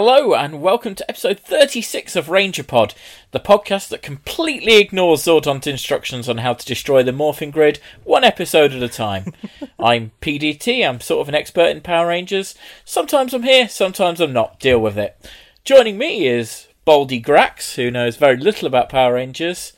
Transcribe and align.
Hello 0.00 0.32
and 0.32 0.62
welcome 0.62 0.94
to 0.94 1.10
episode 1.10 1.40
36 1.40 2.14
of 2.14 2.28
Ranger 2.28 2.62
Pod, 2.62 2.94
the 3.32 3.40
podcast 3.40 3.88
that 3.88 4.00
completely 4.00 4.76
ignores 4.76 5.24
Zordon's 5.24 5.66
instructions 5.66 6.28
on 6.28 6.38
how 6.38 6.54
to 6.54 6.64
destroy 6.64 7.02
the 7.02 7.10
morphing 7.10 7.50
grid 7.50 7.80
one 8.04 8.22
episode 8.22 8.72
at 8.72 8.80
a 8.80 8.88
time. 8.88 9.32
I'm 9.80 10.12
PDT, 10.20 10.88
I'm 10.88 11.00
sort 11.00 11.22
of 11.22 11.28
an 11.28 11.34
expert 11.34 11.70
in 11.70 11.80
Power 11.80 12.06
Rangers. 12.06 12.54
Sometimes 12.84 13.34
I'm 13.34 13.42
here, 13.42 13.68
sometimes 13.68 14.20
I'm 14.20 14.32
not. 14.32 14.60
Deal 14.60 14.78
with 14.78 14.96
it. 14.96 15.28
Joining 15.64 15.98
me 15.98 16.28
is 16.28 16.68
Baldy 16.84 17.20
Grax, 17.20 17.74
who 17.74 17.90
knows 17.90 18.16
very 18.16 18.36
little 18.36 18.68
about 18.68 18.88
Power 18.88 19.14
Rangers, 19.14 19.72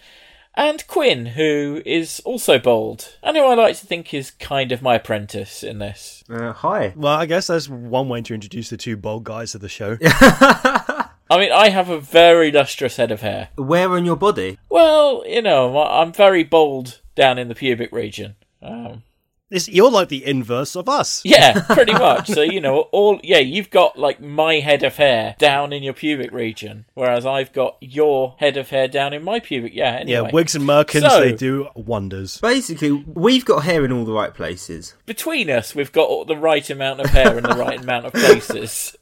and 0.61 0.87
Quinn, 0.87 1.25
who 1.25 1.81
is 1.87 2.21
also 2.27 2.59
bold, 2.59 3.17
and 3.23 3.35
who 3.35 3.43
I 3.45 3.55
like 3.55 3.77
to 3.79 3.87
think 3.87 4.13
is 4.13 4.31
kind 4.31 4.73
of 4.73 4.83
my 4.83 4.97
apprentice 4.97 5.63
in 5.63 5.79
this. 5.79 6.23
Uh, 6.29 6.53
hi. 6.53 6.93
Well, 6.95 7.15
I 7.15 7.25
guess 7.25 7.47
that's 7.47 7.67
one 7.69 8.11
way 8.11 8.21
to 8.21 8.35
introduce 8.35 8.69
the 8.69 8.77
two 8.77 8.99
bold 8.99 9.25
guys 9.25 9.55
of 9.55 9.63
the 9.63 9.71
show. 9.71 9.97
I 10.03 11.39
mean, 11.39 11.51
I 11.53 11.71
have 11.71 11.89
a 11.89 11.99
very 12.01 12.53
lustrous 12.53 12.97
head 12.97 13.11
of 13.11 13.23
hair. 13.23 13.49
Where 13.57 13.91
on 13.93 14.05
your 14.05 14.17
body? 14.17 14.59
Well, 14.69 15.25
you 15.27 15.41
know, 15.41 15.79
I- 15.79 16.03
I'm 16.03 16.13
very 16.13 16.45
bold 16.45 17.01
down 17.15 17.39
in 17.39 17.49
the 17.49 17.55
pubic 17.55 17.91
region. 17.93 18.35
Um, 18.61 19.03
This, 19.51 19.69
you're 19.69 19.91
like 19.91 20.09
the 20.09 20.25
inverse 20.25 20.77
of 20.77 20.89
us. 20.89 21.23
yeah, 21.25 21.61
pretty 21.75 21.93
much. 21.93 22.29
So 22.29 22.43
you 22.43 22.61
know, 22.61 22.83
all 22.93 23.19
yeah, 23.25 23.39
you've 23.39 23.69
got 23.71 23.99
like 23.99 24.21
my 24.21 24.55
head 24.61 24.83
of 24.85 24.97
hair 24.97 25.35
down 25.39 25.73
in 25.73 25.83
your 25.83 25.93
pubic 25.93 26.31
region, 26.31 26.85
whereas 26.95 27.27
I've 27.27 27.53
got 27.53 27.77
your 27.81 28.37
head 28.39 28.57
of 28.57 28.71
hair 28.71 28.87
down 28.87 29.13
in 29.13 29.25
my 29.25 29.41
pubic. 29.41 29.75
Yeah, 29.75 29.97
anyway. 29.97 30.29
Yeah, 30.29 30.31
wigs 30.33 30.55
and 30.55 30.65
merkins, 30.65 31.09
So- 31.11 31.21
they 31.21 31.33
do 31.33 31.69
wonders. 31.75 32.39
Basically, 32.41 32.93
we've 32.93 33.45
got 33.45 33.65
hair 33.65 33.85
in 33.85 33.91
all 33.93 34.05
the 34.05 34.13
right 34.13 34.33
places. 34.33 34.95
Between 35.05 35.51
us, 35.51 35.75
we've 35.75 35.93
got 35.93 36.09
all 36.09 36.25
the 36.25 36.37
right 36.37 36.69
amount 36.71 37.01
of 37.01 37.07
hair 37.11 37.37
in 37.37 37.43
the 37.43 37.57
right 37.57 37.81
amount 37.83 38.07
of 38.07 38.13
places. 38.13 38.97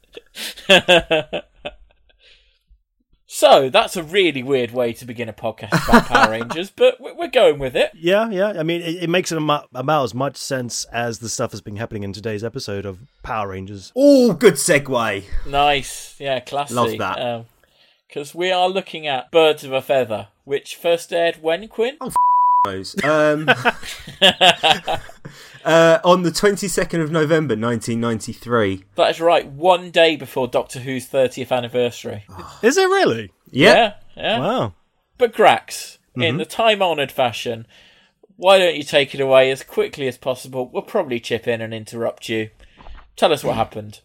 so 3.31 3.69
that's 3.69 3.95
a 3.95 4.01
really 4.03 4.41
weird 4.41 4.71
way 4.71 4.91
to 4.93 5.05
begin 5.05 5.29
a 5.29 5.33
podcast 5.33 5.87
about 5.87 6.05
Power 6.07 6.31
Rangers, 6.31 6.71
but 6.71 6.99
we- 6.99 7.11
we're 7.11 7.27
going 7.27 7.59
with 7.59 7.75
it. 7.75 7.91
Yeah, 7.93 8.27
yeah. 8.31 8.53
I 8.57 8.63
mean, 8.63 8.81
it, 8.81 9.03
it 9.03 9.09
makes 9.09 9.31
it 9.31 9.35
ama- 9.35 9.67
about 9.75 10.03
as 10.05 10.13
much 10.15 10.35
sense 10.35 10.85
as 10.85 11.19
the 11.19 11.29
stuff 11.29 11.51
that's 11.51 11.61
been 11.61 11.75
happening 11.75 12.01
in 12.03 12.11
today's 12.11 12.43
episode 12.43 12.85
of 12.87 12.97
Power 13.21 13.49
Rangers. 13.49 13.91
Oh, 13.95 14.33
good 14.33 14.55
segue. 14.55 15.23
Nice, 15.47 16.15
yeah, 16.19 16.39
classy. 16.39 16.73
Love 16.73 16.97
that. 16.97 17.45
Because 18.07 18.33
we 18.33 18.51
are 18.51 18.67
looking 18.67 19.05
at 19.05 19.29
Birds 19.31 19.63
of 19.63 19.71
a 19.71 19.81
Feather, 19.83 20.29
which 20.43 20.75
first 20.75 21.13
aired 21.13 21.43
when, 21.43 21.67
Quinn? 21.67 21.97
Knows. 22.65 22.95
Um, 23.05 23.47
uh, 25.65 25.99
on 26.03 26.23
the 26.23 26.31
22nd 26.31 27.01
of 27.01 27.11
November, 27.11 27.55
1993. 27.55 28.83
That 28.95 29.09
is 29.11 29.21
right, 29.21 29.45
one 29.47 29.91
day 29.91 30.15
before 30.15 30.47
Doctor 30.47 30.79
Who's 30.79 31.07
30th 31.07 31.51
anniversary. 31.51 32.25
Is 32.61 32.77
it 32.77 32.87
really? 32.87 33.31
Yeah. 33.51 33.73
Yeah, 33.73 33.93
yeah. 34.15 34.39
Wow. 34.39 34.73
But 35.17 35.33
Grax, 35.33 35.97
in 36.15 36.37
the 36.37 36.45
time 36.45 36.81
honoured 36.81 37.11
fashion, 37.11 37.67
why 38.35 38.57
don't 38.57 38.75
you 38.75 38.83
take 38.83 39.13
it 39.13 39.19
away 39.19 39.51
as 39.51 39.63
quickly 39.63 40.07
as 40.07 40.17
possible? 40.17 40.69
We'll 40.69 40.81
probably 40.81 41.19
chip 41.19 41.47
in 41.47 41.61
and 41.61 41.73
interrupt 41.73 42.29
you. 42.29 42.49
Tell 43.17 43.33
us 43.33 43.43
what 43.43 43.55
happened. 43.55 43.99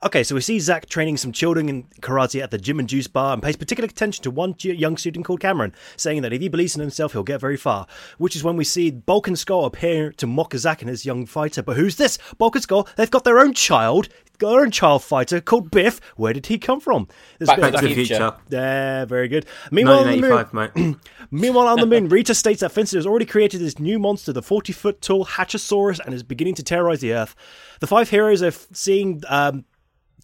Okay, 0.00 0.22
so 0.22 0.36
we 0.36 0.40
see 0.40 0.60
Zach 0.60 0.86
training 0.86 1.16
some 1.16 1.32
children 1.32 1.68
in 1.68 1.82
karate 2.00 2.40
at 2.40 2.52
the 2.52 2.58
gym 2.58 2.78
and 2.78 2.88
juice 2.88 3.08
bar 3.08 3.32
and 3.32 3.42
pays 3.42 3.56
particular 3.56 3.88
attention 3.88 4.22
to 4.22 4.30
one 4.30 4.54
young 4.60 4.96
student 4.96 5.26
called 5.26 5.40
Cameron, 5.40 5.74
saying 5.96 6.22
that 6.22 6.32
if 6.32 6.40
he 6.40 6.48
believes 6.48 6.76
in 6.76 6.80
himself, 6.80 7.12
he'll 7.12 7.24
get 7.24 7.40
very 7.40 7.56
far. 7.56 7.88
Which 8.16 8.36
is 8.36 8.44
when 8.44 8.56
we 8.56 8.62
see 8.62 8.92
Bulk 8.92 9.26
and 9.26 9.36
Skull 9.36 9.64
appear 9.64 10.12
to 10.12 10.26
mock 10.26 10.54
Zach 10.54 10.82
and 10.82 10.88
his 10.88 11.04
young 11.04 11.26
fighter. 11.26 11.64
But 11.64 11.76
who's 11.76 11.96
this? 11.96 12.16
Bulk 12.38 12.54
and 12.54 12.62
Skull, 12.62 12.86
they've 12.94 13.10
got 13.10 13.24
their 13.24 13.40
own 13.40 13.54
child, 13.54 14.08
their 14.38 14.60
own 14.60 14.70
child 14.70 15.02
fighter 15.02 15.40
called 15.40 15.72
Biff. 15.72 16.00
Where 16.14 16.32
did 16.32 16.46
he 16.46 16.58
come 16.58 16.78
from? 16.78 17.08
There's 17.38 17.48
Back 17.48 17.56
to 17.56 17.62
Back 17.62 17.80
to 17.80 17.88
the 17.88 17.94
Future. 17.94 18.14
future. 18.14 18.36
Yeah, 18.50 19.04
very 19.04 19.26
good. 19.26 19.46
Meanwhile, 19.72 19.98
on 20.04 20.10
the 20.12 20.16
moon, 20.20 20.48
mate. 20.52 20.96
Meanwhile, 21.32 21.66
on 21.66 21.80
the 21.80 21.86
moon, 21.86 22.08
Rita 22.08 22.36
states 22.36 22.60
that 22.60 22.70
Finster 22.70 22.98
has 22.98 23.06
already 23.06 23.26
created 23.26 23.60
this 23.60 23.80
new 23.80 23.98
monster, 23.98 24.32
the 24.32 24.42
40 24.42 24.72
foot 24.72 25.02
tall 25.02 25.26
Hatchasaurus, 25.26 25.98
and 25.98 26.14
is 26.14 26.22
beginning 26.22 26.54
to 26.54 26.62
terrorize 26.62 27.00
the 27.00 27.14
Earth. 27.14 27.34
The 27.80 27.88
five 27.88 28.10
heroes 28.10 28.44
are 28.44 28.46
f- 28.46 28.68
seeing 28.72 29.22
um, 29.28 29.64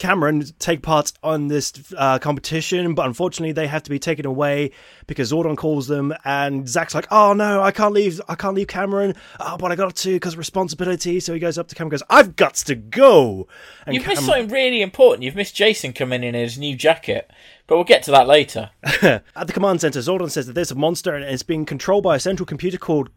Cameron 0.01 0.45
take 0.59 0.83
part 0.83 1.13
on 1.23 1.47
this 1.47 1.73
uh, 1.97 2.19
competition, 2.19 2.95
but 2.95 3.07
unfortunately, 3.07 3.53
they 3.53 3.69
have 3.69 3.83
to 3.85 3.91
be 3.91 3.99
taken 4.01 4.27
away 4.27 4.73
because 5.07 5.31
Zordon 5.31 5.57
calls 5.57 5.87
them, 5.87 6.13
and 6.25 6.69
Zach's 6.69 6.95
like, 6.95 7.07
"Oh 7.13 7.33
no, 7.33 7.63
I 7.63 7.71
can't 7.71 7.95
leave! 7.95 8.21
I 8.29 8.35
can't 8.35 8.57
leave 8.57 8.67
Cameron! 8.67 9.15
Oh, 9.39 9.57
but 9.57 9.71
I 9.71 9.77
got 9.77 9.95
to 9.95 10.13
because 10.15 10.33
of 10.33 10.39
responsibility." 10.39 11.21
So 11.21 11.33
he 11.33 11.39
goes 11.39 11.59
up 11.59 11.69
to 11.69 11.75
Cameron, 11.77 11.95
and 11.95 12.01
goes, 12.01 12.07
"I've 12.11 12.35
got 12.35 12.55
to 12.55 12.75
go!" 12.75 13.47
And 13.87 13.95
You've 13.95 14.07
missed 14.07 14.25
something 14.27 14.49
really 14.49 14.83
important. 14.83 15.23
You've 15.23 15.37
missed 15.37 15.55
Jason 15.55 15.93
coming 15.93 16.25
in 16.25 16.35
in 16.35 16.43
his 16.43 16.59
new 16.59 16.75
jacket, 16.75 17.31
but 17.69 17.77
we'll 17.77 17.85
get 17.85 18.03
to 18.05 18.11
that 18.11 18.27
later. 18.27 18.71
At 18.83 19.23
the 19.47 19.53
command 19.53 19.81
center, 19.81 20.01
Zordon 20.01 20.31
says 20.31 20.47
that 20.49 20.55
there's 20.55 20.73
a 20.73 20.75
monster 20.77 21.15
and 21.15 21.25
it's 21.25 21.45
being 21.45 21.65
controlled 21.65 22.03
by 22.03 22.17
a 22.17 22.21
central 22.21 22.47
computer 22.47 22.79
called 22.79 23.11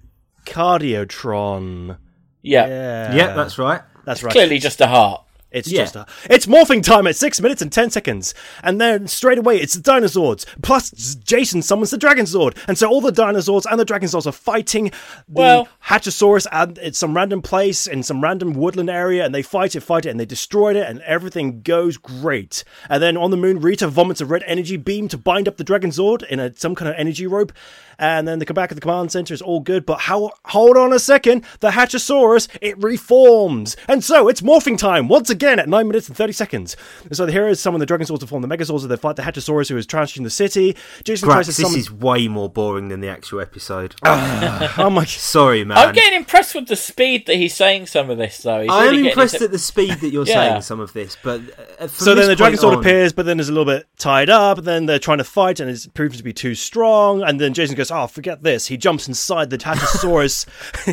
Cardiotron. 0.46 1.98
Yeah, 2.42 2.68
Yeah, 2.68 3.16
yeah, 3.16 3.34
that's 3.34 3.58
right. 3.58 3.82
that's 4.06 4.24
right. 4.24 4.32
clearly 4.32 4.60
just 4.60 4.80
a 4.80 4.88
heart. 4.88 5.24
It's 5.52 5.72
Yeah. 5.72 5.84
just 5.84 5.96
a, 5.96 6.06
it's 6.30 6.46
morphing 6.46 6.84
time 6.84 7.08
at 7.08 7.16
six 7.16 7.40
minutes 7.40 7.62
and 7.62 7.72
ten 7.72 7.90
seconds, 7.90 8.34
and 8.64 8.82
then 8.82 9.08
straight 9.08 9.38
away 9.38 9.58
it's 9.60 9.76
the 9.76 9.82
dinosaurs. 9.82 10.46
Plus, 10.62 10.92
Jason 11.16 11.62
summons 11.62 11.90
the 11.92 11.98
Dragon 11.98 12.26
Zord, 12.26 12.58
and 12.68 12.78
so 12.78 12.90
all 12.90 13.00
the 13.02 13.12
dinosaurs 13.14 13.66
and 13.66 13.80
the 13.80 13.86
Dragon 13.86 14.10
Zords 14.10 14.28
are 14.28 14.32
fighting 14.34 14.86
the 14.86 14.94
Well- 15.30 15.68
Hatchasaurus 15.88 16.48
at 16.52 16.78
it's 16.80 16.98
some 17.00 17.16
random 17.16 17.42
place 17.42 17.88
in 17.88 18.04
some 18.04 18.22
random 18.22 18.54
woodland 18.54 18.90
area, 18.90 19.24
and 19.26 19.34
they 19.34 19.42
fight 19.42 19.74
it, 19.76 19.82
fight 19.82 20.06
it, 20.06 20.10
and 20.10 20.20
they 20.20 20.26
destroyed 20.26 20.76
it, 20.76 20.86
and 20.88 21.02
everything 21.04 21.62
goes 21.62 21.96
great. 21.96 22.66
And 22.90 23.02
then 23.02 23.16
on 23.16 23.32
the 23.32 23.38
moon, 23.38 23.62
Rita 23.62 23.88
vomits 23.88 24.20
a 24.20 24.26
red 24.26 24.44
energy 24.46 24.76
beam 24.76 25.08
to 25.08 25.18
bind 25.18 25.48
up 25.48 25.56
the 25.56 25.64
Dragon 25.64 25.92
Zord 25.92 26.24
in 26.28 26.40
a, 26.42 26.54
some 26.58 26.76
kind 26.76 26.90
of 26.90 26.96
energy 26.98 27.26
rope, 27.26 27.54
and 27.98 28.28
then 28.28 28.40
they 28.40 28.46
come 28.46 28.54
back 28.56 28.70
at 28.72 28.76
the 28.76 28.82
command 28.82 29.14
center. 29.14 29.34
It's 29.34 29.42
all 29.42 29.62
good, 29.62 29.86
but 29.86 30.02
how? 30.02 30.32
Hold 30.48 30.76
on 30.76 30.92
a 30.92 31.00
second, 31.00 31.46
the 31.62 31.70
Hatchasaurus 31.70 32.50
it 32.62 32.78
reforms, 32.84 33.78
and 33.88 34.04
so 34.04 34.28
it's 34.28 34.42
morphing 34.42 34.78
time 34.78 35.08
once 35.08 35.30
again 35.30 35.37
at 35.44 35.70
nine 35.70 35.88
minutes 35.88 36.08
and 36.08 36.18
thirty 36.18 36.34
seconds. 36.34 36.76
And 37.06 37.16
so 37.16 37.26
the 37.26 37.32
heroes 37.32 37.60
summon 37.60 37.80
the 37.80 37.86
Dragon 37.86 38.06
Zords 38.08 38.20
to 38.20 38.28
form 38.28 38.42
the 38.42 38.48
Megazords, 38.48 38.82
and 38.82 38.92
they 38.92 38.98
fight 38.98 39.16
the 39.16 39.22
Hatchasaurus 39.24 39.70
who 39.70 39.78
is 39.78 39.86
trashing 39.88 40.24
the 40.24 40.30
city. 40.30 40.76
Jason 41.04 41.28
Grax, 41.30 41.34
tries 41.34 41.56
to 41.56 41.62
this 41.64 41.76
is 41.76 41.92
way 41.92 42.28
more 42.28 42.50
boring 42.50 42.90
than 42.90 43.00
the 43.02 43.10
actual 43.10 43.40
episode. 43.42 43.96
oh 44.04 44.90
my! 44.92 45.06
Sorry, 45.06 45.64
man. 45.64 45.78
I'm 45.78 45.94
getting 45.94 46.18
impressed 46.18 46.56
with 46.56 46.68
the 46.68 46.76
speed 46.76 47.26
that 47.28 47.36
he's 47.36 47.56
saying 47.56 47.88
some 47.88 48.10
of 48.10 48.18
this, 48.18 48.40
though. 48.40 48.62
He's 48.62 48.72
I 48.72 48.86
really 48.86 49.00
am 49.00 49.06
impressed 49.08 49.36
into- 49.36 49.46
at 49.46 49.52
the 49.52 49.60
speed 49.60 49.92
that 50.02 50.10
you're 50.10 50.26
Yeah. 50.28 50.50
saying 50.50 50.62
some 50.62 50.80
of 50.80 50.94
this, 50.94 51.18
but 51.24 51.42
uh, 51.80 51.88
from 51.88 51.90
So 51.90 52.16
then 52.16 52.28
the 52.28 52.36
Dragon 52.36 52.58
point 52.58 52.62
Sword 52.62 52.74
on- 52.76 52.80
appears, 52.82 53.14
but 53.14 53.26
then 53.26 53.40
is 53.40 53.50
a 53.50 53.52
little 53.52 53.66
bit 53.66 53.88
tied 53.98 54.30
up, 54.30 54.58
and 54.60 54.68
then 54.68 54.86
they're 54.86 55.00
trying 55.00 55.18
to 55.20 55.24
fight, 55.24 55.60
and 55.60 55.70
it's 55.70 55.86
proven 55.88 56.18
to 56.18 56.24
be 56.24 56.34
too 56.34 56.56
strong. 56.56 57.24
And 57.24 57.40
then 57.40 57.54
Jason 57.54 57.76
goes, 57.76 57.92
"Oh, 57.92 58.08
forget 58.08 58.44
this." 58.44 58.68
He 58.68 58.78
jumps 58.78 59.08
inside 59.08 59.50
the 59.50 59.58
Hatchasaurus. 59.58 60.46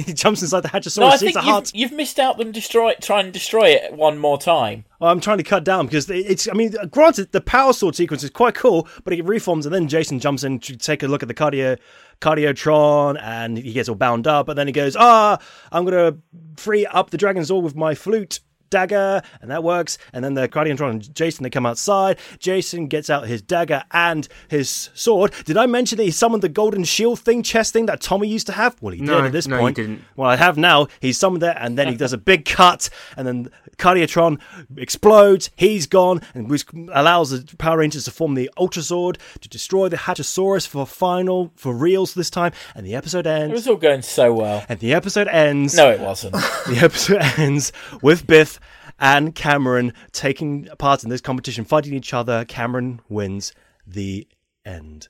he 0.04 0.12
jumps 0.12 0.42
inside 0.42 0.60
the 0.60 0.68
Hatchasaurus. 0.68 0.98
No, 0.98 1.06
I 1.08 1.16
think 1.16 1.36
you've, 1.44 1.70
you've 1.74 1.92
missed 1.92 2.18
out 2.18 2.38
them 2.38 2.52
destroy 2.52 2.94
trying 3.00 3.26
to 3.26 3.30
destroy 3.30 3.68
it 3.70 3.92
one 3.94 4.18
more 4.18 4.33
time. 4.38 4.84
Well, 5.00 5.10
I'm 5.10 5.20
trying 5.20 5.38
to 5.38 5.44
cut 5.44 5.64
down 5.64 5.86
because 5.86 6.08
it's. 6.10 6.48
I 6.48 6.52
mean, 6.52 6.74
granted, 6.90 7.32
the 7.32 7.40
power 7.40 7.72
sword 7.72 7.94
sequence 7.94 8.22
is 8.22 8.30
quite 8.30 8.54
cool, 8.54 8.88
but 9.04 9.12
it 9.12 9.24
reforms, 9.24 9.66
and 9.66 9.74
then 9.74 9.88
Jason 9.88 10.18
jumps 10.18 10.44
in 10.44 10.58
to 10.60 10.76
take 10.76 11.02
a 11.02 11.08
look 11.08 11.22
at 11.22 11.28
the 11.28 11.34
cardio, 11.34 11.78
cardiotron, 12.20 13.20
and 13.22 13.58
he 13.58 13.72
gets 13.72 13.88
all 13.88 13.94
bound 13.94 14.26
up, 14.26 14.48
and 14.48 14.58
then 14.58 14.66
he 14.66 14.72
goes, 14.72 14.96
"Ah, 14.98 15.38
I'm 15.72 15.84
gonna 15.84 16.16
free 16.56 16.86
up 16.86 17.10
the 17.10 17.18
Dragonzord 17.18 17.62
with 17.62 17.76
my 17.76 17.94
flute." 17.94 18.40
Dagger, 18.70 19.22
and 19.40 19.50
that 19.50 19.62
works. 19.62 19.98
And 20.12 20.24
then 20.24 20.34
the 20.34 20.48
Cardiotron 20.48 20.90
and 20.90 21.14
Jason 21.14 21.42
they 21.42 21.50
come 21.50 21.66
outside. 21.66 22.18
Jason 22.38 22.86
gets 22.88 23.08
out 23.10 23.26
his 23.26 23.42
dagger 23.42 23.84
and 23.92 24.26
his 24.48 24.90
sword. 24.94 25.32
Did 25.44 25.56
I 25.56 25.66
mention 25.66 25.96
that 25.98 26.04
he 26.04 26.10
summoned 26.10 26.42
the 26.42 26.48
golden 26.48 26.84
shield 26.84 27.20
thing, 27.20 27.42
chest 27.42 27.72
thing 27.72 27.86
that 27.86 28.00
Tommy 28.00 28.28
used 28.28 28.46
to 28.48 28.52
have? 28.52 28.76
Well, 28.80 28.94
he 28.94 29.00
No, 29.00 29.16
did 29.18 29.26
at 29.26 29.32
this 29.32 29.46
no, 29.46 29.56
you 29.56 29.60
point. 29.62 29.76
didn't. 29.76 30.02
Well, 30.16 30.28
I 30.28 30.36
have 30.36 30.56
now. 30.56 30.88
He's 31.00 31.18
summoned 31.18 31.42
it, 31.42 31.56
and 31.58 31.78
then 31.78 31.88
he 31.88 31.96
does 31.96 32.12
a 32.12 32.18
big 32.18 32.44
cut, 32.44 32.90
and 33.16 33.26
then 33.26 33.48
Cardiotron 33.78 34.40
explodes. 34.76 35.50
He's 35.56 35.86
gone, 35.86 36.20
and 36.34 36.48
which 36.50 36.64
allows 36.92 37.30
the 37.30 37.56
Power 37.56 37.78
Rangers 37.78 38.04
to 38.04 38.10
form 38.10 38.34
the 38.34 38.50
Ultra 38.56 38.82
Sword 38.82 39.18
to 39.40 39.48
destroy 39.48 39.88
the 39.88 39.96
Hatchasaurus 39.96 40.66
for 40.66 40.86
final, 40.86 41.52
for 41.56 41.74
reals 41.74 42.14
this 42.14 42.30
time. 42.30 42.52
And 42.74 42.86
the 42.86 42.94
episode 42.94 43.26
ends. 43.26 43.50
It 43.50 43.54
was 43.54 43.68
all 43.68 43.76
going 43.76 44.02
so 44.02 44.32
well. 44.32 44.64
And 44.68 44.78
the 44.80 44.94
episode 44.94 45.28
ends. 45.28 45.76
No, 45.76 45.90
it 45.90 46.00
wasn't. 46.00 46.34
The 46.64 46.78
episode 46.82 47.20
ends 47.38 47.72
with 48.00 48.26
Biff 48.26 48.53
and 48.98 49.34
Cameron 49.34 49.92
taking 50.12 50.68
part 50.78 51.02
in 51.04 51.10
this 51.10 51.20
competition, 51.20 51.64
fighting 51.64 51.94
each 51.94 52.14
other. 52.14 52.44
Cameron 52.44 53.00
wins 53.08 53.52
the 53.86 54.26
end. 54.64 55.08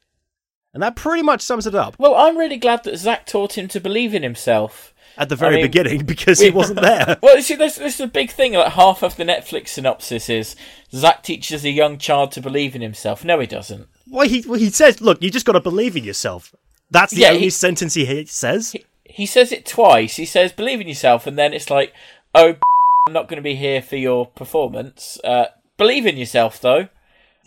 And 0.73 0.82
that 0.82 0.96
pretty 0.96 1.23
much 1.23 1.41
sums 1.41 1.69
it 1.69 1.75
up 1.76 1.94
well, 2.00 2.17
I'm 2.17 2.37
really 2.37 2.56
glad 2.56 2.82
that 2.82 2.96
Zach 2.96 3.26
taught 3.26 3.56
him 3.56 3.69
to 3.69 3.79
believe 3.81 4.12
in 4.12 4.25
himself. 4.25 4.93
at 5.17 5.29
the 5.29 5.37
very 5.37 5.56
mean, 5.56 5.64
beginning 5.67 6.05
because 6.06 6.41
he 6.41 6.50
wasn't 6.50 6.81
there. 6.81 7.17
Well, 7.23 7.37
you 7.37 7.43
see, 7.43 7.55
this, 7.55 7.76
this 7.76 7.94
is 7.94 8.00
a 8.00 8.08
big 8.08 8.31
thing. 8.32 8.55
Like 8.55 8.73
half 8.73 9.05
of 9.05 9.14
the 9.14 9.23
Netflix 9.25 9.69
synopsis 9.69 10.29
is 10.29 10.56
Zach 10.93 11.23
teaches 11.23 11.64
a 11.64 11.70
young 11.70 11.97
child 11.99 12.32
to 12.32 12.40
believe 12.40 12.75
in 12.75 12.82
himself. 12.82 13.25
No, 13.25 13.38
he 13.38 13.47
doesn't. 13.47 13.87
Well, 14.11 14.29
he 14.29 14.43
well, 14.49 14.58
he 14.58 14.70
says, 14.70 15.00
"Look, 15.00 15.23
you 15.23 15.31
just 15.31 15.47
got 15.47 15.52
to 15.52 15.61
believe 15.61 15.97
in 15.97 16.02
yourself." 16.05 16.52
That's 16.90 17.12
the 17.14 17.20
Yeah, 17.23 17.29
only 17.31 17.43
he- 17.43 17.50
sentence 17.50 17.94
he 17.94 18.05
he 18.05 18.25
says. 18.26 18.75
He 19.05 19.26
says 19.26 19.52
it 19.52 19.64
twice. 19.64 20.17
He 20.17 20.25
says, 20.25 20.52
"Believe 20.52 20.81
in 20.81 20.88
yourself," 20.88 21.26
and 21.29 21.38
then 21.38 21.52
it's 21.55 21.70
like, 21.70 21.94
"Oh, 22.35 22.56
I'm 23.06 23.12
not 23.12 23.28
going 23.28 23.36
to 23.36 23.42
be 23.42 23.54
here 23.54 23.82
for 23.82 23.96
your 23.96 24.24
performance. 24.24 25.20
Uh, 25.22 25.48
believe 25.76 26.06
in 26.06 26.16
yourself, 26.16 26.58
though. 26.58 26.88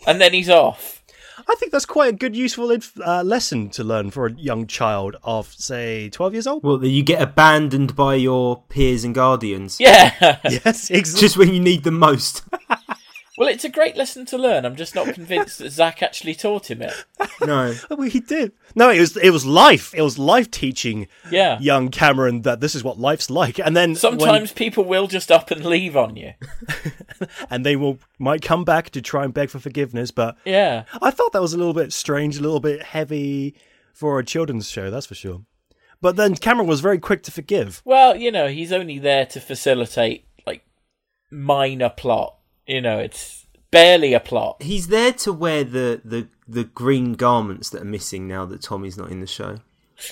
And 0.06 0.20
then 0.20 0.32
he's 0.32 0.48
off. 0.48 1.02
I 1.48 1.56
think 1.56 1.72
that's 1.72 1.84
quite 1.84 2.14
a 2.14 2.16
good, 2.16 2.36
useful 2.36 2.70
inf- 2.70 3.00
uh, 3.04 3.24
lesson 3.24 3.68
to 3.70 3.82
learn 3.82 4.12
for 4.12 4.26
a 4.26 4.32
young 4.32 4.68
child 4.68 5.16
of, 5.24 5.52
say, 5.52 6.10
12 6.10 6.32
years 6.32 6.46
old. 6.46 6.62
Well, 6.62 6.84
you 6.84 7.02
get 7.02 7.20
abandoned 7.20 7.96
by 7.96 8.14
your 8.14 8.62
peers 8.68 9.02
and 9.02 9.12
guardians. 9.12 9.80
Yeah. 9.80 10.38
yes, 10.44 10.90
exactly. 10.90 11.20
Just 11.20 11.36
when 11.36 11.52
you 11.52 11.58
need 11.58 11.82
them 11.82 11.98
most. 11.98 12.44
well, 13.38 13.48
it's 13.48 13.64
a 13.64 13.68
great 13.68 13.96
lesson 13.96 14.26
to 14.26 14.36
learn. 14.38 14.64
I'm 14.64 14.76
just 14.76 14.94
not 14.94 15.14
convinced 15.14 15.58
that 15.58 15.70
Zach 15.70 16.02
actually 16.02 16.34
taught 16.34 16.70
him 16.70 16.82
it. 16.82 16.92
No. 17.40 17.74
Well, 17.90 18.02
he 18.08 18.20
did. 18.20 18.52
No, 18.74 18.90
it 18.90 19.00
was 19.00 19.16
it 19.16 19.30
was 19.30 19.44
life. 19.46 19.94
It 19.94 20.02
was 20.02 20.18
life 20.18 20.50
teaching 20.50 21.08
Yeah. 21.30 21.58
young 21.60 21.88
Cameron 21.90 22.42
that 22.42 22.60
this 22.60 22.74
is 22.74 22.84
what 22.84 22.98
life's 22.98 23.30
like. 23.30 23.58
And 23.58 23.76
then 23.76 23.90
when- 23.90 23.96
Sometimes 23.96 24.52
people 24.52 24.84
will 24.84 25.06
just 25.06 25.30
up 25.32 25.50
and 25.50 25.64
leave 25.64 25.96
on 25.96 26.16
you. 26.16 26.32
and 27.50 27.64
they 27.64 27.76
will 27.76 27.98
might 28.18 28.42
come 28.42 28.64
back 28.64 28.90
to 28.90 29.00
try 29.02 29.24
and 29.24 29.32
beg 29.34 29.50
for 29.50 29.58
forgiveness. 29.58 30.10
But 30.10 30.36
Yeah. 30.44 30.84
I 31.00 31.10
thought 31.10 31.32
that 31.32 31.42
was 31.42 31.52
a 31.54 31.58
little 31.58 31.74
bit 31.74 31.92
strange, 31.92 32.36
a 32.38 32.42
little 32.42 32.60
bit 32.60 32.82
heavy 32.82 33.54
for 33.92 34.18
a 34.18 34.24
children's 34.24 34.68
show. 34.70 34.90
That's 34.90 35.06
for 35.06 35.14
sure. 35.14 35.42
But 36.00 36.14
then 36.16 36.36
Cameron 36.36 36.68
was 36.68 36.80
very 36.80 36.98
quick 36.98 37.24
to 37.24 37.32
forgive. 37.32 37.82
Well, 37.84 38.14
you 38.14 38.30
know, 38.30 38.46
he's 38.48 38.72
only 38.72 38.98
there 39.00 39.26
to 39.26 39.40
facilitate 39.40 40.26
like 40.46 40.64
minor 41.30 41.88
plot. 41.90 42.36
You 42.68 42.80
know, 42.80 42.98
it's 42.98 43.46
barely 43.72 44.12
a 44.14 44.20
plot. 44.20 44.62
He's 44.62 44.86
there 44.88 45.12
to 45.14 45.32
wear 45.32 45.64
the, 45.64 46.00
the, 46.04 46.28
the 46.46 46.64
green 46.64 47.14
garments 47.14 47.70
that 47.70 47.82
are 47.82 47.86
missing 47.86 48.28
now 48.28 48.44
that 48.44 48.62
Tommy's 48.62 48.96
not 48.96 49.10
in 49.10 49.20
the 49.20 49.26
show. 49.26 49.58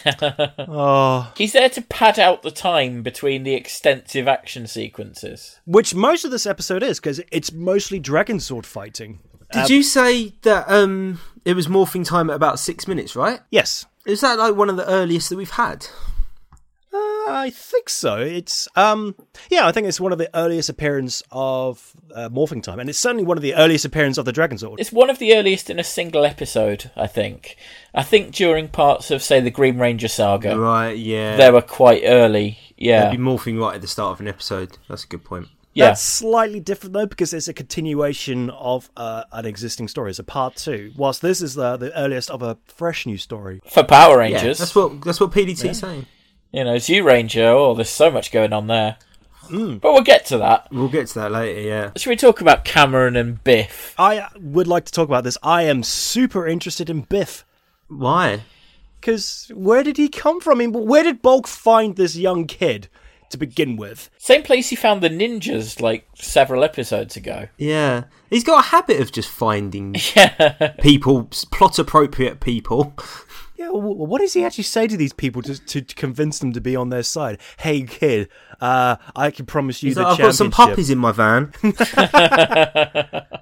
Oh, 0.59 1.33
He's 1.37 1.53
there 1.53 1.69
to 1.69 1.83
pad 1.83 2.19
out 2.19 2.43
the 2.43 2.51
time 2.51 3.03
between 3.03 3.45
the 3.45 3.55
extensive 3.55 4.27
action 4.27 4.67
sequences. 4.67 5.61
which 5.65 5.95
most 5.95 6.25
of 6.25 6.31
this 6.33 6.45
episode 6.47 6.83
is 6.83 6.99
because 6.99 7.21
it's 7.31 7.53
mostly 7.53 8.01
Dragon 8.01 8.39
Zord 8.39 8.67
fighting. 8.67 9.21
Did 9.53 9.71
you 9.71 9.85
say 9.85 10.33
that 10.43 10.69
um 10.69 11.21
it 11.45 11.55
was 11.55 11.69
morphing 11.69 12.05
time 12.05 12.31
at 12.31 12.37
about 12.37 12.59
six 12.59 12.89
minutes, 12.89 13.15
right? 13.15 13.41
Yes, 13.51 13.87
Is 14.07 14.21
that 14.23 14.39
like 14.39 14.57
one 14.57 14.69
of 14.69 14.77
the 14.77 14.89
earliest 14.89 15.31
that 15.31 15.37
we've 15.37 15.51
had? 15.51 15.87
I 17.27 17.51
think 17.51 17.89
so. 17.89 18.19
It's 18.19 18.69
um, 18.77 19.15
yeah, 19.51 19.67
I 19.67 19.73
think 19.73 19.87
it's 19.87 20.01
one 20.01 20.13
of 20.13 20.19
the 20.19 20.31
earliest 20.35 20.69
appearance 20.69 21.23
of 21.33 21.93
uh, 22.15 22.29
morphing 22.29 22.63
time, 22.63 22.79
and 22.79 22.89
it's 22.89 22.99
certainly 22.99 23.25
one 23.25 23.37
of 23.37 23.43
the 23.43 23.55
earliest 23.55 23.85
appearance 23.85 24.17
of 24.17 24.25
the 24.25 24.33
Dragon 24.33 24.59
Zord. 24.59 24.77
It's 24.79 24.93
one 24.93 25.11
of 25.11 25.19
the 25.19 25.35
earliest 25.35 25.69
in 25.69 25.79
a 25.79 25.85
single 25.85 26.25
episode, 26.25 26.91
I 26.97 27.07
think. 27.07 27.57
I 27.95 28.03
think 28.03 28.35
during 28.35 28.69
parts 28.69 29.11
of, 29.11 29.23
say, 29.23 29.41
the 29.41 29.51
Green 29.51 29.79
Ranger 29.79 30.09
saga, 30.09 30.59
Right, 30.59 30.97
yeah. 30.97 31.37
they 31.37 31.51
were 31.51 31.63
quite 31.63 32.03
early. 32.05 32.59
Yeah. 32.77 33.11
They'd 33.11 33.17
be 33.17 33.23
morphing 33.23 33.61
right 33.61 33.75
at 33.75 33.81
the 33.81 33.89
start 33.89 34.13
of 34.13 34.21
an 34.21 34.29
episode. 34.29 34.79
That's 34.89 35.05
a 35.05 35.09
good 35.09 35.25
point. 35.25 35.49
Yeah. 35.73 35.89
That's 35.89 36.01
slightly 36.01 36.61
different 36.61 36.95
though 36.95 37.05
because 37.05 37.35
it's 37.35 37.49
a 37.49 37.53
continuation 37.53 38.49
of 38.49 38.89
uh, 38.97 39.25
an 39.33 39.45
existing 39.45 39.89
story. 39.89 40.09
It's 40.09 40.19
a 40.19 40.25
part 40.25 40.57
two. 40.57 40.93
Whilst 40.97 41.21
this 41.21 41.43
is 41.43 41.55
the, 41.55 41.77
the 41.77 41.95
earliest 41.99 42.31
of 42.31 42.41
a 42.41 42.57
fresh 42.65 43.05
new 43.05 43.19
story. 43.19 43.61
For 43.69 43.83
Power 43.83 44.23
Yeah, 44.23 44.37
Rangers, 44.37 44.59
that's 44.59 44.75
what 44.75 45.03
that's 45.03 45.21
what 45.21 45.33
PDT's 45.33 45.79
saying. 45.79 46.07
You 46.57 46.65
know, 46.65 46.77
Zyuranger, 46.77 47.45
oh, 47.53 47.75
there's 47.75 47.91
so 47.91 48.11
much 48.11 48.33
going 48.33 48.55
on 48.55 48.67
there. 48.67 48.97
Hmm. 49.43 49.77
But 49.77 49.93
we'll 49.93 50.01
get 50.03 50.25
to 50.27 50.39
that. 50.39 50.69
We'll 50.73 50.89
get 50.89 51.07
to 51.09 51.15
that 51.21 51.31
later. 51.33 51.61
Yeah. 51.61 51.91
Should 51.97 52.09
we 52.09 52.17
talk 52.17 52.41
about 52.41 52.65
Cameron 52.65 53.15
and 53.15 53.45
Biff? 53.45 53.95
I 53.99 54.29
would 54.41 54.67
like 54.67 54.87
to 54.87 54.93
talk 54.93 55.07
about 55.07 55.23
this. 55.23 55.37
I 55.43 55.65
am 55.65 55.83
super 55.83 56.47
interested 56.49 56.89
in 56.89 57.03
Biff 57.03 57.45
Why? 57.89 58.41
because 58.99 59.53
where 59.55 59.83
did 59.83 59.99
he 59.99 60.09
come 60.09 60.41
from? 60.41 60.59
I 60.59 60.67
mean, 60.67 60.73
where 60.73 61.03
did 61.05 61.21
Bulk 61.23 61.47
find 61.47 61.95
this 61.95 62.17
young 62.17 62.47
kid 62.47 62.89
to 63.31 63.37
begin 63.37 63.77
with? 63.77 64.09
Same 64.19 64.43
place 64.43 64.71
he 64.71 64.77
found 64.77 65.03
the 65.03 65.11
ninjas 65.11 65.81
like 65.81 66.09
several 66.15 66.65
episodes 66.65 67.17
ago. 67.17 67.49
Yeah, 67.59 68.05
he's 68.31 68.45
got 68.45 68.65
a 68.65 68.69
habit 68.69 69.01
of 69.01 69.13
just 69.13 69.29
finding 69.29 69.95
Yeah. 70.17 70.73
people, 70.81 71.29
plot 71.53 71.79
appropriate 71.79 72.41
people. 72.41 72.95
Yeah, 73.57 73.69
wh- 73.69 73.99
what 73.99 74.21
does 74.21 74.35
he 74.35 74.45
actually 74.45 74.65
say 74.65 74.87
to 74.87 74.97
these 74.97 75.13
people 75.13 75.43
to, 75.43 75.59
to 75.59 75.83
convince 75.83 76.39
them 76.39 76.53
to 76.53 76.61
be 76.61 76.77
on 76.77 76.91
their 76.91 77.03
side? 77.03 77.41
Hey, 77.59 77.83
kid, 77.83 78.29
uh, 78.61 78.97
I 79.15 79.31
can 79.31 79.47
promise 79.47 79.83
you 79.83 79.89
He's 79.89 79.97
the 79.97 80.03
like, 80.03 80.13
I've 80.13 80.19
got 80.19 80.35
some 80.35 80.51
puppies 80.51 80.91
in 80.91 80.99
my 80.99 81.13
van. 81.13 81.53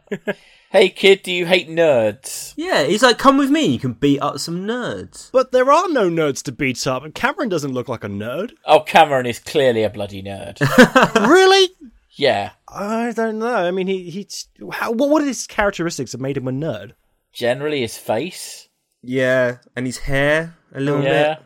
hey 0.70 0.88
kid, 0.88 1.22
do 1.22 1.32
you 1.32 1.46
hate 1.46 1.68
nerds? 1.68 2.54
yeah, 2.56 2.84
he's 2.84 3.02
like, 3.02 3.18
come 3.18 3.38
with 3.38 3.50
me. 3.50 3.66
You 3.66 3.78
can 3.78 3.92
beat 3.94 4.20
up 4.20 4.38
some 4.38 4.66
nerds. 4.66 5.30
But 5.32 5.52
there 5.52 5.70
are 5.70 5.88
no 5.88 6.08
nerds 6.08 6.42
to 6.44 6.52
beat 6.52 6.86
up, 6.86 7.04
and 7.04 7.14
Cameron 7.14 7.48
doesn't 7.48 7.72
look 7.72 7.88
like 7.88 8.04
a 8.04 8.08
nerd. 8.08 8.52
Oh, 8.64 8.80
Cameron 8.80 9.26
is 9.26 9.38
clearly 9.38 9.82
a 9.82 9.90
bloody 9.90 10.22
nerd. 10.22 10.60
really? 11.28 11.70
yeah. 12.12 12.52
I 12.68 13.12
don't 13.12 13.38
know. 13.38 13.54
I 13.54 13.70
mean, 13.70 13.86
he 13.86 14.10
he's 14.10 14.48
how, 14.72 14.90
what 14.90 15.08
what 15.08 15.22
are 15.22 15.26
his 15.26 15.46
characteristics 15.46 16.12
that 16.12 16.20
made 16.20 16.36
him 16.36 16.48
a 16.48 16.52
nerd? 16.52 16.92
Generally, 17.32 17.80
his 17.80 17.96
face. 17.96 18.63
Yeah, 19.04 19.58
and 19.76 19.86
his 19.86 19.98
hair 19.98 20.56
a 20.74 20.80
little 20.80 21.02
Yeah. 21.02 21.34
bit. 21.34 21.44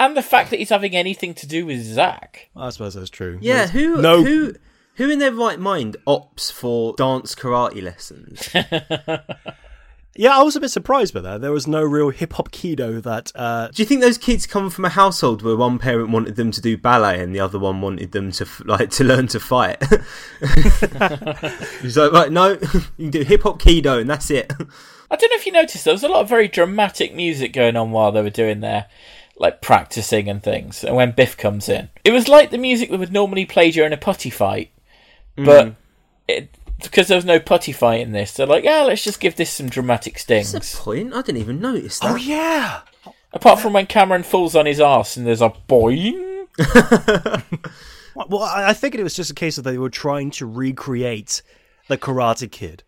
And 0.00 0.16
the 0.16 0.22
fact 0.22 0.50
that 0.50 0.58
he's 0.60 0.68
having 0.68 0.94
anything 0.94 1.34
to 1.34 1.46
do 1.46 1.66
with 1.66 1.82
Zack. 1.82 2.50
I 2.56 2.70
suppose 2.70 2.94
that's 2.94 3.10
true. 3.10 3.38
Yeah, 3.40 3.66
There's 3.66 3.70
who 3.70 4.00
No, 4.02 4.22
who 4.22 4.54
who 4.94 5.10
in 5.10 5.18
their 5.18 5.32
right 5.32 5.58
mind 5.58 5.96
opts 6.06 6.52
for 6.52 6.94
dance 6.96 7.34
karate 7.34 7.82
lessons? 7.82 8.48
yeah, 10.16 10.36
I 10.38 10.42
was 10.42 10.54
a 10.56 10.60
bit 10.60 10.70
surprised 10.70 11.14
by 11.14 11.20
that. 11.20 11.40
There 11.40 11.50
was 11.52 11.66
no 11.66 11.82
real 11.82 12.10
hip 12.10 12.32
hop 12.34 12.50
kido 12.52 13.02
that. 13.02 13.32
Uh, 13.34 13.68
Do 13.72 13.82
you 13.82 13.86
think 13.86 14.00
those 14.00 14.18
kids 14.18 14.46
come 14.46 14.70
from 14.70 14.84
a 14.84 14.88
household 14.88 15.42
where 15.42 15.56
one 15.56 15.78
parent 15.80 16.10
wanted 16.10 16.36
them 16.36 16.50
to 16.52 16.60
do 16.60 16.76
ballet 16.76 17.20
and 17.20 17.34
the 17.34 17.40
other 17.40 17.58
one 17.58 17.80
wanted 17.80 18.12
them 18.12 18.30
to 18.32 18.46
like 18.64 18.90
to 18.90 19.04
learn 19.04 19.26
to 19.28 19.40
fight? 19.40 19.82
He's 21.82 21.96
like, 21.96 22.12
right, 22.12 22.30
no, 22.30 22.50
you 22.96 23.10
can 23.10 23.10
do 23.10 23.22
hip 23.22 23.42
hop 23.42 23.60
kido 23.60 24.00
and 24.00 24.08
that's 24.10 24.30
it. 24.30 24.52
I 25.10 25.16
don't 25.16 25.30
know 25.30 25.36
if 25.36 25.46
you 25.46 25.52
noticed, 25.52 25.84
there 25.84 25.94
was 25.94 26.04
a 26.04 26.08
lot 26.08 26.20
of 26.20 26.28
very 26.28 26.48
dramatic 26.48 27.14
music 27.14 27.52
going 27.52 27.76
on 27.76 27.90
while 27.90 28.12
they 28.12 28.22
were 28.22 28.30
doing 28.30 28.60
their 28.60 28.86
like 29.36 29.62
practicing 29.62 30.28
and 30.28 30.42
things. 30.42 30.84
And 30.84 30.96
when 30.96 31.12
Biff 31.12 31.36
comes 31.36 31.68
in, 31.68 31.88
it 32.04 32.12
was 32.12 32.28
like 32.28 32.50
the 32.50 32.58
music 32.58 32.90
that 32.90 32.98
would 32.98 33.12
normally 33.12 33.46
play 33.46 33.70
during 33.70 33.92
a 33.92 33.96
putty 33.96 34.30
fight, 34.30 34.70
but 35.36 35.66
mm. 35.66 35.76
it, 36.26 36.50
because 36.82 37.08
there 37.08 37.16
was 37.16 37.24
no 37.24 37.38
putty 37.40 37.72
fight 37.72 38.00
in 38.00 38.12
this, 38.12 38.32
they're 38.32 38.46
like, 38.46 38.64
yeah, 38.64 38.82
let's 38.82 39.04
just 39.04 39.20
give 39.20 39.36
this 39.36 39.50
some 39.50 39.68
dramatic 39.68 40.14
What's 40.14 40.24
the 40.24 40.42
stings. 40.42 40.74
point? 40.76 41.14
I 41.14 41.22
didn't 41.22 41.40
even 41.40 41.60
notice 41.60 42.00
that. 42.00 42.10
oh 42.10 42.16
yeah, 42.16 42.80
Apart 43.32 43.60
from 43.60 43.74
when 43.74 43.86
Cameron 43.86 44.22
falls 44.22 44.56
on 44.56 44.66
his 44.66 44.80
ass 44.80 45.16
and 45.16 45.26
there's 45.26 45.42
a 45.42 45.52
boing. 45.68 46.46
Well, 48.26 48.42
I 48.42 48.70
I 48.70 48.72
think 48.72 48.94
it 48.94 49.02
was 49.02 49.14
just 49.14 49.30
a 49.30 49.34
case 49.34 49.58
of 49.58 49.64
they 49.64 49.78
were 49.78 49.90
trying 49.90 50.30
to 50.32 50.46
recreate 50.46 51.42
the 51.86 51.96
Karate 51.96 52.50
Kid. 52.50 52.82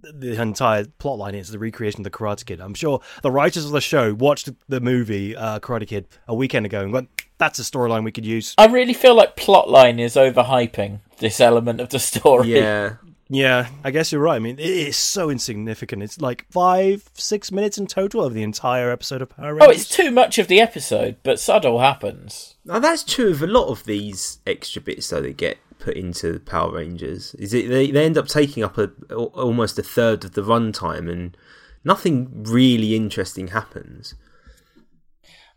The 0.00 0.40
entire 0.40 0.84
plotline 0.84 1.34
is 1.34 1.48
the 1.50 1.58
recreation 1.58 2.00
of 2.00 2.04
the 2.04 2.10
Karate 2.10 2.46
Kid. 2.46 2.60
I'm 2.60 2.74
sure 2.74 3.00
the 3.22 3.30
writers 3.30 3.64
of 3.64 3.72
the 3.72 3.80
show 3.80 4.14
watched 4.14 4.48
the 4.68 4.80
movie 4.80 5.34
uh, 5.34 5.58
Karate 5.58 5.88
Kid 5.88 6.06
a 6.28 6.34
weekend 6.34 6.66
ago 6.66 6.82
and 6.82 6.92
went, 6.92 7.08
"That's 7.38 7.58
a 7.58 7.62
storyline 7.62 8.04
we 8.04 8.12
could 8.12 8.26
use." 8.26 8.54
I 8.58 8.66
really 8.66 8.94
feel 8.94 9.14
like 9.14 9.36
plotline 9.36 9.98
is 9.98 10.14
overhyping 10.14 11.00
this 11.18 11.40
element 11.40 11.80
of 11.80 11.88
the 11.88 11.98
story. 11.98 12.54
Yeah. 12.54 12.94
Yeah, 13.30 13.68
I 13.84 13.90
guess 13.90 14.10
you're 14.10 14.22
right. 14.22 14.36
I 14.36 14.38
mean, 14.38 14.58
it 14.58 14.64
is 14.64 14.96
so 14.96 15.28
insignificant. 15.28 16.02
It's 16.02 16.18
like 16.18 16.46
five, 16.50 17.10
six 17.12 17.52
minutes 17.52 17.76
in 17.76 17.86
total 17.86 18.24
of 18.24 18.32
the 18.32 18.42
entire 18.42 18.90
episode 18.90 19.20
of 19.20 19.28
Power 19.28 19.62
Oh, 19.62 19.68
it's 19.68 19.86
too 19.86 20.10
much 20.10 20.38
of 20.38 20.48
the 20.48 20.62
episode, 20.62 21.16
but 21.22 21.38
subtle 21.38 21.80
happens. 21.80 22.56
Now 22.64 22.78
that's 22.78 23.04
true 23.04 23.32
of 23.32 23.42
a 23.42 23.46
lot 23.46 23.68
of 23.68 23.84
these 23.84 24.38
extra 24.46 24.80
bits 24.80 25.10
though 25.10 25.20
that 25.20 25.36
get 25.36 25.58
put 25.88 25.96
into 25.96 26.34
the 26.34 26.40
Power 26.40 26.72
Rangers. 26.72 27.34
Is 27.36 27.54
it 27.54 27.68
they, 27.68 27.90
they 27.90 28.04
end 28.04 28.18
up 28.18 28.28
taking 28.28 28.62
up 28.62 28.76
a 28.76 28.90
almost 29.14 29.78
a 29.78 29.82
third 29.82 30.22
of 30.24 30.34
the 30.34 30.42
runtime 30.42 31.10
and 31.10 31.34
nothing 31.82 32.44
really 32.44 32.94
interesting 32.94 33.48
happens. 33.48 34.14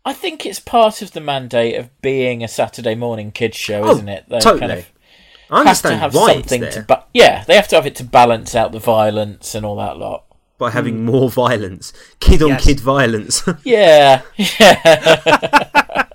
I 0.06 0.14
think 0.14 0.46
it's 0.46 0.58
part 0.58 1.02
of 1.02 1.12
the 1.12 1.20
mandate 1.20 1.76
of 1.78 1.90
being 2.00 2.42
a 2.42 2.48
Saturday 2.48 2.94
morning 2.94 3.30
kids 3.30 3.58
show, 3.58 3.84
Oh, 3.84 3.90
isn't 3.92 4.08
it? 4.08 4.24
They 4.28 4.40
totally. 4.40 4.60
kind 4.60 4.72
of 4.72 4.92
I 5.50 5.64
have 5.64 5.82
to 5.82 5.88
understand 5.88 6.00
have 6.00 6.14
why 6.14 6.30
it's 6.30 6.38
something 6.38 6.60
there 6.62 6.70
to 6.70 6.82
ba- 6.82 7.04
yeah, 7.12 7.44
they 7.44 7.54
have 7.54 7.68
to 7.68 7.76
have 7.76 7.86
it 7.86 7.94
to 7.96 8.04
balance 8.04 8.54
out 8.54 8.72
the 8.72 8.78
violence 8.78 9.54
and 9.54 9.66
all 9.66 9.76
that 9.76 9.98
lot. 9.98 10.24
by 10.56 10.70
hmm. 10.70 10.76
having 10.76 11.04
more 11.04 11.28
violence, 11.28 11.92
kid 12.20 12.42
on 12.42 12.56
kid 12.56 12.80
violence. 12.80 13.42
Yeah, 13.64 14.22
yeah. 14.36 15.02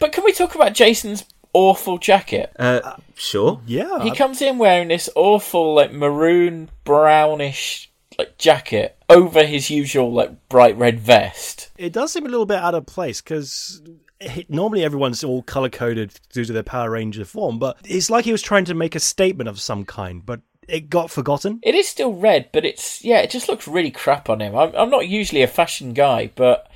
but 0.00 0.12
can 0.12 0.24
we 0.24 0.32
talk 0.32 0.54
about 0.54 0.72
Jason's 0.72 1.24
awful 1.56 1.98
jacket? 1.98 2.52
uh, 2.58 2.96
sure. 3.14 3.60
yeah, 3.66 4.02
He 4.02 4.10
comes 4.10 4.42
in 4.42 4.58
wearing 4.58 4.88
this 4.88 5.08
awful 5.14 5.74
like 5.74 5.92
maroon 5.92 6.68
brownish 6.84 7.90
like 8.18 8.36
jacket 8.38 8.96
over 9.08 9.44
his 9.44 9.70
usual 9.70 10.12
like 10.12 10.48
bright 10.48 10.76
red 10.78 10.98
vest. 11.00 11.70
it 11.78 11.92
does 11.92 12.12
seem 12.12 12.26
a 12.26 12.28
little 12.28 12.46
bit 12.46 12.58
out 12.58 12.74
of 12.74 12.86
place 12.86 13.20
because 13.20 13.82
normally 14.48 14.82
everyone's 14.84 15.22
all 15.22 15.42
color 15.42 15.68
coded 15.68 16.18
due 16.32 16.44
to 16.44 16.52
their 16.52 16.62
Power 16.62 16.90
Ranger 16.90 17.24
form, 17.24 17.58
but 17.58 17.76
it's 17.84 18.08
like 18.10 18.24
he 18.24 18.32
was 18.32 18.42
trying 18.42 18.64
to 18.66 18.74
make 18.74 18.94
a 18.94 19.00
statement 19.00 19.48
of 19.48 19.60
some 19.60 19.84
kind, 19.84 20.24
but 20.24 20.40
it 20.68 20.88
got 20.90 21.10
forgotten. 21.10 21.60
It 21.62 21.74
is 21.74 21.86
still 21.88 22.14
red, 22.14 22.48
but 22.52 22.64
it's 22.64 23.04
yeah, 23.04 23.18
it 23.20 23.30
just 23.30 23.48
looks 23.48 23.68
really 23.68 23.90
crap 23.90 24.28
on 24.30 24.40
him. 24.40 24.56
I'm 24.56 24.72
I'm 24.74 24.90
not 24.90 25.06
usually 25.08 25.42
a 25.42 25.46
fashion 25.48 25.92
guy, 25.92 26.30
but 26.34 26.68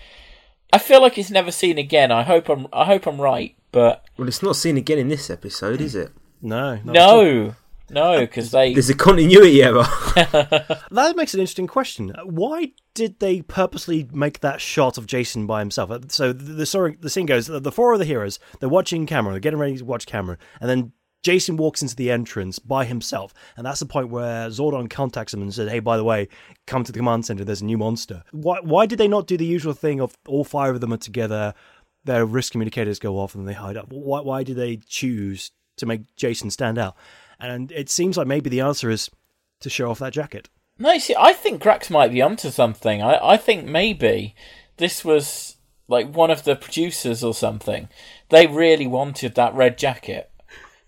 I 0.72 0.78
feel 0.78 1.00
like 1.00 1.16
it's 1.18 1.30
never 1.30 1.50
seen 1.50 1.78
again. 1.78 2.12
I 2.12 2.22
hope 2.22 2.48
I'm 2.48 2.66
I 2.72 2.84
hope 2.84 3.06
I'm 3.06 3.20
right, 3.20 3.56
but 3.72 4.04
Well, 4.16 4.28
it's 4.28 4.42
not 4.42 4.56
seen 4.56 4.76
again 4.76 4.98
in 4.98 5.08
this 5.08 5.30
episode, 5.30 5.80
is 5.80 5.94
it? 5.94 6.12
No, 6.42 6.78
not 6.84 6.96
at 6.96 7.02
all. 7.02 7.24
No, 7.24 7.54
no, 7.90 8.20
because 8.20 8.50
they. 8.50 8.72
There's 8.72 8.90
a 8.90 8.94
continuity 8.94 9.62
error. 9.62 9.84
That 10.16 11.14
makes 11.16 11.34
an 11.34 11.40
interesting 11.40 11.66
question. 11.66 12.14
Why 12.24 12.72
did 12.94 13.20
they 13.20 13.42
purposely 13.42 14.08
make 14.12 14.40
that 14.40 14.60
shot 14.60 14.98
of 14.98 15.06
Jason 15.06 15.46
by 15.46 15.60
himself? 15.60 15.90
Uh, 15.90 16.00
So 16.08 16.32
the 16.32 16.52
the, 16.52 16.66
story, 16.66 16.96
the 17.00 17.10
scene 17.10 17.26
goes: 17.26 17.46
the 17.46 17.72
four 17.72 17.92
of 17.92 17.98
the 17.98 18.04
heroes 18.04 18.38
they're 18.60 18.68
watching 18.68 19.06
camera, 19.06 19.32
they're 19.32 19.40
getting 19.40 19.58
ready 19.58 19.76
to 19.76 19.84
watch 19.84 20.06
camera, 20.06 20.38
and 20.60 20.68
then 20.70 20.92
Jason 21.22 21.56
walks 21.56 21.82
into 21.82 21.94
the 21.96 22.10
entrance 22.10 22.58
by 22.58 22.84
himself, 22.84 23.34
and 23.56 23.66
that's 23.66 23.80
the 23.80 23.86
point 23.86 24.08
where 24.08 24.48
Zordon 24.48 24.88
contacts 24.88 25.34
him 25.34 25.42
and 25.42 25.52
says, 25.52 25.70
"Hey, 25.70 25.80
by 25.80 25.96
the 25.96 26.04
way, 26.04 26.28
come 26.66 26.82
to 26.84 26.92
the 26.92 26.98
command 26.98 27.26
center. 27.26 27.44
There's 27.44 27.60
a 27.60 27.66
new 27.66 27.78
monster." 27.78 28.22
Why? 28.32 28.58
Why 28.62 28.86
did 28.86 28.98
they 28.98 29.08
not 29.08 29.26
do 29.26 29.36
the 29.36 29.44
usual 29.46 29.74
thing 29.74 30.00
of 30.00 30.16
all 30.26 30.44
five 30.44 30.74
of 30.74 30.80
them 30.80 30.92
are 30.92 30.96
together? 30.98 31.54
Their 32.04 32.24
risk 32.24 32.52
communicators 32.52 32.98
go 32.98 33.18
off 33.18 33.34
and 33.34 33.46
they 33.46 33.52
hide 33.52 33.76
up. 33.76 33.86
Why? 33.90 34.20
Why 34.20 34.42
did 34.42 34.56
they 34.56 34.76
choose 34.76 35.50
to 35.76 35.86
make 35.86 36.14
Jason 36.16 36.50
stand 36.50 36.78
out? 36.78 36.96
And 37.38 37.70
it 37.72 37.88
seems 37.88 38.16
like 38.16 38.26
maybe 38.26 38.50
the 38.50 38.60
answer 38.60 38.90
is 38.90 39.10
to 39.60 39.70
show 39.70 39.90
off 39.90 39.98
that 39.98 40.12
jacket. 40.12 40.48
No, 40.78 40.96
see, 40.98 41.14
I 41.18 41.34
think 41.34 41.62
Grax 41.62 41.90
might 41.90 42.10
be 42.10 42.22
onto 42.22 42.50
something. 42.50 43.02
I, 43.02 43.32
I 43.32 43.36
think 43.36 43.66
maybe 43.66 44.34
this 44.78 45.04
was 45.04 45.56
like 45.88 46.14
one 46.14 46.30
of 46.30 46.44
the 46.44 46.56
producers 46.56 47.22
or 47.22 47.34
something. 47.34 47.88
They 48.30 48.46
really 48.46 48.86
wanted 48.86 49.34
that 49.34 49.54
red 49.54 49.76
jacket. 49.76 50.30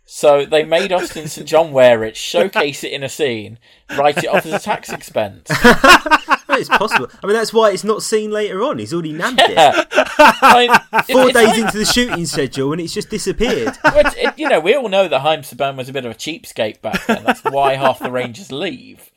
So 0.04 0.44
they 0.44 0.64
made 0.64 0.92
Austin 0.92 1.28
St. 1.28 1.46
John 1.46 1.72
wear 1.72 2.04
it, 2.04 2.16
showcase 2.16 2.84
it 2.84 2.92
in 2.92 3.02
a 3.02 3.08
scene, 3.08 3.58
write 3.96 4.18
it 4.18 4.28
off 4.28 4.46
as 4.46 4.52
a 4.52 4.58
tax 4.58 4.90
expense. 4.90 5.50
it's 6.50 6.68
possible. 6.68 7.08
I 7.22 7.26
mean, 7.26 7.34
that's 7.34 7.52
why 7.52 7.70
it's 7.70 7.84
not 7.84 8.02
seen 8.02 8.30
later 8.30 8.62
on. 8.62 8.78
He's 8.78 8.92
already 8.92 9.12
nabbed 9.12 9.40
it. 9.42 9.54
I 9.58 10.66
mean, 10.66 11.02
Four 11.12 11.24
it's 11.28 11.32
days 11.32 11.48
like- 11.48 11.58
into 11.58 11.78
the 11.78 11.84
shooting 11.84 12.26
schedule, 12.26 12.72
and 12.72 12.80
it's 12.80 12.94
just 12.94 13.10
disappeared. 13.10 13.76
But 13.82 14.16
it, 14.16 14.38
you 14.38 14.48
know, 14.48 14.60
we 14.60 14.74
all 14.74 14.88
know 14.88 15.06
that 15.08 15.20
Haim 15.20 15.42
Saban 15.42 15.76
was 15.76 15.88
a 15.88 15.92
bit 15.92 16.04
of 16.04 16.12
a 16.12 16.14
cheapskate 16.14 16.80
back 16.80 17.06
then. 17.06 17.24
That's 17.24 17.44
why 17.44 17.74
half 17.74 17.98
the 17.98 18.10
Rangers 18.10 18.50
leave. 18.50 19.10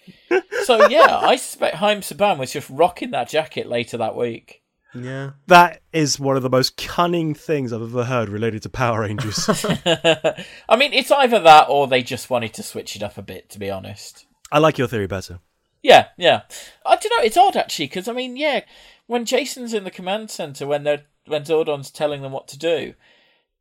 So 0.63 0.87
yeah, 0.89 1.17
I 1.17 1.35
suspect 1.37 1.77
Haim 1.77 2.01
Saban 2.01 2.37
was 2.37 2.51
just 2.51 2.69
rocking 2.69 3.11
that 3.11 3.29
jacket 3.29 3.67
later 3.67 3.97
that 3.97 4.15
week. 4.15 4.61
Yeah. 4.93 5.31
That 5.47 5.81
is 5.91 6.19
one 6.19 6.37
of 6.37 6.43
the 6.43 6.49
most 6.49 6.77
cunning 6.77 7.33
things 7.33 7.73
I've 7.73 7.81
ever 7.81 8.05
heard 8.05 8.29
related 8.29 8.63
to 8.63 8.69
Power 8.69 9.01
Rangers. 9.01 9.47
I 9.49 10.75
mean, 10.77 10.93
it's 10.93 11.11
either 11.11 11.39
that 11.39 11.67
or 11.69 11.87
they 11.87 12.01
just 12.01 12.29
wanted 12.29 12.53
to 12.55 12.63
switch 12.63 12.95
it 12.95 13.03
up 13.03 13.17
a 13.17 13.21
bit, 13.21 13.49
to 13.51 13.59
be 13.59 13.69
honest. 13.69 14.25
I 14.51 14.59
like 14.59 14.77
your 14.77 14.87
theory 14.87 15.07
better. 15.07 15.39
Yeah, 15.85 16.07
yeah. 16.17 16.41
I 16.85 16.95
don't 16.95 17.11
know. 17.15 17.23
It's 17.23 17.37
odd 17.37 17.55
actually 17.55 17.85
because 17.85 18.07
I 18.07 18.13
mean, 18.13 18.35
yeah, 18.37 18.61
when 19.05 19.23
Jason's 19.25 19.73
in 19.73 19.83
the 19.83 19.91
command 19.91 20.31
center 20.31 20.65
when 20.65 20.83
they're 20.83 21.03
when 21.27 21.43
Zordon's 21.43 21.91
telling 21.91 22.21
them 22.23 22.31
what 22.31 22.47
to 22.49 22.57
do, 22.57 22.95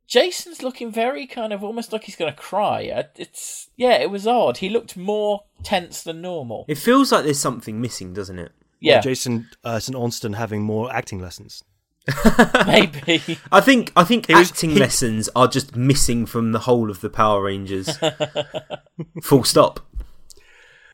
Jason's 0.07 0.63
looking 0.63 0.91
very 0.91 1.27
kind 1.27 1.53
of 1.53 1.63
almost 1.63 1.93
like 1.93 2.03
he's 2.05 2.15
going 2.15 2.31
to 2.33 2.37
cry. 2.39 2.87
Uh, 2.89 3.03
It's 3.15 3.69
yeah, 3.75 3.95
it 3.97 4.09
was 4.09 4.25
odd. 4.25 4.57
He 4.57 4.69
looked 4.69 4.97
more 4.97 5.43
tense 5.63 6.01
than 6.01 6.21
normal. 6.21 6.65
It 6.67 6.79
feels 6.79 7.11
like 7.11 7.25
there's 7.25 7.39
something 7.39 7.79
missing, 7.79 8.13
doesn't 8.13 8.39
it? 8.39 8.51
Yeah, 8.79 9.01
Jason 9.01 9.47
uh, 9.63 9.79
St. 9.79 9.95
Onston 9.97 10.35
having 10.35 10.61
more 10.63 10.91
acting 10.93 11.19
lessons. 11.19 11.63
maybe. 12.67 13.37
I 13.51 13.61
think 13.61 13.91
I 13.95 14.03
think 14.03 14.27
was- 14.29 14.49
acting 14.51 14.71
he- 14.71 14.79
lessons 14.79 15.29
are 15.35 15.47
just 15.47 15.75
missing 15.75 16.25
from 16.25 16.53
the 16.53 16.59
whole 16.59 16.89
of 16.89 17.01
the 17.01 17.09
Power 17.09 17.43
Rangers. 17.43 17.97
Full 19.23 19.43
stop. 19.43 19.79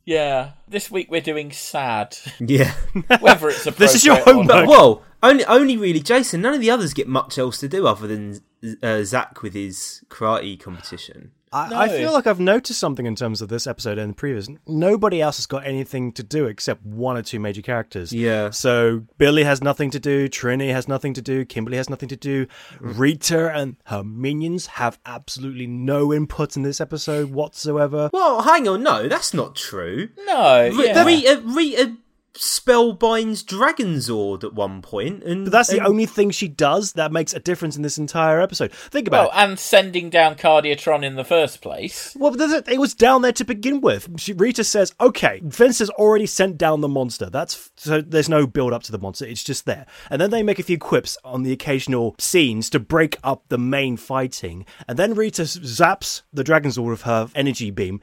Yeah, 0.05 0.51
this 0.67 0.89
week 0.89 1.11
we're 1.11 1.21
doing 1.21 1.51
sad. 1.51 2.17
Yeah. 2.39 2.73
Whether 3.19 3.49
it's 3.49 3.65
appropriate 3.65 3.77
This 3.77 3.95
is 3.95 4.05
your 4.05 4.17
or 4.19 4.23
homework. 4.23 4.47
not. 4.47 4.65
But 4.65 4.67
well, 4.67 5.03
only 5.23 5.45
only 5.45 5.77
really 5.77 5.99
Jason. 5.99 6.41
None 6.41 6.53
of 6.53 6.59
the 6.61 6.71
others 6.71 6.93
get 6.93 7.07
much 7.07 7.37
else 7.37 7.59
to 7.59 7.67
do 7.67 7.85
other 7.85 8.07
than 8.07 8.41
uh, 8.81 9.03
Zach 9.03 9.41
with 9.41 9.53
his 9.53 10.03
karate 10.09 10.59
competition. 10.59 11.31
I, 11.53 11.83
I 11.83 11.89
feel 11.89 12.13
like 12.13 12.27
I've 12.27 12.39
noticed 12.39 12.79
something 12.79 13.05
in 13.05 13.15
terms 13.15 13.41
of 13.41 13.49
this 13.49 13.67
episode 13.67 13.97
and 13.97 14.11
the 14.11 14.15
previous. 14.15 14.47
Nobody 14.67 15.21
else 15.21 15.37
has 15.37 15.45
got 15.45 15.65
anything 15.65 16.13
to 16.13 16.23
do 16.23 16.45
except 16.45 16.85
one 16.85 17.17
or 17.17 17.21
two 17.21 17.39
major 17.39 17.61
characters. 17.61 18.13
Yeah. 18.13 18.51
So 18.51 19.03
Billy 19.17 19.43
has 19.43 19.61
nothing 19.61 19.91
to 19.91 19.99
do, 19.99 20.29
Trini 20.29 20.71
has 20.71 20.87
nothing 20.87 21.13
to 21.15 21.21
do, 21.21 21.43
Kimberly 21.43 21.77
has 21.77 21.89
nothing 21.89 22.09
to 22.09 22.15
do, 22.15 22.45
mm. 22.45 22.47
Rita 22.79 23.51
and 23.53 23.75
her 23.85 24.03
minions 24.03 24.67
have 24.67 24.99
absolutely 25.05 25.67
no 25.67 26.13
input 26.13 26.55
in 26.55 26.63
this 26.63 26.79
episode 26.79 27.31
whatsoever. 27.31 28.09
Well, 28.13 28.41
hang 28.43 28.67
on, 28.67 28.83
no, 28.83 29.07
that's 29.09 29.33
not 29.33 29.55
true. 29.55 30.09
No, 30.25 30.69
Re- 30.73 30.85
yeah. 30.85 31.03
Rita, 31.05 31.41
Rita 31.43 31.97
spellbinds 32.33 33.43
Dragonzord 33.43 34.43
at 34.43 34.53
one 34.53 34.81
point, 34.81 35.23
and 35.23 35.45
But 35.45 35.51
that's 35.51 35.69
the 35.69 35.85
only 35.85 36.05
thing 36.05 36.31
she 36.31 36.47
does 36.47 36.93
that 36.93 37.11
makes 37.11 37.33
a 37.33 37.39
difference 37.39 37.75
in 37.75 37.81
this 37.81 37.97
entire 37.97 38.39
episode. 38.41 38.71
Think 38.71 39.07
about 39.07 39.29
well, 39.29 39.39
it. 39.39 39.43
and 39.43 39.59
sending 39.59 40.09
down 40.09 40.35
Cardiatron 40.35 41.03
in 41.03 41.15
the 41.15 41.23
first 41.23 41.61
place. 41.61 42.15
Well, 42.17 42.35
it 42.39 42.79
was 42.79 42.93
down 42.93 43.21
there 43.21 43.31
to 43.33 43.43
begin 43.43 43.81
with. 43.81 44.09
She, 44.19 44.33
Rita 44.33 44.63
says, 44.63 44.93
"Okay, 44.99 45.41
Vince 45.43 45.79
has 45.79 45.89
already 45.91 46.25
sent 46.25 46.57
down 46.57 46.81
the 46.81 46.87
monster. 46.87 47.29
That's 47.29 47.71
so 47.75 48.01
there's 48.01 48.29
no 48.29 48.47
build 48.47 48.73
up 48.73 48.83
to 48.83 48.91
the 48.91 48.99
monster. 48.99 49.25
It's 49.25 49.43
just 49.43 49.65
there." 49.65 49.85
And 50.09 50.21
then 50.21 50.31
they 50.31 50.43
make 50.43 50.59
a 50.59 50.63
few 50.63 50.77
quips 50.77 51.17
on 51.23 51.43
the 51.43 51.51
occasional 51.51 52.15
scenes 52.17 52.69
to 52.71 52.79
break 52.79 53.17
up 53.23 53.43
the 53.49 53.57
main 53.57 53.97
fighting. 53.97 54.65
And 54.87 54.97
then 54.97 55.13
Rita 55.13 55.43
zaps 55.43 56.21
the 56.31 56.43
Dragonzord 56.43 56.89
with 56.89 57.01
her 57.03 57.29
energy 57.35 57.71
beam, 57.71 58.01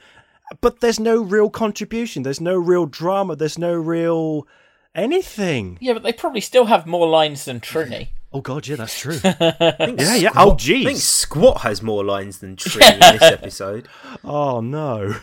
but 0.60 0.80
there's 0.80 0.98
no 1.00 1.22
real 1.22 1.50
contribution. 1.50 2.22
There's 2.22 2.40
no 2.40 2.56
real 2.56 2.86
drama. 2.86 3.36
There's 3.36 3.58
no 3.58 3.74
real 3.74 4.46
anything. 4.94 5.78
Yeah, 5.80 5.92
but 5.94 6.02
they 6.02 6.12
probably 6.12 6.40
still 6.40 6.66
have 6.66 6.86
more 6.86 7.08
lines 7.08 7.44
than 7.44 7.60
Trini. 7.60 8.08
Oh 8.30 8.42
God, 8.42 8.66
yeah, 8.66 8.76
that's 8.76 8.98
true. 8.98 9.14
I 9.24 9.32
think 9.78 10.00
Yeah, 10.00 10.14
yeah. 10.16 10.28
Squat- 10.32 10.36
Oh, 10.36 10.52
I 10.52 10.56
think. 10.58 10.98
Squatt 10.98 11.60
has 11.62 11.82
more 11.82 12.04
lines 12.04 12.40
than 12.40 12.56
Tree 12.56 12.82
in 12.86 13.00
this 13.00 13.22
episode. 13.22 13.88
Oh 14.22 14.60
no. 14.60 15.14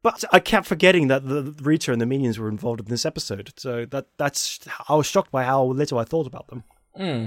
But 0.00 0.22
I 0.30 0.38
kept 0.38 0.64
forgetting 0.68 1.08
that 1.08 1.26
the 1.26 1.42
the 1.42 1.60
Rita 1.64 1.90
and 1.90 2.00
the 2.00 2.06
minions 2.06 2.38
were 2.38 2.48
involved 2.48 2.78
in 2.78 2.86
this 2.86 3.04
episode. 3.04 3.52
So 3.56 3.84
that 3.86 4.06
that's 4.16 4.60
I 4.88 4.94
was 4.94 5.06
shocked 5.06 5.32
by 5.32 5.42
how 5.42 5.64
little 5.64 5.98
I 5.98 6.04
thought 6.04 6.28
about 6.28 6.46
them. 6.46 6.62
Hmm. 6.96 7.24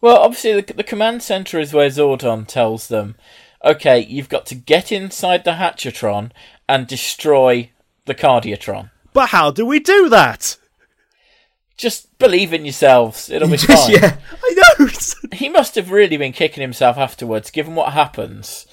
Well, 0.00 0.16
obviously, 0.16 0.58
the, 0.62 0.72
the 0.72 0.82
command 0.82 1.22
center 1.22 1.60
is 1.60 1.74
where 1.74 1.90
Zordon 1.90 2.46
tells 2.46 2.88
them, 2.88 3.16
okay, 3.64 4.00
you've 4.00 4.28
got 4.28 4.46
to 4.46 4.54
get 4.54 4.92
inside 4.92 5.44
the 5.44 5.52
Hatchetron 5.52 6.30
and 6.68 6.86
destroy 6.86 7.70
the 8.06 8.14
Cardiatron. 8.14 8.90
But 9.12 9.30
how 9.30 9.50
do 9.50 9.66
we 9.66 9.80
do 9.80 10.08
that? 10.08 10.56
Just 11.76 12.18
believe 12.18 12.52
in 12.52 12.64
yourselves. 12.64 13.30
It'll 13.30 13.48
be 13.48 13.56
fine. 13.58 13.90
yeah, 13.90 14.16
I 14.42 14.54
know. 14.78 14.88
He 15.32 15.48
must 15.48 15.74
have 15.74 15.90
really 15.90 16.16
been 16.16 16.32
kicking 16.32 16.62
himself 16.62 16.96
afterwards, 16.96 17.50
given 17.50 17.74
what 17.74 17.92
happens, 17.92 18.66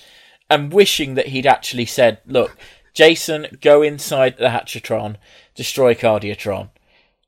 and 0.49 0.73
wishing 0.73 1.15
that 1.15 1.27
he'd 1.27 1.45
actually 1.45 1.85
said, 1.85 2.19
look, 2.25 2.57
Jason, 2.93 3.47
go 3.61 3.81
inside 3.81 4.37
the 4.37 4.47
Hatchetron, 4.47 5.17
destroy 5.53 5.93
Cardiatron. 5.93 6.69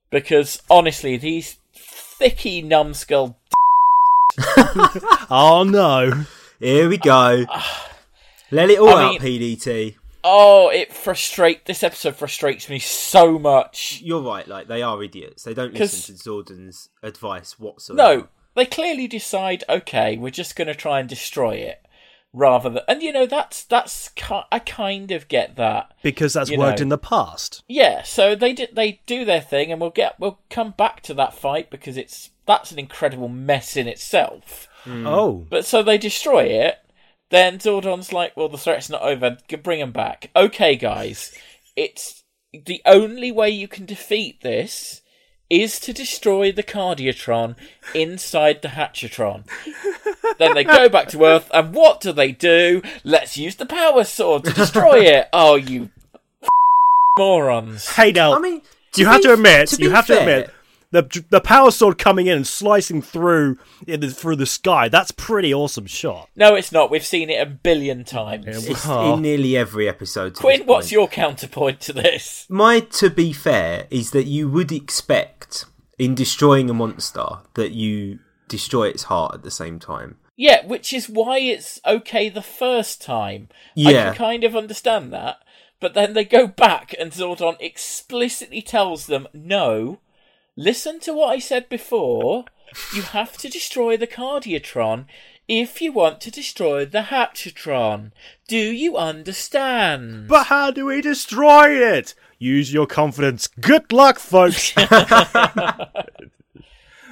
Because, 0.09 0.61
honestly, 0.69 1.17
these 1.17 1.57
thicky 1.73 2.61
numbskull 2.61 3.37
oh 5.29 5.65
no. 5.67 6.25
Here 6.59 6.89
we 6.89 6.97
go. 6.97 7.45
Let 8.51 8.69
it 8.69 8.79
all 8.79 8.89
I 8.89 9.03
out, 9.03 9.21
mean- 9.21 9.57
PDT. 9.57 9.95
Oh, 10.29 10.69
it 10.69 10.91
frustrate. 10.91 11.65
This 11.65 11.83
episode 11.83 12.17
frustrates 12.17 12.67
me 12.69 12.79
so 12.79 13.39
much. 13.39 14.01
You're 14.03 14.21
right. 14.21 14.45
Like 14.45 14.67
they 14.67 14.81
are 14.81 15.01
idiots. 15.01 15.43
They 15.43 15.53
don't 15.53 15.73
listen 15.73 16.15
to 16.15 16.21
Zordon's 16.21 16.89
advice 17.01 17.57
whatsoever. 17.57 17.97
No, 17.97 18.27
they 18.55 18.65
clearly 18.65 19.07
decide. 19.07 19.63
Okay, 19.69 20.17
we're 20.17 20.31
just 20.31 20.57
going 20.57 20.67
to 20.67 20.75
try 20.75 20.99
and 20.99 21.07
destroy 21.07 21.53
it, 21.53 21.85
rather 22.33 22.69
than. 22.69 22.83
And 22.89 23.01
you 23.01 23.13
know, 23.13 23.25
that's 23.25 23.63
that's. 23.63 24.11
I 24.51 24.59
kind 24.59 25.11
of 25.11 25.29
get 25.29 25.55
that. 25.55 25.93
Because 26.01 26.33
that's 26.33 26.51
worked 26.51 26.79
know. 26.79 26.83
in 26.83 26.89
the 26.89 26.97
past. 26.97 27.63
Yeah. 27.69 28.03
So 28.03 28.35
they 28.35 28.51
did. 28.51 28.75
They 28.75 28.99
do 29.05 29.23
their 29.23 29.41
thing, 29.41 29.71
and 29.71 29.79
we'll 29.79 29.91
get. 29.91 30.19
We'll 30.19 30.39
come 30.49 30.71
back 30.71 31.01
to 31.03 31.13
that 31.13 31.35
fight 31.35 31.69
because 31.69 31.95
it's 31.95 32.31
that's 32.45 32.73
an 32.73 32.79
incredible 32.79 33.29
mess 33.29 33.77
in 33.77 33.87
itself. 33.87 34.67
Mm. 34.87 35.05
Oh. 35.07 35.45
But 35.49 35.65
so 35.65 35.83
they 35.83 35.97
destroy 35.97 36.43
it. 36.45 36.77
Then 37.29 37.59
Zordon's 37.59 38.13
like, 38.13 38.37
well, 38.37 38.47
the 38.49 38.57
threat's 38.57 38.89
not 38.89 39.01
over. 39.01 39.37
Bring 39.61 39.79
them 39.79 39.91
back. 39.91 40.29
Okay, 40.35 40.75
guys. 40.77 41.33
It's 41.75 42.23
the 42.53 42.81
only 42.85 43.31
way 43.31 43.49
you 43.49 43.67
can 43.67 43.85
defeat 43.85 44.41
this 44.41 45.01
is 45.49 45.79
to 45.81 45.93
destroy 45.93 46.51
the 46.51 46.63
Cardiatron 46.63 47.55
inside 47.93 48.61
the 48.61 48.69
Hatchetron. 48.69 49.45
then 50.39 50.53
they 50.53 50.63
go 50.63 50.89
back 50.89 51.07
to 51.09 51.23
Earth, 51.23 51.49
and 51.53 51.73
what 51.73 52.01
do 52.01 52.11
they 52.11 52.31
do? 52.31 52.81
Let's 53.03 53.37
use 53.37 53.55
the 53.55 53.65
power 53.65 54.03
sword 54.03 54.43
to 54.45 54.53
destroy 54.53 55.01
it. 55.01 55.27
Oh, 55.33 55.55
you 55.55 55.89
morons. 57.17 57.87
Hey 57.89 58.11
now, 58.11 58.33
I 58.35 58.39
mean, 58.39 58.61
you 58.95 59.05
to 59.05 59.09
have 59.11 59.17
be- 59.21 59.27
to 59.27 59.33
admit, 59.33 59.69
to 59.69 59.81
you 59.81 59.89
be 59.89 59.95
have 59.95 60.07
to 60.07 60.13
fair- 60.15 60.21
admit, 60.21 60.53
the 60.91 61.25
the 61.29 61.41
power 61.41 61.71
sword 61.71 61.97
coming 61.97 62.27
in 62.27 62.37
and 62.37 62.47
slicing 62.47 63.01
through 63.01 63.57
in 63.85 63.99
the, 63.99 64.09
through 64.09 64.37
the 64.37 64.45
sky. 64.45 64.89
That's 64.89 65.11
pretty 65.11 65.53
awesome 65.53 65.85
shot. 65.85 66.29
No, 66.35 66.55
it's 66.55 66.71
not. 66.71 66.89
We've 66.89 67.05
seen 67.05 67.29
it 67.29 67.41
a 67.41 67.45
billion 67.45 68.03
times. 68.03 68.45
It's 68.67 68.87
Oh. 68.87 69.15
in 69.15 69.21
nearly 69.21 69.57
every 69.57 69.87
episode. 69.89 70.35
Quinn, 70.35 70.63
what's 70.65 70.91
your 70.91 71.07
counterpoint 71.07 71.81
to 71.81 71.93
this? 71.93 72.45
My 72.49 72.79
to 72.79 73.09
be 73.09 73.33
fair 73.33 73.87
is 73.89 74.11
that 74.11 74.25
you 74.25 74.49
would 74.49 74.71
expect 74.71 75.65
in 75.97 76.15
destroying 76.15 76.69
a 76.69 76.73
monster 76.73 77.25
that 77.55 77.71
you 77.71 78.19
destroy 78.47 78.87
its 78.87 79.03
heart 79.03 79.33
at 79.35 79.43
the 79.43 79.51
same 79.51 79.79
time. 79.79 80.17
Yeah, 80.35 80.65
which 80.65 80.93
is 80.93 81.09
why 81.09 81.39
it's 81.39 81.81
okay 81.85 82.29
the 82.29 82.43
first 82.43 83.01
time. 83.01 83.49
Yeah. 83.75 83.89
I 83.89 83.93
can 83.93 84.13
kind 84.13 84.43
of 84.43 84.55
understand 84.55 85.11
that. 85.11 85.37
But 85.79 85.95
then 85.95 86.13
they 86.13 86.23
go 86.25 86.47
back 86.47 86.93
and 86.99 87.11
Zordon 87.11 87.55
explicitly 87.59 88.61
tells 88.61 89.07
them, 89.07 89.27
no, 89.33 89.99
listen 90.57 90.99
to 91.01 91.13
what 91.13 91.29
I 91.29 91.39
said 91.39 91.69
before. 91.69 92.43
You 92.93 93.03
have 93.03 93.37
to 93.37 93.47
destroy 93.47 93.95
the 93.95 94.07
Cardiatron 94.07 95.05
if 95.47 95.81
you 95.81 95.93
want 95.93 96.19
to 96.21 96.31
destroy 96.31 96.83
the 96.83 97.03
Hatchatron. 97.03 98.11
Do 98.49 98.57
you 98.57 98.97
understand? 98.97 100.27
But 100.27 100.47
how 100.47 100.71
do 100.71 100.87
we 100.87 100.99
destroy 101.01 101.69
it? 101.69 102.13
Use 102.39 102.73
your 102.73 102.85
confidence. 102.85 103.47
Good 103.47 103.93
luck, 103.93 104.19
folks. 104.19 104.73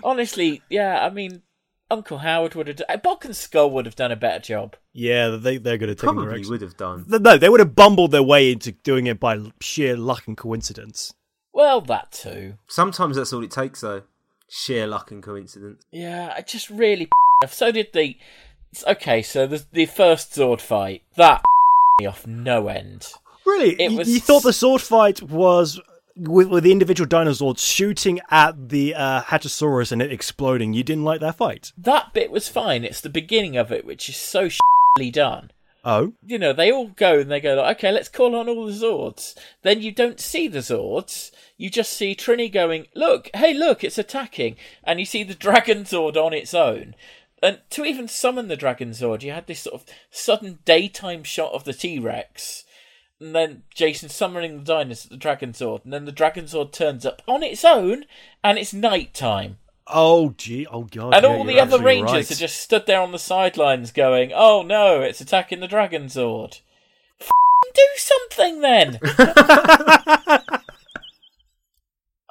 Honestly, 0.04 0.62
yeah, 0.70 1.06
I 1.06 1.10
mean, 1.10 1.42
Uncle 1.90 2.20
Howard 2.20 2.56
would 2.56 2.68
have 2.68 2.78
done. 2.78 2.88
Uh, 2.90 2.98
Bulk 2.98 3.26
and 3.26 3.36
Skull 3.36 3.72
would 3.72 3.86
have 3.86 3.96
done 3.96 4.12
a 4.12 4.16
better 4.16 4.40
job. 4.40 4.76
yeah, 4.94 5.30
they, 5.30 5.58
they're 5.58 5.78
good 5.78 5.90
at 5.90 5.98
taking 5.98 6.16
Probably 6.16 6.26
directions. 6.26 6.50
would 6.50 6.62
have 6.62 6.78
done. 6.78 7.06
No, 7.08 7.38
they 7.38 7.50
would 7.50 7.60
have 7.60 7.76
bumbled 7.76 8.12
their 8.12 8.24
way 8.24 8.52
into 8.52 8.72
doing 8.72 9.08
it 9.08 9.20
by 9.20 9.40
sheer 9.62 9.96
luck 9.96 10.24
and 10.28 10.38
coincidence. 10.38 11.14
Well, 11.56 11.80
that 11.82 12.12
too. 12.12 12.58
Sometimes 12.68 13.16
that's 13.16 13.32
all 13.34 13.44
it 13.44 13.50
takes, 13.50 13.82
though. 13.82 14.04
Sheer 14.50 14.86
luck 14.86 15.10
and 15.10 15.24
coincidence. 15.24 15.84
Yeah, 15.92 16.34
I 16.38 16.42
just 16.42 16.70
really 16.70 17.08
off. 17.44 17.54
So 17.54 17.72
did 17.72 17.94
the. 17.94 18.18
Okay, 18.88 19.22
so 19.22 19.48
the 19.48 19.64
the 19.72 19.86
first 19.86 20.34
sword 20.36 20.62
fight 20.62 21.02
that 21.16 21.44
me 22.00 22.06
off 22.08 22.28
no 22.28 22.68
end. 22.68 23.08
Really? 23.46 23.80
It 23.82 23.92
You- 23.92 23.98
was- 24.00 24.10
You 24.10 24.20
thought 24.20 24.44
the 24.44 24.52
sword 24.54 24.82
fight 24.82 25.22
was 25.22 25.80
with, 26.18 26.48
with 26.50 26.64
the 26.66 26.72
individual 26.72 27.08
dinosaurs 27.08 27.62
shooting 27.62 28.20
at 28.30 28.70
the 28.70 28.94
uh, 28.96 29.22
and 29.92 30.02
it 30.02 30.12
exploding. 30.12 30.74
You 30.74 30.84
didn't 30.84 31.04
like 31.06 31.22
that 31.22 31.36
fight? 31.38 31.72
That 31.78 32.14
bit 32.14 32.32
was 32.32 32.50
fine. 32.50 32.84
It's 32.84 33.02
the 33.02 33.10
beginning 33.10 33.56
of 33.58 33.72
it 33.72 33.86
which 33.86 34.10
is 34.10 34.18
so 34.18 34.50
shitly 34.98 35.12
done. 35.12 35.52
Oh? 35.88 36.14
You 36.26 36.40
know, 36.40 36.52
they 36.52 36.72
all 36.72 36.88
go 36.88 37.20
and 37.20 37.30
they 37.30 37.40
go, 37.40 37.54
like, 37.54 37.78
okay, 37.78 37.92
let's 37.92 38.10
call 38.10 38.36
on 38.36 38.50
all 38.50 38.66
the 38.66 38.72
Zords. 38.72 39.38
Then 39.62 39.84
you 39.84 39.92
don't 39.92 40.20
see 40.20 40.48
the 40.48 40.60
Zords. 40.60 41.30
You 41.58 41.70
just 41.70 41.94
see 41.94 42.16
Trini 42.16 42.52
going, 42.52 42.88
look, 42.96 43.30
hey, 43.36 43.54
look, 43.54 43.84
it's 43.84 44.00
attacking. 44.00 44.56
And 44.84 45.00
you 45.00 45.06
see 45.06 45.24
the 45.24 45.36
Dragon 45.36 45.84
Zord 45.84 46.18
on 46.18 46.34
its 46.34 46.56
own. 46.56 46.96
And 47.44 47.60
to 47.70 47.86
even 47.86 48.08
summon 48.08 48.48
the 48.48 48.56
Dragon 48.56 48.90
Zord, 48.90 49.22
you 49.22 49.32
had 49.32 49.46
this 49.46 49.60
sort 49.60 49.76
of 49.76 49.86
sudden 50.10 50.58
daytime 50.66 51.24
shot 51.24 51.54
of 51.54 51.66
the 51.66 51.74
T 51.74 52.00
Rex. 52.00 52.64
And 53.20 53.36
then 53.36 53.62
Jason 53.74 54.10
summoning 54.10 54.58
the 54.58 54.64
dinosaur, 54.64 55.12
the 55.12 55.18
Dragon 55.18 55.54
Zord. 55.54 55.84
And 55.84 55.94
then 55.94 56.06
the 56.06 56.12
Dragon 56.12 56.46
Zord 56.46 56.72
turns 56.72 57.06
up 57.06 57.22
on 57.28 57.44
its 57.44 57.64
own, 57.64 58.06
and 58.44 58.58
it's 58.58 58.74
night 58.74 59.14
time. 59.14 59.60
Oh, 59.88 60.34
gee. 60.38 60.66
Oh, 60.66 60.84
God. 60.84 61.14
And 61.14 61.24
yeah, 61.24 61.30
all 61.30 61.44
the 61.44 61.60
other 61.60 61.80
rangers 61.80 62.12
right. 62.12 62.32
are 62.32 62.36
just 62.36 62.58
stood 62.60 62.86
there 62.88 63.02
on 63.02 63.12
the 63.12 63.20
sidelines 63.20 63.92
going, 63.92 64.32
"Oh 64.34 64.64
no, 64.64 65.02
it's 65.02 65.22
attacking 65.22 65.60
the 65.60 65.68
Dragon 65.68 66.06
Zord." 66.06 66.62
F- 67.22 67.30
do 67.74 67.82
something 67.98 68.62
then. 68.62 69.00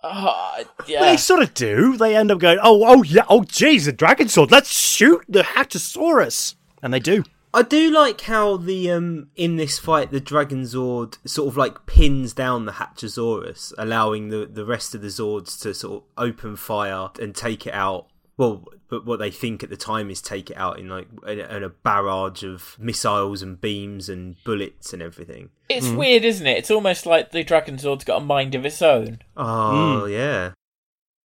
oh, 0.02 0.64
yeah. 0.86 1.00
They 1.02 1.16
sort 1.16 1.42
of 1.42 1.54
do. 1.54 1.96
They 1.96 2.16
end 2.16 2.30
up 2.30 2.38
going, 2.38 2.58
oh, 2.62 2.82
oh, 2.84 3.02
yeah, 3.02 3.24
oh, 3.28 3.44
geez, 3.44 3.86
the 3.86 3.92
Dragon 3.92 4.26
Zord. 4.26 4.50
Let's 4.50 4.72
shoot 4.72 5.22
the 5.28 5.42
Hatchasaurus. 5.42 6.54
And 6.82 6.92
they 6.92 7.00
do. 7.00 7.24
I 7.54 7.62
do 7.62 7.90
like 7.90 8.22
how 8.22 8.56
the 8.56 8.90
um 8.90 9.28
in 9.36 9.54
this 9.56 9.78
fight 9.78 10.10
the 10.10 10.20
Dragon 10.20 10.62
Zord 10.62 11.18
sort 11.24 11.48
of 11.48 11.56
like 11.56 11.86
pins 11.86 12.32
down 12.32 12.64
the 12.64 12.72
Hatchasaurus, 12.72 13.72
allowing 13.78 14.28
the 14.28 14.44
the 14.44 14.64
rest 14.66 14.94
of 14.94 15.02
the 15.02 15.08
Zords 15.08 15.60
to 15.62 15.72
sort 15.72 16.02
of 16.02 16.08
open 16.18 16.56
fire 16.56 17.10
and 17.20 17.34
take 17.34 17.66
it 17.66 17.72
out. 17.72 18.08
Well, 18.36 18.64
but 18.88 19.06
what 19.06 19.20
they 19.20 19.30
think 19.30 19.62
at 19.62 19.70
the 19.70 19.76
time 19.76 20.10
is 20.10 20.20
take 20.20 20.50
it 20.50 20.56
out 20.56 20.80
in 20.80 20.88
like 20.88 21.06
in 21.28 21.38
a, 21.38 21.56
in 21.56 21.62
a 21.62 21.68
barrage 21.68 22.42
of 22.42 22.76
missiles 22.80 23.40
and 23.40 23.60
beams 23.60 24.08
and 24.08 24.34
bullets 24.42 24.92
and 24.92 25.00
everything. 25.00 25.50
It's 25.68 25.88
weird, 25.88 26.24
isn't 26.24 26.46
it? 26.46 26.58
It's 26.58 26.70
almost 26.72 27.06
like 27.06 27.30
the 27.30 27.44
Dragon 27.44 27.76
Zord's 27.76 28.04
got 28.04 28.22
a 28.22 28.24
mind 28.24 28.56
of 28.56 28.66
its 28.66 28.82
own. 28.82 29.20
Oh 29.36 30.06
yeah, 30.06 30.52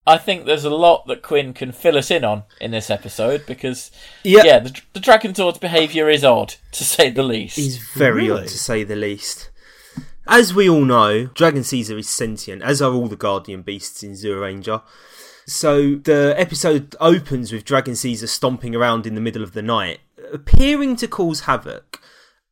I 0.10 0.18
think 0.18 0.46
there's 0.46 0.66
a 0.66 0.70
lot 0.70 1.06
that 1.08 1.22
Quinn 1.22 1.54
can 1.54 1.72
fill 1.72 1.98
us 1.98 2.10
in 2.12 2.24
on 2.24 2.44
in 2.60 2.72
this 2.72 2.90
episode 2.90 3.46
because, 3.46 3.92
Yeah. 4.24 4.44
yeah, 4.44 4.60
the, 4.60 4.82
the 4.94 5.00
Dragon 5.00 5.34
Zord's 5.34 5.60
behaviour 5.60 6.10
is 6.10 6.24
odd, 6.24 6.56
to 6.72 6.84
say 6.84 7.10
the 7.10 7.24
least. 7.24 7.56
He's 7.58 7.78
very 7.78 8.28
Really? 8.28 8.42
odd 8.44 8.48
to 8.48 8.58
say 8.58 8.84
the 8.84 8.96
least. 8.96 9.50
As 10.28 10.54
we 10.54 10.70
all 10.70 10.86
know, 10.86 11.26
Dragon 11.28 11.64
Caesar 11.64 11.98
is 11.98 12.10
sentient, 12.10 12.62
as 12.62 12.82
are 12.82 12.92
all 12.94 13.08
the 13.08 13.16
Guardian 13.16 13.62
beasts 13.62 14.04
in 14.04 14.12
Zyuranger. 14.14 14.82
So 15.48 15.96
the 15.96 16.36
episode 16.38 16.96
opens 17.00 17.52
with 17.52 17.66
Dragon 17.66 17.96
Caesar 17.96 18.28
stomping 18.28 18.76
around 18.76 19.08
in 19.08 19.16
the 19.16 19.22
middle 19.22 19.42
of 19.44 19.54
the 19.54 19.64
night, 19.64 20.00
appearing 20.32 20.96
to 20.98 21.08
cause 21.08 21.42
havoc. 21.42 22.00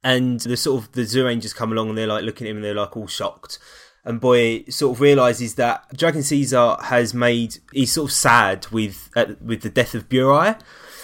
And 0.04 0.40
the 0.40 0.58
sort 0.58 0.84
of 0.84 0.92
the 0.94 1.02
Zyurangers 1.02 1.56
come 1.56 1.72
along 1.72 1.90
and 1.90 1.98
they're 1.98 2.08
like 2.08 2.24
looking 2.24 2.48
at 2.48 2.52
him 2.52 2.58
and 2.58 2.66
they're 2.66 2.74
like 2.74 2.96
all 2.96 3.08
shocked. 3.08 3.60
And 4.08 4.20
Boy 4.20 4.64
sort 4.70 4.96
of 4.96 5.02
realizes 5.02 5.56
that 5.56 5.96
Dragon 5.96 6.24
Caesar 6.24 6.78
has 6.84 7.14
made 7.14 7.58
he's 7.72 7.92
sort 7.92 8.10
of 8.10 8.16
sad 8.16 8.68
with 8.68 9.10
uh, 9.16 9.34
with 9.42 9.62
the 9.62 9.70
death 9.70 9.94
of 9.94 10.10
Burai 10.10 10.60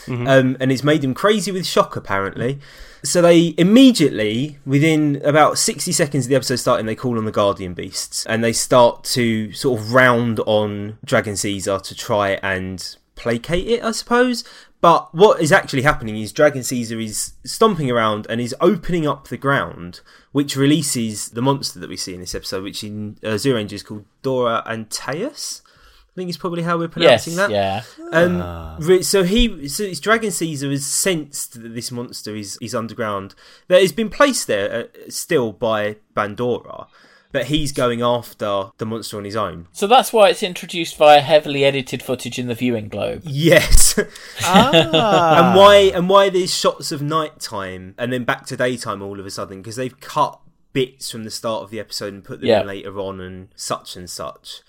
um, 0.07 0.57
and 0.59 0.71
it's 0.71 0.83
made 0.83 1.03
him 1.03 1.13
crazy 1.13 1.51
with 1.51 1.65
shock 1.65 1.95
apparently. 1.95 2.59
So 3.03 3.21
they 3.21 3.53
immediately, 3.57 4.59
within 4.65 5.21
about 5.25 5.57
sixty 5.57 5.91
seconds 5.91 6.25
of 6.25 6.29
the 6.29 6.35
episode 6.35 6.57
starting, 6.57 6.85
they 6.85 6.95
call 6.95 7.17
on 7.17 7.25
the 7.25 7.31
Guardian 7.31 7.73
Beasts 7.73 8.25
and 8.25 8.43
they 8.43 8.53
start 8.53 9.03
to 9.05 9.51
sort 9.51 9.79
of 9.79 9.93
round 9.93 10.39
on 10.41 10.97
Dragon 11.03 11.35
Caesar 11.35 11.79
to 11.79 11.95
try 11.95 12.39
and 12.41 12.95
placate 13.15 13.67
it, 13.67 13.83
I 13.83 13.91
suppose. 13.91 14.43
But 14.83 15.15
what 15.15 15.39
is 15.39 15.53
actually 15.53 15.83
happening 15.83 16.17
is 16.17 16.33
Dragon 16.33 16.61
Caesar 16.61 16.99
is 16.99 17.35
stomping 17.45 17.89
around 17.89 18.27
and 18.29 18.41
is 18.41 18.53
opening 18.59 19.07
up 19.07 19.29
the 19.29 19.37
ground, 19.37 20.01
which 20.33 20.57
releases 20.57 21.29
the 21.29 21.41
monster 21.41 21.79
that 21.79 21.89
we 21.89 21.95
see 21.95 22.13
in 22.13 22.19
this 22.19 22.35
episode, 22.35 22.63
which 22.63 22.83
in 22.83 23.17
uh, 23.23 23.35
Zyuranger 23.35 23.71
is 23.71 23.81
called 23.81 24.03
Dora 24.23 24.61
Antaeus. 24.67 25.61
I 25.63 26.13
think 26.15 26.29
is 26.29 26.35
probably 26.35 26.63
how 26.63 26.77
we're 26.77 26.91
yes, 26.97 27.23
pronouncing 27.23 27.35
that. 27.37 27.49
yeah. 27.49 27.83
Um, 28.11 28.75
re- 28.85 29.03
so 29.03 29.23
he, 29.23 29.69
so 29.69 29.83
it's 29.83 30.01
Dragon 30.01 30.31
Caesar 30.31 30.69
has 30.69 30.85
sensed 30.85 31.63
that 31.63 31.73
this 31.73 31.89
monster 31.89 32.35
is 32.35 32.57
is 32.61 32.75
underground. 32.75 33.35
That 33.69 33.79
has 33.79 33.93
been 33.93 34.09
placed 34.09 34.47
there 34.47 34.73
uh, 34.73 34.83
still 35.07 35.53
by 35.53 35.95
Bandora, 36.13 36.87
but 37.33 37.47
he's 37.47 37.73
going 37.73 38.01
after 38.01 38.69
the 38.77 38.85
monster 38.85 39.17
on 39.17 39.25
his 39.25 39.35
own. 39.35 39.67
So 39.73 39.85
that's 39.87 40.13
why 40.13 40.29
it's 40.29 40.41
introduced 40.43 40.95
via 40.95 41.19
heavily 41.19 41.65
edited 41.65 42.01
footage 42.01 42.39
in 42.39 42.47
the 42.47 42.55
viewing 42.55 42.87
globe. 42.87 43.23
Yes, 43.25 43.99
Ah. 44.43 45.49
and 45.49 45.57
why 45.57 45.75
and 45.93 46.07
why 46.07 46.29
these 46.29 46.53
shots 46.55 46.91
of 46.93 47.01
nighttime 47.01 47.95
and 47.97 48.13
then 48.13 48.23
back 48.23 48.45
to 48.45 48.55
daytime 48.57 49.01
all 49.01 49.19
of 49.19 49.25
a 49.25 49.31
sudden 49.31 49.61
because 49.61 49.75
they've 49.75 49.99
cut 49.99 50.39
bits 50.71 51.11
from 51.11 51.23
the 51.23 51.29
start 51.31 51.63
of 51.63 51.69
the 51.69 51.79
episode 51.79 52.13
and 52.13 52.23
put 52.23 52.39
them 52.39 52.47
Yeah. 52.49 52.61
in 52.61 52.67
later 52.67 52.97
on 52.99 53.19
and 53.19 53.49
such 53.55 53.95
and 53.95 54.09
such. 54.09 54.61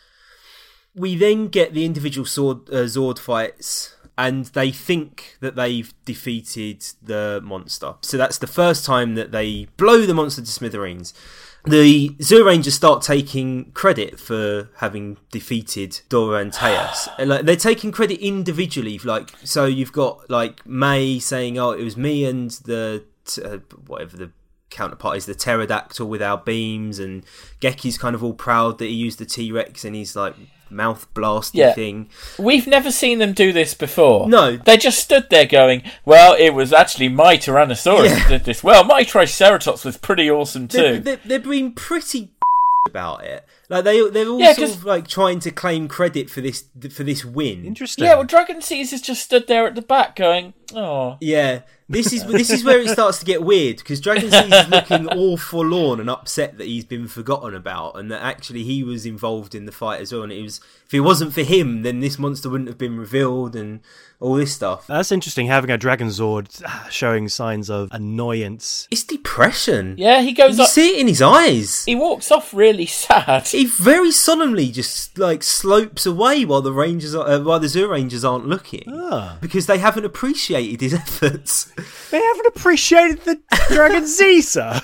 We 0.95 1.17
then 1.17 1.49
get 1.49 1.75
the 1.75 1.85
individual 1.85 2.25
sword 2.27 2.69
uh, 2.71 2.85
Zord 2.85 3.19
fights, 3.19 3.97
and 4.17 4.45
they 4.47 4.71
think 4.71 5.37
that 5.41 5.57
they've 5.57 5.93
defeated 6.05 6.85
the 7.03 7.41
monster. 7.43 7.95
So 8.03 8.17
that's 8.17 8.39
the 8.39 8.47
first 8.47 8.85
time 8.85 9.17
that 9.17 9.33
they 9.33 9.67
blow 9.77 10.07
the 10.07 10.15
monster 10.15 10.43
to 10.43 10.47
smithereens. 10.51 11.13
The 11.65 12.11
Zyurangers 12.19 12.73
start 12.73 13.03
taking 13.03 13.73
credit 13.73 14.21
for 14.21 14.69
having 14.77 15.17
defeated 15.31 16.01
Dora 16.09 16.41
and. 16.41 16.55
And, 17.19 17.31
like, 17.31 17.47
they're 17.47 17.57
taking 17.57 17.91
credit 17.91 18.21
individually. 18.21 18.99
Like, 18.99 19.31
so 19.45 19.65
you've 19.65 19.93
got 19.93 20.29
like 20.29 20.65
Mei 20.67 21.19
saying, 21.19 21.59
"Oh, 21.59 21.71
it 21.71 21.83
was 21.83 21.97
me 21.97 22.25
and 22.25 22.51
the 22.51 23.05
t- 23.25 23.43
uh, 23.43 23.59
whatever 23.87 24.17
the 24.17 24.31
counterpart 24.71 25.17
is, 25.17 25.27
the 25.27 25.35
pterodactyl 25.35 26.07
with 26.07 26.21
our 26.23 26.39
beams," 26.39 26.99
and 26.99 27.25
Geki's 27.61 27.97
kind 27.97 28.15
of 28.15 28.23
all 28.23 28.35
proud 28.35 28.79
that 28.79 28.87
he 28.87 28.95
used 28.95 29.19
the 29.19 29.27
T 29.27 29.51
Rex 29.51 29.85
and 29.85 29.95
he's 29.95 30.15
like 30.15 30.35
mouth 30.71 31.07
blasty 31.15 31.55
Yeah. 31.55 31.73
thing. 31.73 32.09
We've 32.39 32.67
never 32.67 32.91
seen 32.91 33.19
them 33.19 33.33
do 33.33 33.53
this 33.53 33.75
before. 33.75 34.29
No. 34.29 34.57
They 34.57 34.77
just 34.77 34.99
stood 34.99 35.29
there 35.31 35.47
going, 35.47 35.83
well, 36.05 36.35
it 36.39 36.51
was 36.51 36.73
actually 36.73 37.09
my 37.09 37.37
Tyrannosaurus 37.37 38.05
Yeah. 38.09 38.15
that 38.15 38.29
did 38.29 38.45
this. 38.45 38.65
Well, 38.65 38.85
my 38.85 39.05
Triceratops 39.05 39.85
was 39.85 39.97
pretty 39.97 40.31
awesome 40.31 40.67
They're, 40.67 40.97
too. 40.97 41.01
they're, 41.01 41.21
they're 41.25 41.39
being 41.39 41.73
pretty 41.73 42.31
about 42.87 43.25
it. 43.25 43.47
Like 43.71 43.85
they 43.85 44.09
they're 44.11 44.29
all 44.29 44.39
Yeah, 44.41 44.53
sort 44.53 44.69
'cause- 44.69 44.77
of 44.77 44.85
like 44.85 45.09
trying 45.09 45.41
to 45.41 45.51
claim 45.51 45.89
credit 45.89 46.29
for 46.31 46.41
this 46.41 46.65
for 46.91 47.03
this 47.05 47.25
win. 47.25 47.65
Interesting. 47.65 48.05
Yeah, 48.05 48.15
well, 48.15 48.25
Dragon 48.25 48.61
Caesar's 48.61 49.01
just 49.03 49.23
stood 49.23 49.47
there 49.47 49.67
at 49.67 49.75
the 49.75 49.83
back 49.83 50.17
going, 50.17 50.53
oh. 50.75 51.17
Yeah, 51.21 51.61
This 51.89 52.13
is 52.13 52.25
this 52.27 52.51
is 52.51 52.65
where 52.65 52.79
it 52.81 52.89
starts 52.91 53.19
to 53.21 53.25
get 53.27 53.43
weird 53.43 53.77
because 53.79 54.01
Dragon 54.01 54.31
Caesar 54.31 54.57
is 54.57 54.69
looking 54.69 55.07
all 55.19 55.37
forlorn 55.37 56.01
and 56.01 56.09
upset 56.11 56.57
that 56.59 56.67
he's 56.67 56.85
been 56.85 57.09
forgotten 57.09 57.55
about, 57.55 57.99
and 57.99 58.11
that 58.11 58.23
actually 58.23 58.65
he 58.65 58.83
was 58.83 59.05
involved 59.07 59.55
in 59.55 59.65
the 59.67 59.73
fight 59.73 60.01
as 60.01 60.13
well. 60.13 60.23
And 60.23 60.33
it 60.33 60.43
was 60.43 60.61
if 60.87 60.93
it 60.95 61.01
wasn't 61.01 61.33
for 61.35 61.43
him, 61.43 61.83
then 61.83 62.01
this 62.01 62.19
monster 62.19 62.49
wouldn't 62.51 62.69
have 62.69 62.79
been 62.79 62.99
revealed 62.99 63.55
and 63.57 63.81
all 64.21 64.35
this 64.35 64.55
stuff. 64.55 64.87
That's 64.87 65.13
interesting. 65.13 65.47
Having 65.49 65.71
a 65.73 65.77
Dragon 65.79 66.09
Zord 66.09 66.63
ah, 66.67 66.87
showing 66.91 67.29
signs 67.29 67.69
of 67.69 67.89
annoyance. 67.93 68.89
It's 68.91 69.05
depression. 69.05 69.97
Yeah, 69.99 70.23
he 70.23 70.33
goes 70.33 70.57
You 70.57 70.65
up. 70.65 70.71
see 70.71 70.97
it 70.97 71.01
in 71.01 71.07
his 71.09 71.21
eyes. 71.21 71.85
He 71.85 71.95
walks 71.95 72.31
off 72.31 72.55
really 72.55 72.87
sad. 73.05 73.47
He 73.55 73.67
very 73.67 74.11
solemnly 74.11 74.71
just 74.71 75.19
like 75.19 75.43
slopes 75.43 76.07
away 76.07 76.45
while 76.45 76.63
the 76.63 76.73
rangers 76.73 77.15
are, 77.15 77.27
uh, 77.29 77.41
while 77.41 77.61
the 77.61 77.67
Zyurangers 77.69 78.29
aren't 78.29 78.47
looking 78.47 78.85
Ah. 78.89 79.39
because 79.41 79.67
they 79.67 79.79
haven't 79.79 80.05
appreciated 80.05 80.81
his 80.81 80.95
efforts. 81.05 81.73
They 82.11 82.21
haven't 82.21 82.47
appreciated 82.47 83.21
the 83.25 83.41
Dragon 83.69 84.07
Z, 84.07 84.41
sir. 84.55 84.81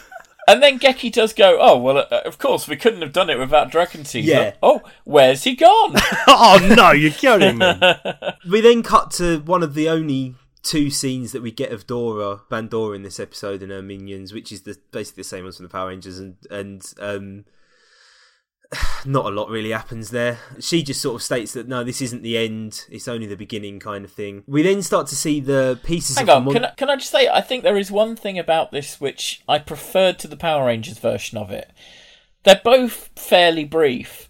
And 0.49 0.63
then 0.63 0.79
Geki 0.81 1.13
does 1.13 1.33
go, 1.33 1.59
oh, 1.61 1.79
well, 1.79 1.99
uh, 1.99 2.23
of 2.25 2.39
course, 2.39 2.67
we 2.67 2.77
couldn't 2.77 3.03
have 3.03 3.13
done 3.13 3.31
it 3.31 3.39
without 3.39 3.71
Dragon 3.71 4.05
Caesar. 4.05 4.31
Yeah. 4.33 4.53
Oh, 4.63 4.83
where's 5.05 5.45
he 5.45 5.55
gone? 5.55 5.95
oh 6.27 6.75
no, 6.77 6.91
you're 6.93 7.13
kidding 7.13 7.59
me. 7.59 7.73
We 8.49 8.61
then 8.61 8.83
cut 8.83 9.11
to 9.13 9.39
one 9.41 9.63
of 9.63 9.75
the 9.75 9.89
only 9.89 10.35
two 10.63 10.91
scenes 10.91 11.33
that 11.33 11.43
we 11.43 11.51
get 11.51 11.73
of 11.73 11.87
Dora 11.87 12.41
Bandora 12.51 12.97
in 12.97 13.03
this 13.03 13.21
episode 13.21 13.63
and 13.63 13.71
her 13.71 13.83
minions, 13.83 14.33
which 14.33 14.51
is 14.51 14.63
the 14.63 14.77
basically 14.91 15.21
the 15.23 15.29
same 15.29 15.47
as 15.47 15.57
from 15.57 15.65
the 15.67 15.71
Power 15.71 15.89
Rangers, 15.89 16.19
and 16.19 16.37
and 16.51 16.95
um, 16.99 17.45
not 19.05 19.27
a 19.27 19.31
lot 19.31 19.49
really 19.49 19.71
happens 19.71 20.11
there. 20.11 20.39
She 20.61 20.83
just 20.83 21.01
sort 21.01 21.17
of 21.17 21.23
states 21.23 21.53
that 21.55 21.69
no, 21.69 21.83
this 21.83 22.01
isn't 22.01 22.23
the 22.23 22.39
end; 22.39 22.85
it's 22.91 23.09
only 23.09 23.27
the 23.27 23.37
beginning, 23.37 23.81
kind 23.81 24.05
of 24.05 24.13
thing. 24.13 24.45
We 24.47 24.63
then 24.63 24.83
start 24.83 25.07
to 25.09 25.17
see 25.17 25.41
the 25.41 25.79
pieces. 25.83 26.19
Hang 26.19 26.29
of 26.29 26.37
on, 26.37 26.45
the 26.45 26.47
mon- 26.47 26.55
can 26.55 26.65
I, 26.65 26.71
can 26.77 26.91
I 26.91 26.97
just 26.97 27.11
say, 27.11 27.29
I 27.29 27.41
think 27.41 27.63
there 27.63 27.77
is 27.77 27.91
one 27.91 28.17
thing 28.17 28.39
about 28.39 28.71
this 28.71 29.01
which 29.01 29.43
I 29.49 29.59
preferred 29.59 30.19
to 30.21 30.29
the 30.29 30.37
Power 30.37 30.67
Rangers 30.67 30.99
version 30.99 31.39
of 31.39 31.51
it. 31.51 31.71
They're 32.45 32.61
both 32.63 33.11
fairly 33.17 33.65
brief, 33.65 34.29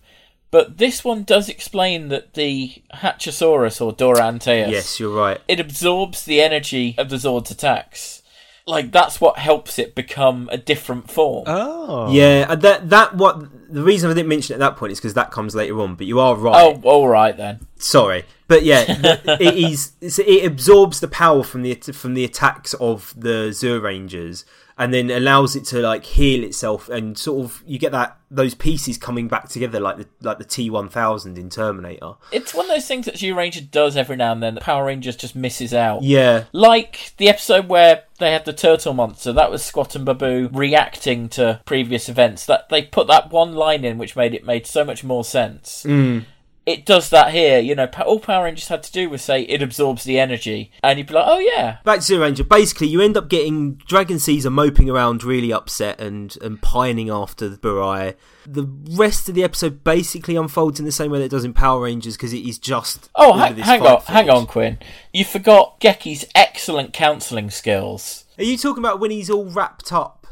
but 0.50 0.78
this 0.78 1.04
one 1.04 1.22
does 1.22 1.48
explain 1.48 2.08
that 2.08 2.34
the 2.34 2.82
Hatchasaurus 2.94 3.80
or 3.80 3.92
Doranteus, 3.92 4.70
Yes, 4.70 4.98
you're 4.98 5.16
right. 5.16 5.40
it 5.46 5.60
absorbs 5.60 6.24
the 6.24 6.40
energy 6.40 6.94
of 6.98 7.08
the 7.08 7.16
Zord's 7.16 7.50
attacks. 7.50 8.22
Like 8.66 8.90
that's 8.92 9.20
what 9.20 9.38
helps 9.38 9.78
it 9.78 9.94
become 9.94 10.48
a 10.52 10.58
different 10.58 11.10
form. 11.10 11.44
Oh. 11.46 12.12
Yeah, 12.12 12.54
that 12.54 12.90
that 12.90 13.16
what 13.16 13.59
the 13.70 13.82
reason 13.82 14.10
I 14.10 14.14
didn't 14.14 14.28
mention 14.28 14.54
it 14.54 14.56
at 14.56 14.60
that 14.60 14.76
point 14.76 14.92
is 14.92 14.98
because 14.98 15.14
that 15.14 15.30
comes 15.30 15.54
later 15.54 15.80
on. 15.80 15.94
But 15.94 16.06
you 16.06 16.20
are 16.20 16.34
right. 16.34 16.76
oh, 16.76 16.88
all 16.88 17.08
right 17.08 17.36
then. 17.36 17.66
Sorry, 17.76 18.24
but 18.48 18.64
yeah, 18.64 18.84
the- 18.94 19.38
it 19.40 19.54
is. 19.56 19.92
It 20.00 20.44
absorbs 20.44 21.00
the 21.00 21.08
power 21.08 21.42
from 21.42 21.62
the 21.62 21.74
from 21.74 22.14
the 22.14 22.24
attacks 22.24 22.74
of 22.74 23.14
the 23.16 23.48
Zyurangers, 23.50 24.44
and 24.80 24.94
then 24.94 25.10
allows 25.10 25.54
it 25.54 25.66
to 25.66 25.78
like 25.80 26.06
heal 26.06 26.42
itself, 26.42 26.88
and 26.88 27.16
sort 27.16 27.44
of 27.44 27.62
you 27.66 27.78
get 27.78 27.92
that 27.92 28.16
those 28.30 28.54
pieces 28.54 28.96
coming 28.96 29.28
back 29.28 29.46
together 29.46 29.78
like 29.78 29.98
the 29.98 30.08
like 30.22 30.38
the 30.38 30.44
T 30.44 30.70
one 30.70 30.88
thousand 30.88 31.36
in 31.36 31.50
Terminator. 31.50 32.14
It's 32.32 32.54
one 32.54 32.64
of 32.64 32.70
those 32.70 32.88
things 32.88 33.04
that 33.04 33.16
Zyuranger 33.16 33.70
does 33.70 33.94
every 33.94 34.16
now 34.16 34.32
and 34.32 34.42
then. 34.42 34.54
that 34.54 34.64
Power 34.64 34.86
Rangers 34.86 35.16
just 35.16 35.36
misses 35.36 35.74
out. 35.74 36.02
Yeah, 36.02 36.44
Like 36.52 37.12
the 37.18 37.28
episode 37.28 37.68
where 37.68 38.04
they 38.18 38.32
had 38.32 38.46
the 38.46 38.54
turtle 38.54 38.94
monster, 38.94 39.34
that 39.34 39.50
was 39.50 39.62
Squatt 39.62 39.94
and 39.94 40.06
Baboo 40.06 40.48
reacting 40.50 41.28
to 41.30 41.60
previous 41.66 42.08
events. 42.08 42.46
That 42.46 42.70
they 42.70 42.82
put 42.82 43.06
that 43.08 43.30
one 43.30 43.54
line 43.54 43.84
in, 43.84 43.98
which 43.98 44.16
made 44.16 44.32
it 44.32 44.46
made 44.46 44.66
so 44.66 44.82
much 44.82 45.04
more 45.04 45.24
sense. 45.24 45.84
Mm. 45.86 46.24
It 46.66 46.84
does 46.86 47.08
that 47.10 47.32
here. 47.32 47.58
You 47.58 47.74
know, 47.74 47.88
all 48.04 48.20
Power 48.20 48.44
Rangers 48.44 48.68
had 48.68 48.82
to 48.82 48.92
do 48.92 49.08
was 49.08 49.22
say 49.22 49.42
it 49.42 49.62
absorbs 49.62 50.04
the 50.04 50.18
energy, 50.18 50.70
and 50.82 50.98
you'd 50.98 51.08
be 51.08 51.14
like, 51.14 51.24
oh 51.26 51.38
yeah, 51.38 51.78
back 51.84 52.00
to 52.00 52.12
Zyuranger. 52.12 52.48
Basically, 52.48 52.86
you 52.86 53.00
end 53.00 53.16
up 53.16 53.28
getting 53.28 53.74
Dragon 53.74 54.18
Caesar 54.18 54.50
moping 54.50 54.88
around, 54.90 55.24
really 55.24 55.52
upset 55.52 56.00
and 56.00 56.36
and 56.42 56.60
pining 56.60 57.08
after 57.10 57.48
the 57.48 57.56
Burai. 57.56 58.14
The 58.46 58.66
rest 58.92 59.28
of 59.28 59.34
the 59.34 59.42
episode 59.44 59.82
basically 59.84 60.36
unfolds 60.36 60.78
in 60.78 60.86
the 60.86 60.92
same 60.92 61.10
way 61.10 61.18
that 61.18 61.26
it 61.26 61.30
does 61.30 61.44
in 61.44 61.54
Power 61.54 61.82
Rangers 61.82 62.16
because 62.16 62.32
it 62.32 62.46
is 62.46 62.58
just 62.58 63.08
Oh, 63.14 63.32
hang, 63.32 63.56
hang 63.56 63.82
on, 63.82 64.02
hang 64.02 64.30
on, 64.30 64.46
Quinn. 64.46 64.78
You 65.12 65.24
forgot 65.24 65.80
Geki's 65.80 66.24
excellent 66.34 66.92
counselling 66.92 67.50
skills. 67.50 68.24
Are 68.38 68.44
you 68.44 68.56
talking 68.56 68.82
about 68.82 69.00
when 69.00 69.10
he's 69.10 69.30
all 69.30 69.46
wrapped 69.46 69.92
up 69.92 70.26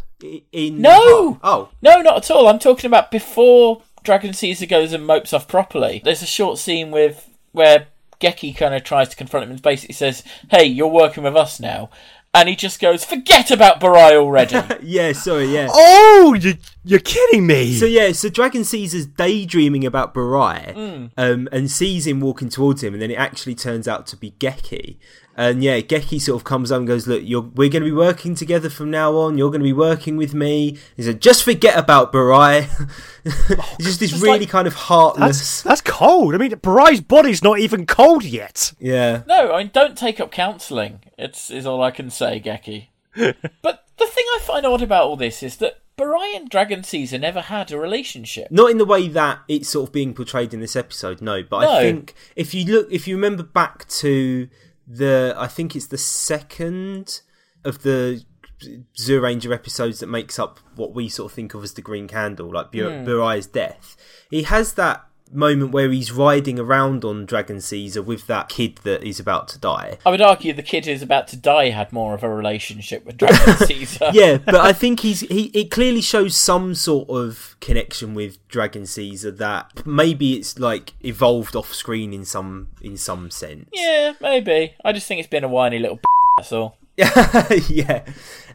in? 0.53 0.81
No! 0.81 1.39
Oh, 1.43 1.69
No, 1.83 2.01
not 2.01 2.17
at 2.19 2.31
all. 2.31 2.49
I'm 2.49 2.59
talking 2.59 2.87
about 2.89 3.11
before 3.11 3.83
Dragon 4.09 4.33
Caesar 4.33 4.65
goes 4.65 4.95
and 4.95 5.05
mopes 5.07 5.35
off 5.35 5.47
properly. 5.47 6.01
There's 6.03 6.23
a 6.23 6.27
short 6.27 6.57
scene 6.57 6.91
with 6.91 7.29
where 7.53 7.89
Geki 8.23 8.57
kind 8.57 8.75
of 8.75 8.83
tries 8.83 9.11
to 9.11 9.17
confront 9.17 9.45
him 9.45 9.51
and 9.51 9.61
basically 9.61 9.93
says, 9.93 10.25
"Hey, 10.51 10.65
you're 10.65 10.89
working 10.89 11.25
with 11.25 11.37
us 11.37 11.61
now," 11.61 11.91
and 12.33 12.49
he 12.49 12.57
just 12.57 12.81
goes, 12.81 13.05
"Forget 13.05 13.51
about 13.51 13.81
Burai 13.83 14.13
already." 14.13 14.59
yeah. 14.83 15.13
Sorry, 15.13 15.45
yeah. 15.53 15.69
Oh, 15.71 16.35
you, 16.41 16.55
you're 16.85 17.01
kidding 17.01 17.47
me. 17.47 17.75
So 17.75 17.85
yeah, 17.85 18.13
so 18.13 18.31
Dragon 18.31 18.65
Caesar's 18.65 19.05
daydreaming 19.05 19.85
about 19.85 20.15
Burai, 20.15 20.73
Hmm. 20.73 21.07
um, 21.19 21.47
and 21.53 21.71
sees 21.71 22.07
him 22.07 22.21
walking 22.21 22.49
towards 22.49 22.83
him, 22.83 22.95
and 22.95 23.03
then 23.03 23.11
it 23.11 23.19
actually 23.19 23.57
turns 23.57 23.87
out 23.87 24.07
to 24.07 24.17
be 24.17 24.31
Geki. 24.41 24.97
And 25.41 25.63
yeah, 25.63 25.79
Geki 25.79 26.21
sort 26.21 26.41
of 26.41 26.43
comes 26.45 26.73
up 26.73 26.79
and 26.79 26.87
goes, 26.89 27.07
"Look, 27.07 27.23
you're, 27.25 27.43
we're 27.43 27.69
going 27.69 27.85
to 27.85 27.89
be 27.89 27.93
working 27.93 28.35
together 28.35 28.69
from 28.69 28.91
now 28.91 29.15
on. 29.17 29.39
You're 29.39 29.51
going 29.51 29.61
to 29.61 29.65
be 29.65 29.73
working 29.73 30.17
with 30.17 30.35
me." 30.35 30.77
He 30.97 31.05
said, 31.05 31.21
"Just 31.23 31.45
forget 31.45 31.79
about 31.79 32.13
Burai." 32.13 32.67
it's 33.25 33.85
just 33.85 34.01
this 34.01 34.13
It's 34.13 34.21
really 34.21 34.41
like- 34.41 34.49
kind 34.49 34.67
of 34.67 34.75
that's 34.75 34.83
heartless. 34.87 35.63
that's 35.63 35.81
cold. 35.81 36.35
I 36.35 36.39
mean, 36.39 36.51
Burai's 36.51 37.01
body's 37.01 37.43
not 37.45 37.61
even 37.61 37.87
cold 37.87 38.25
yet. 38.25 38.73
Yeah, 38.81 39.23
no, 39.29 39.53
I 39.53 39.59
mean, 39.59 39.71
don't 39.73 39.97
take 39.97 40.19
up 40.19 40.33
counselling. 40.33 41.01
It's 41.17 41.51
is 41.53 41.67
all 41.67 41.83
I 41.85 41.93
can 41.93 42.11
say, 42.11 42.41
Geki. 42.45 42.89
but 43.63 43.85
the 43.97 44.07
thing 44.07 44.25
I 44.35 44.41
find 44.43 44.67
odd 44.67 44.83
about 44.83 45.05
all 45.05 45.17
this 45.17 45.45
is 45.45 45.59
that 45.59 45.79
Burai 45.97 46.35
and 46.37 46.49
Dragon 46.49 46.83
Caesar 46.83 47.19
never 47.19 47.43
had 47.43 47.71
a 47.71 47.79
relationship. 47.79 48.49
not 48.51 48.71
in 48.73 48.79
the 48.79 48.85
way 48.85 49.07
that 49.09 49.39
it's 49.49 49.69
sort 49.69 49.89
of 49.89 49.93
being 49.93 50.15
portrayed 50.15 50.53
in 50.53 50.59
this 50.61 50.75
episode. 50.77 51.21
No, 51.23 51.43
but 51.43 51.61
No. 51.63 51.73
I 51.77 51.81
think 51.83 52.15
if 52.35 52.55
you 52.55 52.65
look, 52.73 52.89
if 52.91 53.07
you 53.07 53.15
remember 53.17 53.43
back 53.45 53.87
to 53.89 54.49
the, 54.89 55.35
I 55.37 55.47
think 55.47 55.77
it's 55.77 55.87
the 55.87 55.99
second 55.99 57.21
of 57.65 57.83
the 57.83 58.25
Zyuranger 58.99 59.55
episodes 59.55 60.01
that 60.01 60.09
makes 60.09 60.39
up 60.39 60.59
what 60.75 60.95
we 60.95 61.09
sort 61.09 61.31
of 61.31 61.37
think 61.37 61.55
of 61.55 61.63
as 61.63 61.75
the 61.75 61.83
Green 61.83 62.09
Candle, 62.09 62.51
like 62.53 62.73
Bur-. 62.73 63.01
Hmm. 63.01 63.09
Burai's 63.09 63.47
death. 63.47 63.97
He 64.31 64.43
has 64.45 64.75
that 64.75 65.05
moment 65.33 65.73
where 65.73 65.91
he's 65.91 66.13
riding 66.13 66.59
around 66.59 67.05
on 67.05 67.27
Dragon 67.27 67.61
Caesar 67.61 68.03
with 68.03 68.27
that 68.27 68.49
kid 68.49 68.79
that 68.85 69.03
is 69.03 69.21
about 69.21 69.49
to 69.49 69.59
die. 69.59 69.99
I 70.05 70.11
would 70.11 70.21
argue 70.21 70.53
the 70.53 70.63
kid 70.63 70.87
who's 70.87 71.03
about 71.03 71.29
to 71.29 71.37
die 71.37 71.71
had 71.71 71.93
more 71.93 72.15
of 72.15 72.23
a 72.23 72.29
relationship 72.29 73.05
with 73.05 73.17
Dragon 73.17 73.57
Caesar. 73.67 74.11
yeah, 74.13 74.39
but 74.39 74.57
I 74.57 74.73
think 74.73 75.01
he's 75.01 75.21
he. 75.21 75.47
It 75.55 75.71
clearly 75.71 76.01
shows 76.01 76.37
some 76.37 76.75
sort 76.75 77.09
of 77.09 77.57
connection 77.61 78.15
with 78.15 78.47
Dragon 78.49 78.87
Caesar 78.87 79.31
that 79.33 79.87
maybe 79.87 80.35
it's 80.35 80.59
like 80.59 80.95
evolved 81.03 81.57
off 81.57 81.75
screen 81.75 82.13
in 82.13 82.25
some 82.25 82.69
in 82.81 82.97
some 82.97 83.31
sense. 83.31 83.69
Yeah, 83.73 84.15
maybe. 84.21 84.75
I 84.85 84.93
just 84.93 85.07
think 85.07 85.21
it's 85.21 85.29
been 85.29 85.45
a 85.45 85.49
whiny 85.49 85.79
little. 85.79 86.01
That's 86.37 86.53
all. 86.53 86.77
yeah, 86.97 88.03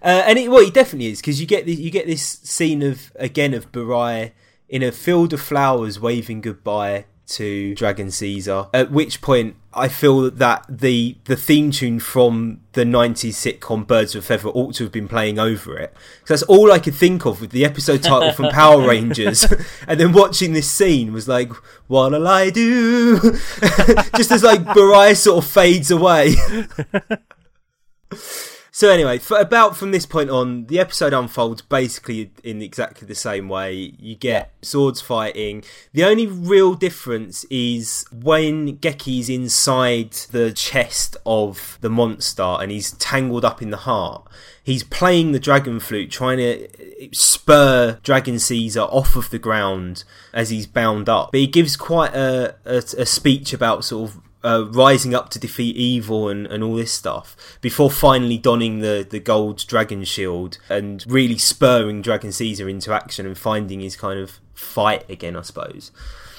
uh, 0.01 0.23
and 0.27 0.38
it, 0.38 0.49
well, 0.51 0.59
it 0.59 0.73
definitely 0.73 1.07
is 1.07 1.21
because 1.21 1.39
you 1.39 1.47
get 1.47 1.65
the, 1.65 1.73
you 1.73 1.89
get 1.89 2.05
this 2.05 2.21
scene 2.43 2.83
of 2.83 3.12
again 3.15 3.53
of 3.53 3.71
Burai 3.71 4.31
in 4.73 4.81
a 4.81 4.91
field 4.91 5.33
of 5.33 5.39
flowers 5.39 5.99
waving 5.99 6.41
goodbye 6.41 7.05
to 7.27 7.75
Dragon 7.75 8.09
Caesar. 8.09 8.65
At 8.73 8.89
which 8.91 9.21
point, 9.21 9.55
I 9.71 9.88
feel 9.88 10.31
that 10.31 10.65
the 10.67 11.15
the 11.25 11.36
theme 11.36 11.69
tune 11.69 11.99
from 11.99 12.62
the 12.71 12.83
'90s 12.83 13.36
sitcom 13.36 13.86
Birds 13.86 14.15
of 14.15 14.23
a 14.23 14.25
Feather 14.25 14.49
ought 14.49 14.73
to 14.75 14.83
have 14.83 14.91
been 14.91 15.07
playing 15.07 15.38
over 15.38 15.77
it. 15.77 15.93
'Cause 16.21 16.29
that's 16.39 16.43
all 16.43 16.71
I 16.71 16.79
could 16.79 16.95
think 16.95 17.23
of 17.23 17.39
with 17.39 17.51
the 17.51 17.63
episode 17.63 18.01
title 18.01 18.33
from 18.33 18.49
Power 18.49 18.81
Rangers, 18.93 19.45
and 19.88 19.99
then 19.99 20.12
watching 20.12 20.53
this 20.53 20.69
scene 20.69 21.13
was 21.13 21.27
like, 21.27 21.51
"What'll 21.88 22.27
I 22.27 22.49
do?" 22.49 23.19
Just 24.17 24.31
as 24.31 24.41
like 24.43 24.63
Burai 24.63 25.15
sort 25.15 25.45
of 25.45 25.49
fades 25.49 25.91
away. 25.91 26.36
So 28.75 28.89
anyway, 28.89 29.19
for 29.19 29.38
about 29.38 29.77
from 29.77 29.91
this 29.91 30.07
point 30.07 30.31
on, 30.31 30.65
the 30.65 30.79
episode 30.79 31.13
unfolds 31.13 31.62
basically 31.62 32.31
in 32.43 32.63
exactly 32.63 33.07
the 33.07 33.13
same 33.13 33.47
way. 33.47 33.93
You 33.99 34.15
get 34.15 34.51
swords 34.63 34.99
fighting. 34.99 35.63
The 35.93 36.03
only 36.03 36.25
real 36.25 36.73
difference 36.73 37.43
is 37.51 38.03
when 38.12 38.77
Geki's 38.77 39.29
inside 39.29 40.13
the 40.31 40.51
chest 40.51 41.17
of 41.23 41.77
the 41.81 41.89
monster 41.91 42.41
and 42.41 42.71
he's 42.71 42.93
tangled 42.93 43.45
up 43.45 43.62
in 43.62 43.69
the 43.69 43.77
heart. 43.77 44.27
He's 44.63 44.83
playing 44.83 45.33
the 45.33 45.39
dragon 45.39 45.79
flute, 45.79 46.09
trying 46.09 46.39
to 46.39 46.67
spur 47.12 47.99
Dragon 48.01 48.39
Caesar 48.39 48.81
off 48.81 49.15
of 49.15 49.29
the 49.29 49.38
ground 49.38 50.03
as 50.33 50.49
he's 50.49 50.65
bound 50.65 51.07
up. 51.07 51.29
But 51.31 51.41
he 51.41 51.47
gives 51.47 51.77
quite 51.77 52.15
a, 52.15 52.55
a, 52.65 52.77
a 52.77 53.05
speech 53.05 53.53
about 53.53 53.86
sort 53.86 54.09
of 54.09 54.21
uh, 54.43 54.65
rising 54.71 55.13
up 55.13 55.29
to 55.29 55.39
defeat 55.39 55.75
evil 55.75 56.29
and, 56.29 56.45
and 56.47 56.63
all 56.63 56.75
this 56.75 56.91
stuff 56.91 57.58
before 57.62 57.89
finally 57.89 58.38
donning 58.38 58.79
the, 58.79 59.06
the 59.10 59.19
gold 59.19 59.65
dragon 59.67 60.03
shield 60.03 60.58
and 60.69 61.06
really 61.08 61.38
spurring 61.38 62.01
Dragon 62.01 62.32
Caesar 62.32 62.67
into 62.67 62.93
action 62.93 63.25
and 63.25 63.38
finding 63.38 63.79
his 63.79 63.95
kind 63.95 64.19
of 64.19 64.39
fight 64.53 65.10
again, 65.10 65.36
I 65.36 65.41
suppose. 65.41 65.91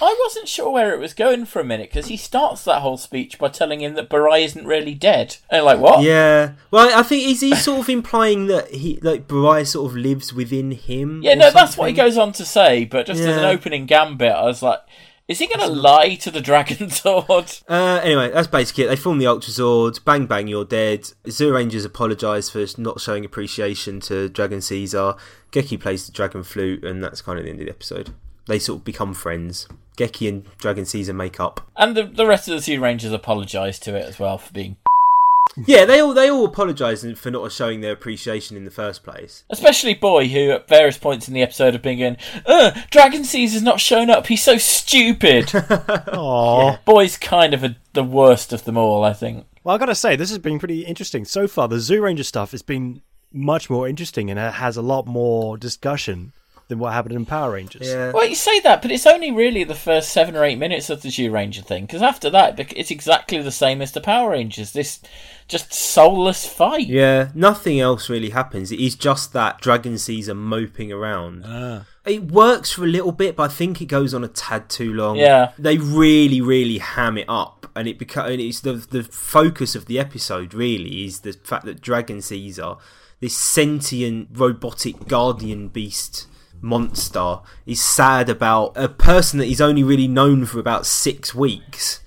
I 0.02 0.16
wasn't 0.20 0.48
sure 0.48 0.70
where 0.70 0.92
it 0.92 0.98
was 0.98 1.14
going 1.14 1.46
for 1.46 1.60
a 1.60 1.64
minute 1.64 1.88
because 1.88 2.06
he 2.06 2.16
starts 2.16 2.64
that 2.64 2.82
whole 2.82 2.96
speech 2.96 3.38
by 3.38 3.48
telling 3.48 3.80
him 3.80 3.94
that 3.94 4.10
Burai 4.10 4.44
isn't 4.44 4.66
really 4.66 4.94
dead. 4.94 5.36
And 5.50 5.64
like, 5.64 5.78
what? 5.78 6.02
Yeah, 6.02 6.54
well, 6.70 6.98
I 6.98 7.02
think 7.02 7.26
is 7.26 7.40
he 7.40 7.54
sort 7.54 7.80
of 7.80 7.88
implying 7.88 8.46
that 8.48 8.70
he 8.70 8.98
like 9.02 9.28
Burai 9.28 9.66
sort 9.66 9.90
of 9.90 9.96
lives 9.96 10.34
within 10.34 10.72
him? 10.72 11.22
Yeah, 11.22 11.34
no, 11.34 11.50
that's 11.50 11.76
what 11.76 11.88
he 11.88 11.94
goes 11.94 12.18
on 12.18 12.32
to 12.32 12.44
say. 12.44 12.84
But 12.84 13.06
just 13.06 13.20
as 13.20 13.36
an 13.36 13.44
opening 13.44 13.86
gambit, 13.86 14.32
I 14.32 14.44
was 14.44 14.62
like, 14.62 14.80
is 15.26 15.38
he 15.38 15.46
going 15.46 15.60
to 15.60 15.74
lie 15.74 16.16
to 16.16 16.30
the 16.30 16.40
Dragon 16.40 16.76
Zord? 16.88 17.62
Uh, 17.68 18.00
anyway, 18.02 18.30
that's 18.30 18.48
basically 18.48 18.84
it. 18.84 18.88
They 18.88 18.96
form 18.96 19.18
the 19.18 19.26
Ultra 19.26 19.52
Zord. 19.52 20.04
Bang 20.04 20.26
bang, 20.26 20.48
you're 20.48 20.64
dead. 20.64 21.02
Zyurangers 21.24 21.86
apologise 21.86 22.50
for 22.50 22.64
not 22.78 23.00
showing 23.00 23.24
appreciation 23.24 24.00
to 24.00 24.28
Dragon 24.28 24.60
Caesar. 24.60 25.14
Geki 25.52 25.80
plays 25.80 26.06
the 26.06 26.12
Dragon 26.12 26.42
Flute, 26.42 26.84
and 26.84 27.02
that's 27.02 27.22
kind 27.22 27.38
of 27.38 27.44
the 27.44 27.50
end 27.50 27.60
of 27.60 27.66
the 27.66 27.72
episode. 27.72 28.10
They 28.46 28.58
sort 28.58 28.80
of 28.80 28.84
become 28.84 29.14
friends. 29.14 29.66
Geki 29.96 30.28
and 30.28 30.44
Dragon 30.58 30.84
Caesar 30.84 31.14
make 31.14 31.40
up. 31.40 31.70
And 31.76 31.96
the, 31.96 32.04
the 32.04 32.26
rest 32.26 32.48
of 32.48 32.56
the 32.56 32.62
Sea 32.62 32.78
Rangers 32.78 33.12
apologise 33.12 33.78
to 33.80 33.96
it 33.96 34.04
as 34.04 34.18
well 34.18 34.38
for 34.38 34.52
being. 34.52 34.76
Yeah, 35.66 35.84
they 35.84 36.00
all 36.00 36.14
they 36.14 36.30
all 36.30 36.44
apologise 36.44 37.04
for 37.18 37.30
not 37.30 37.52
showing 37.52 37.80
their 37.80 37.92
appreciation 37.92 38.56
in 38.56 38.64
the 38.64 38.70
first 38.70 39.04
place. 39.04 39.44
Especially 39.50 39.94
Boy, 39.94 40.28
who 40.28 40.50
at 40.50 40.68
various 40.68 40.98
points 40.98 41.28
in 41.28 41.34
the 41.34 41.42
episode 41.42 41.74
have 41.74 41.82
been 41.82 41.98
going, 41.98 42.16
Ugh, 42.46 42.76
Dragon 42.90 43.24
Caesar's 43.24 43.62
not 43.62 43.80
shown 43.80 44.10
up, 44.10 44.26
he's 44.26 44.42
so 44.42 44.58
stupid. 44.58 45.46
Aww. 45.46 46.84
Boy's 46.84 47.16
kind 47.16 47.54
of 47.54 47.62
a, 47.62 47.76
the 47.92 48.04
worst 48.04 48.52
of 48.52 48.64
them 48.64 48.76
all, 48.76 49.04
I 49.04 49.12
think. 49.12 49.46
Well, 49.62 49.74
I 49.74 49.78
gotta 49.78 49.94
say, 49.94 50.16
this 50.16 50.30
has 50.30 50.38
been 50.38 50.58
pretty 50.58 50.84
interesting 50.84 51.24
so 51.24 51.46
far. 51.46 51.68
The 51.68 51.76
Zyuranger 51.76 52.24
stuff 52.24 52.50
has 52.50 52.62
been 52.62 53.02
much 53.32 53.68
more 53.70 53.88
interesting 53.88 54.30
and 54.30 54.38
it 54.38 54.54
has 54.54 54.76
a 54.76 54.82
lot 54.82 55.06
more 55.06 55.56
discussion 55.56 56.32
than 56.68 56.78
what 56.78 56.92
happened 56.92 57.14
in 57.14 57.26
Power 57.26 57.52
Rangers. 57.52 57.86
Yeah. 57.86 58.12
Well, 58.12 58.26
you 58.26 58.34
say 58.34 58.60
that, 58.60 58.80
but 58.80 58.90
it's 58.90 59.06
only 59.06 59.30
really 59.30 59.64
the 59.64 59.74
first 59.74 60.10
seven 60.10 60.34
or 60.34 60.44
eight 60.44 60.58
minutes 60.58 60.88
of 60.88 61.02
the 61.02 61.10
Zyuranger 61.10 61.64
thing, 61.64 61.84
because 61.84 62.02
after 62.02 62.30
that, 62.30 62.58
it's 62.74 62.90
exactly 62.90 63.40
the 63.42 63.50
same 63.50 63.82
as 63.82 63.92
the 63.92 64.00
Power 64.00 64.30
Rangers. 64.30 64.72
This 64.72 65.00
just 65.46 65.74
soulless 65.74 66.46
fight. 66.46 66.86
Yeah, 66.86 67.30
nothing 67.34 67.80
else 67.80 68.08
really 68.08 68.30
happens. 68.30 68.72
It 68.72 68.80
is 68.80 68.94
just 68.94 69.32
that 69.34 69.60
Dragon 69.60 69.98
Caesar 69.98 70.34
moping 70.34 70.90
around. 70.90 71.44
Ah. 71.46 71.84
It 72.06 72.30
works 72.30 72.72
for 72.72 72.84
a 72.84 72.88
little 72.88 73.12
bit, 73.12 73.36
but 73.36 73.50
I 73.50 73.54
think 73.54 73.80
it 73.80 73.86
goes 73.86 74.14
on 74.14 74.24
a 74.24 74.28
tad 74.28 74.68
too 74.68 74.92
long. 74.92 75.16
Yeah. 75.16 75.52
they 75.58 75.78
really, 75.78 76.40
really 76.40 76.78
ham 76.78 77.18
it 77.18 77.26
up, 77.28 77.70
and 77.76 77.86
it 77.88 77.98
becomes 77.98 78.30
it's 78.40 78.60
the 78.60 78.72
the 78.72 79.02
focus 79.02 79.74
of 79.74 79.84
the 79.86 79.98
episode. 79.98 80.54
Really, 80.54 81.04
is 81.04 81.20
the 81.20 81.32
fact 81.32 81.66
that 81.66 81.82
Dragon 81.82 82.22
Caesar, 82.22 82.76
this 83.20 83.36
sentient 83.36 84.28
robotic 84.32 85.08
guardian 85.08 85.68
beast 85.68 86.26
monster, 86.64 87.40
He's 87.64 87.82
sad 87.82 88.28
about 88.28 88.72
a 88.76 88.88
person 88.88 89.38
that 89.38 89.46
he's 89.46 89.60
only 89.60 89.84
really 89.84 90.08
known 90.08 90.46
for 90.46 90.58
about 90.58 90.86
six 90.86 91.34
weeks 91.34 92.00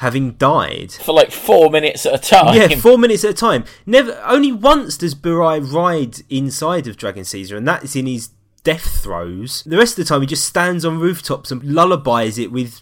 having 0.00 0.32
died. 0.32 0.92
For 0.92 1.12
like 1.12 1.30
four 1.30 1.68
minutes 1.68 2.06
at 2.06 2.14
a 2.14 2.18
time. 2.18 2.54
Yeah, 2.56 2.68
four 2.76 2.96
minutes 2.96 3.22
at 3.22 3.32
a 3.32 3.34
time. 3.34 3.64
Never, 3.84 4.18
only 4.24 4.50
once 4.50 4.96
does 4.96 5.14
Burai 5.14 5.60
ride 5.60 6.22
inside 6.30 6.86
of 6.86 6.96
Dragon 6.96 7.22
Caesar, 7.22 7.54
and 7.56 7.68
that 7.68 7.84
is 7.84 7.94
in 7.94 8.06
his 8.06 8.30
death 8.64 9.02
throes. 9.02 9.62
The 9.64 9.76
rest 9.76 9.98
of 9.98 10.04
the 10.04 10.08
time, 10.08 10.22
he 10.22 10.26
just 10.26 10.46
stands 10.46 10.86
on 10.86 10.98
rooftops 10.98 11.50
and 11.50 11.62
lullabies 11.62 12.38
it 12.38 12.50
with 12.50 12.80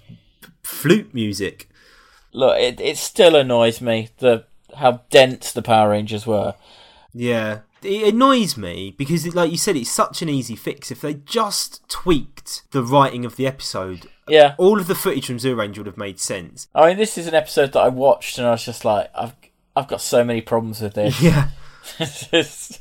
flute 0.63 1.13
music. 1.13 1.69
Look, 2.33 2.57
it, 2.57 2.81
it 2.81 2.97
still 2.97 3.35
annoys 3.35 3.81
me 3.81 4.11
the 4.19 4.45
how 4.77 5.03
dense 5.11 5.51
the 5.51 5.63
Power 5.63 5.91
Rangers 5.91 6.25
were. 6.25 6.55
Yeah, 7.13 7.61
it 7.83 8.15
annoys 8.15 8.57
me 8.57 8.95
because, 8.97 9.25
it, 9.27 9.35
like 9.35 9.51
you 9.51 9.57
said, 9.59 9.77
it's 9.77 9.91
such 9.91 10.23
an 10.23 10.29
easy 10.29 10.57
fix. 10.57 10.91
If 10.91 11.01
they 11.01 11.15
just 11.15 11.89
tweaked 11.89 12.63
the 12.73 12.83
writing 12.83 13.25
of 13.25 13.37
the 13.37 13.47
episode, 13.47 14.07
Yeah. 14.29 14.55
all 14.59 14.79
of 14.81 14.87
the 14.87 14.95
footage 14.95 15.27
from 15.27 15.37
Zyuranger 15.39 15.79
would 15.79 15.87
have 15.87 15.97
made 15.97 16.19
sense. 16.21 16.69
I 16.75 16.89
mean, 16.89 16.97
this 16.97 17.17
is 17.19 17.27
an 17.27 17.35
episode 17.35 17.73
that 17.73 17.81
I 17.81 17.89
watched, 17.89 18.39
and 18.39 18.47
I 18.47 18.53
was 18.53 18.65
just 18.65 18.85
like, 18.85 19.11
I've 19.15 19.35
I've 19.77 19.89
got 19.89 20.01
so 20.01 20.25
many 20.25 20.41
problems 20.41 20.81
with 20.81 20.95
this. 20.95 21.21
Yeah, 21.23 21.51
just- 21.99 22.81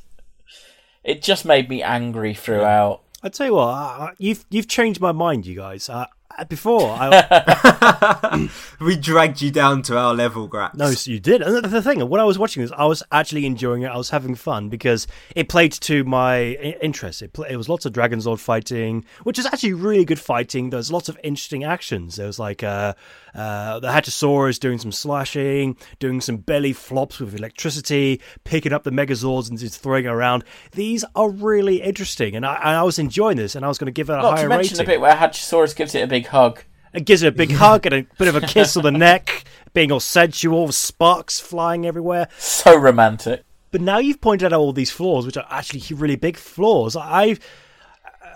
it 1.04 1.22
just 1.22 1.46
made 1.46 1.70
me 1.70 1.82
angry 1.84 2.34
throughout. 2.34 3.02
I 3.24 3.30
tell 3.30 3.48
you 3.48 3.54
what, 3.54 3.68
uh, 3.68 4.12
you've 4.18 4.46
you've 4.50 4.68
changed 4.68 5.00
my 5.02 5.12
mind, 5.12 5.46
you 5.46 5.56
guys. 5.56 5.90
Uh, 5.90 6.06
before, 6.50 6.96
I, 7.00 8.50
we 8.80 8.96
dragged 8.96 9.42
you 9.42 9.52
down 9.52 9.82
to 9.84 9.98
our 9.98 10.14
level, 10.14 10.48
Grax. 10.48 10.76
no, 10.76 10.92
so 10.92 11.12
you 11.12 11.20
did. 11.20 11.42
And 11.42 11.64
the- 11.64 11.68
the 11.68 11.82
thing, 11.82 12.00
what 12.08 12.20
I 12.20 12.24
was 12.24 12.38
watching 12.40 12.62
this, 12.64 12.72
I 12.78 12.86
was 12.86 13.04
actually 13.12 13.46
enjoying 13.46 13.82
it. 13.84 13.88
I 13.88 13.98
was 13.98 14.10
having 14.10 14.36
fun 14.36 14.70
because 14.70 15.08
it 15.36 15.50
played 15.50 15.72
to 15.74 16.04
my 16.04 16.36
i- 16.38 16.76
interest. 16.82 17.22
It, 17.22 17.34
pl- 17.34 17.46
it 17.46 17.56
was 17.56 17.68
lots 17.70 17.86
of 17.86 17.94
Dragon 17.94 18.20
Zord 18.20 18.40
fighting, 18.40 19.06
which 19.24 19.38
is 19.40 19.46
actually 19.46 19.74
really 19.74 20.06
good 20.06 20.20
fighting. 20.20 20.70
There's 20.70 20.92
lots 20.92 21.10
of 21.10 21.18
interesting 21.24 21.64
actions. 21.64 22.16
There 22.16 22.28
was 22.28 22.40
like 22.40 22.64
uh, 22.64 22.94
uh, 23.36 23.80
the 23.80 23.88
Hatchasaurus 23.90 24.60
doing 24.60 24.78
some 24.80 24.92
slashing, 24.92 25.78
doing 26.00 26.22
some 26.22 26.38
belly 26.38 26.74
flops 26.74 27.20
with 27.20 27.36
electricity, 27.36 28.22
picking 28.44 28.74
up 28.74 28.84
the 28.84 28.92
Megazords 28.92 29.50
and 29.50 29.58
just 29.60 29.82
throwing 29.82 30.08
around. 30.08 30.44
These 30.72 31.04
are 31.16 31.30
really 31.30 31.82
interesting, 31.82 32.36
and 32.36 32.46
I, 32.46 32.56
and 32.56 32.70
I 32.78 32.84
was 32.84 33.00
enjoying 33.00 33.38
this, 33.38 33.56
and 33.56 33.66
I 33.66 33.68
was 33.68 33.78
going 33.78 33.88
to 33.88 33.92
give 33.92 34.10
it 34.10 34.14
a 34.14 34.18
Not 34.18 34.36
higher 34.38 34.44
to 34.44 34.50
mention 34.50 34.74
rating. 34.74 34.78
the 34.78 34.84
bit 34.86 35.02
where 35.02 35.16
Hatchasaurus 35.16 35.76
gives 35.76 35.94
it 35.96 36.02
a 36.02 36.08
big 36.08 36.27
hug. 36.28 36.64
It 36.94 37.06
gives 37.06 37.24
it 37.24 37.28
a 37.28 37.32
big 37.32 37.52
hug 37.54 37.86
and 37.86 37.96
a 37.96 38.06
bit 38.18 38.28
of 38.28 38.36
a 38.36 38.42
kiss 38.42 38.78
on 38.78 38.84
the 38.84 38.92
neck, 38.92 39.44
being 39.74 39.92
all 39.92 40.00
sensual, 40.00 40.66
with 40.66 40.76
sparks 40.76 41.40
flying 41.40 41.86
everywhere. 41.86 42.28
So 42.38 42.78
romantic. 42.78 43.44
But 43.72 43.82
now 43.82 43.98
you've 43.98 44.22
pointed 44.22 44.54
out 44.54 44.60
all 44.60 44.74
these 44.74 44.92
flaws, 44.92 45.26
which 45.26 45.38
are 45.38 45.46
actually 45.50 45.96
really 45.96 46.16
big 46.16 46.38
flaws. 46.38 46.96
I, 46.96 47.38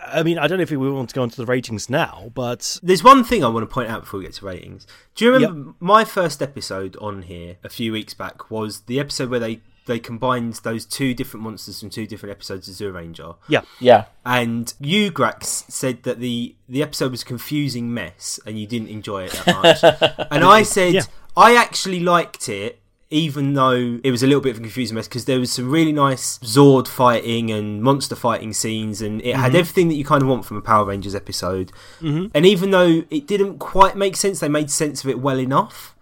I 0.08 0.24
mean, 0.24 0.38
I 0.38 0.48
don't 0.48 0.58
know 0.58 0.64
if 0.64 0.72
we 0.72 0.78
want 0.78 1.10
to 1.10 1.16
go 1.16 1.24
into 1.24 1.38
the 1.38 1.46
ratings 1.46 1.90
now, 1.90 2.32
but 2.34 2.80
There's 2.84 3.04
one 3.04 3.24
thing 3.24 3.44
I 3.44 3.48
want 3.48 3.68
to 3.68 3.74
point 3.74 3.90
out 3.90 4.02
before 4.02 4.20
we 4.20 4.26
get 4.26 4.36
to 4.36 4.46
ratings. 4.46 4.86
Do 5.16 5.26
you 5.26 5.32
remember 5.32 5.74
my 5.80 6.04
first 6.04 6.42
episode 6.42 6.98
on 6.98 7.24
here 7.24 7.58
a 7.64 7.70
few 7.70 7.92
weeks 7.92 8.14
back 8.14 8.52
was 8.52 8.82
the 8.82 9.00
episode 9.00 9.30
where 9.30 9.40
they 9.40 9.62
they 9.88 10.00
combined 10.00 10.54
those 10.64 10.86
two 10.86 11.14
different 11.14 11.44
monsters 11.44 11.80
from 11.80 11.90
two 11.90 12.06
different 12.06 12.32
episodes 12.32 12.68
of 12.70 12.76
Zyuranger. 12.76 13.36
yeah, 13.48 13.62
Yeah. 13.80 14.06
And 14.26 14.74
you, 14.80 15.12
Grax, 15.12 15.70
said 15.72 16.04
that 16.04 16.20
the 16.20 16.56
the 16.70 16.84
episode 16.84 17.12
was 17.12 17.24
a 17.24 17.26
confusing 17.26 17.94
mess 17.94 18.40
and 18.46 18.60
you 18.60 18.68
didn't 18.68 18.90
enjoy 18.90 19.24
it 19.26 19.32
that 19.32 19.48
much. 19.64 20.28
and 20.32 20.44
I 20.44 20.64
said 20.64 20.94
Yeah. 20.94 21.02
I 21.36 21.56
actually 21.56 22.00
liked 22.00 22.48
it. 22.50 22.78
Even 23.14 23.56
though 23.56 24.00
it 24.06 24.10
was 24.10 24.24
a 24.24 24.26
little 24.26 24.40
bit 24.40 24.52
of 24.52 24.58
a 24.60 24.62
confusing 24.62 24.96
mess, 24.96 25.06
because 25.06 25.26
there 25.26 25.38
was 25.38 25.52
some 25.52 25.70
really 25.70 25.92
nice 25.92 26.38
Zord 26.40 26.88
fighting 26.88 27.52
and 27.52 27.84
monster 27.84 28.16
fighting 28.16 28.54
scenes, 28.54 29.02
and 29.02 29.22
it 29.22 29.36
had 29.36 29.54
everything 29.54 29.90
that 29.90 29.96
you 29.96 30.06
kind 30.06 30.22
of 30.24 30.30
want 30.30 30.46
from 30.46 30.56
a 30.56 30.62
Power 30.62 30.86
Rangers 30.86 31.14
episode. 31.14 31.74
Mm-hmm. 32.00 32.28
And 32.34 32.46
even 32.46 32.72
though 32.72 33.04
it 33.10 33.28
didn't 33.28 33.58
quite 33.60 33.98
make 33.98 34.16
sense, 34.16 34.40
they 34.40 34.48
made 34.48 34.72
sense 34.72 35.04
of 35.04 35.10
it 35.10 35.20
well 35.20 35.40
enough. 35.42 35.94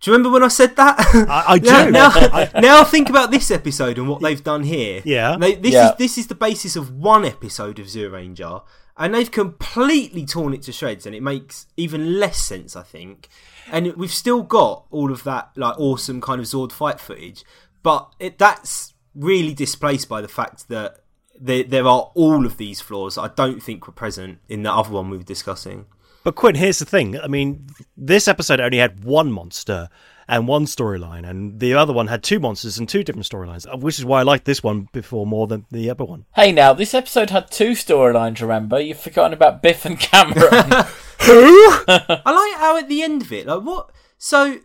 Do 0.00 0.10
you 0.10 0.16
remember 0.16 0.30
when 0.32 0.42
I 0.42 0.48
said 0.48 0.76
that? 0.76 0.96
I, 1.28 1.44
I 1.48 1.58
do. 1.84 1.90
Now, 1.90 2.08
now, 2.08 2.48
now 2.60 2.84
think 2.84 3.10
about 3.10 3.30
this 3.30 3.50
episode 3.50 3.98
and 3.98 4.08
what 4.08 4.22
they've 4.22 4.42
done 4.42 4.62
here. 4.62 5.02
Yeah. 5.04 5.36
They, 5.38 5.56
this 5.56 5.72
Yeah. 5.74 5.90
is 5.90 5.96
this 5.98 6.18
is 6.18 6.26
the 6.28 6.34
basis 6.34 6.74
of 6.76 6.90
one 6.90 7.24
episode 7.26 7.78
of 7.78 7.86
Zyuranger, 7.86 8.62
and 8.96 9.14
they've 9.14 9.30
completely 9.30 10.24
torn 10.24 10.54
it 10.54 10.62
to 10.62 10.72
shreds, 10.72 11.04
and 11.04 11.14
it 11.14 11.22
makes 11.22 11.66
even 11.76 12.18
less 12.18 12.38
sense, 12.38 12.74
I 12.76 12.82
think. 12.82 13.28
And 13.70 13.94
we've 13.94 14.12
still 14.12 14.42
got 14.42 14.86
all 14.90 15.12
of 15.12 15.22
that 15.24 15.50
like 15.54 15.78
awesome 15.78 16.20
kind 16.22 16.40
of 16.40 16.46
Zord 16.46 16.72
fight 16.72 16.98
footage, 16.98 17.44
but 17.82 18.10
it, 18.18 18.38
that's 18.38 18.94
really 19.14 19.52
displaced 19.54 20.08
by 20.08 20.20
the 20.22 20.28
fact 20.28 20.68
that 20.68 21.00
there, 21.38 21.62
there 21.64 21.86
are 21.86 22.10
all 22.14 22.46
of 22.46 22.56
these 22.56 22.80
flaws 22.80 23.14
that 23.16 23.22
I 23.22 23.28
don't 23.28 23.62
think 23.62 23.86
were 23.86 23.92
present 23.92 24.38
in 24.48 24.62
the 24.62 24.72
other 24.72 24.90
one 24.90 25.10
we 25.10 25.16
were 25.18 25.22
discussing. 25.22 25.86
But 26.22 26.34
Quinn, 26.34 26.54
here's 26.54 26.78
the 26.78 26.84
thing. 26.84 27.18
I 27.18 27.28
mean, 27.28 27.66
this 27.96 28.28
episode 28.28 28.60
only 28.60 28.78
had 28.78 29.04
one 29.04 29.32
monster 29.32 29.88
and 30.28 30.46
one 30.46 30.66
storyline, 30.66 31.28
and 31.28 31.58
the 31.58 31.74
other 31.74 31.92
one 31.92 32.06
had 32.06 32.22
two 32.22 32.38
monsters 32.38 32.78
and 32.78 32.88
two 32.88 33.02
different 33.02 33.28
storylines, 33.28 33.66
uh, 33.66 33.76
which 33.76 33.98
is 33.98 34.04
why 34.04 34.20
I 34.20 34.22
liked 34.22 34.44
this 34.44 34.62
one 34.62 34.88
before 34.92 35.26
more 35.26 35.46
than 35.46 35.66
the 35.70 35.90
other 35.90 36.04
one. 36.04 36.26
Hey, 36.34 36.52
now 36.52 36.72
this 36.72 36.94
episode 36.94 37.30
had 37.30 37.50
two 37.50 37.70
storylines. 37.70 38.40
Remember, 38.40 38.78
you've 38.78 39.00
forgotten 39.00 39.32
about 39.32 39.62
Biff 39.62 39.84
and 39.84 39.98
Cameron. 39.98 40.70
Who? 41.22 41.70
I 41.88 42.22
like 42.24 42.60
how 42.60 42.76
at 42.76 42.88
the 42.88 43.02
end 43.02 43.22
of 43.22 43.32
it, 43.32 43.46
like 43.46 43.62
what? 43.62 43.90
So 44.18 44.60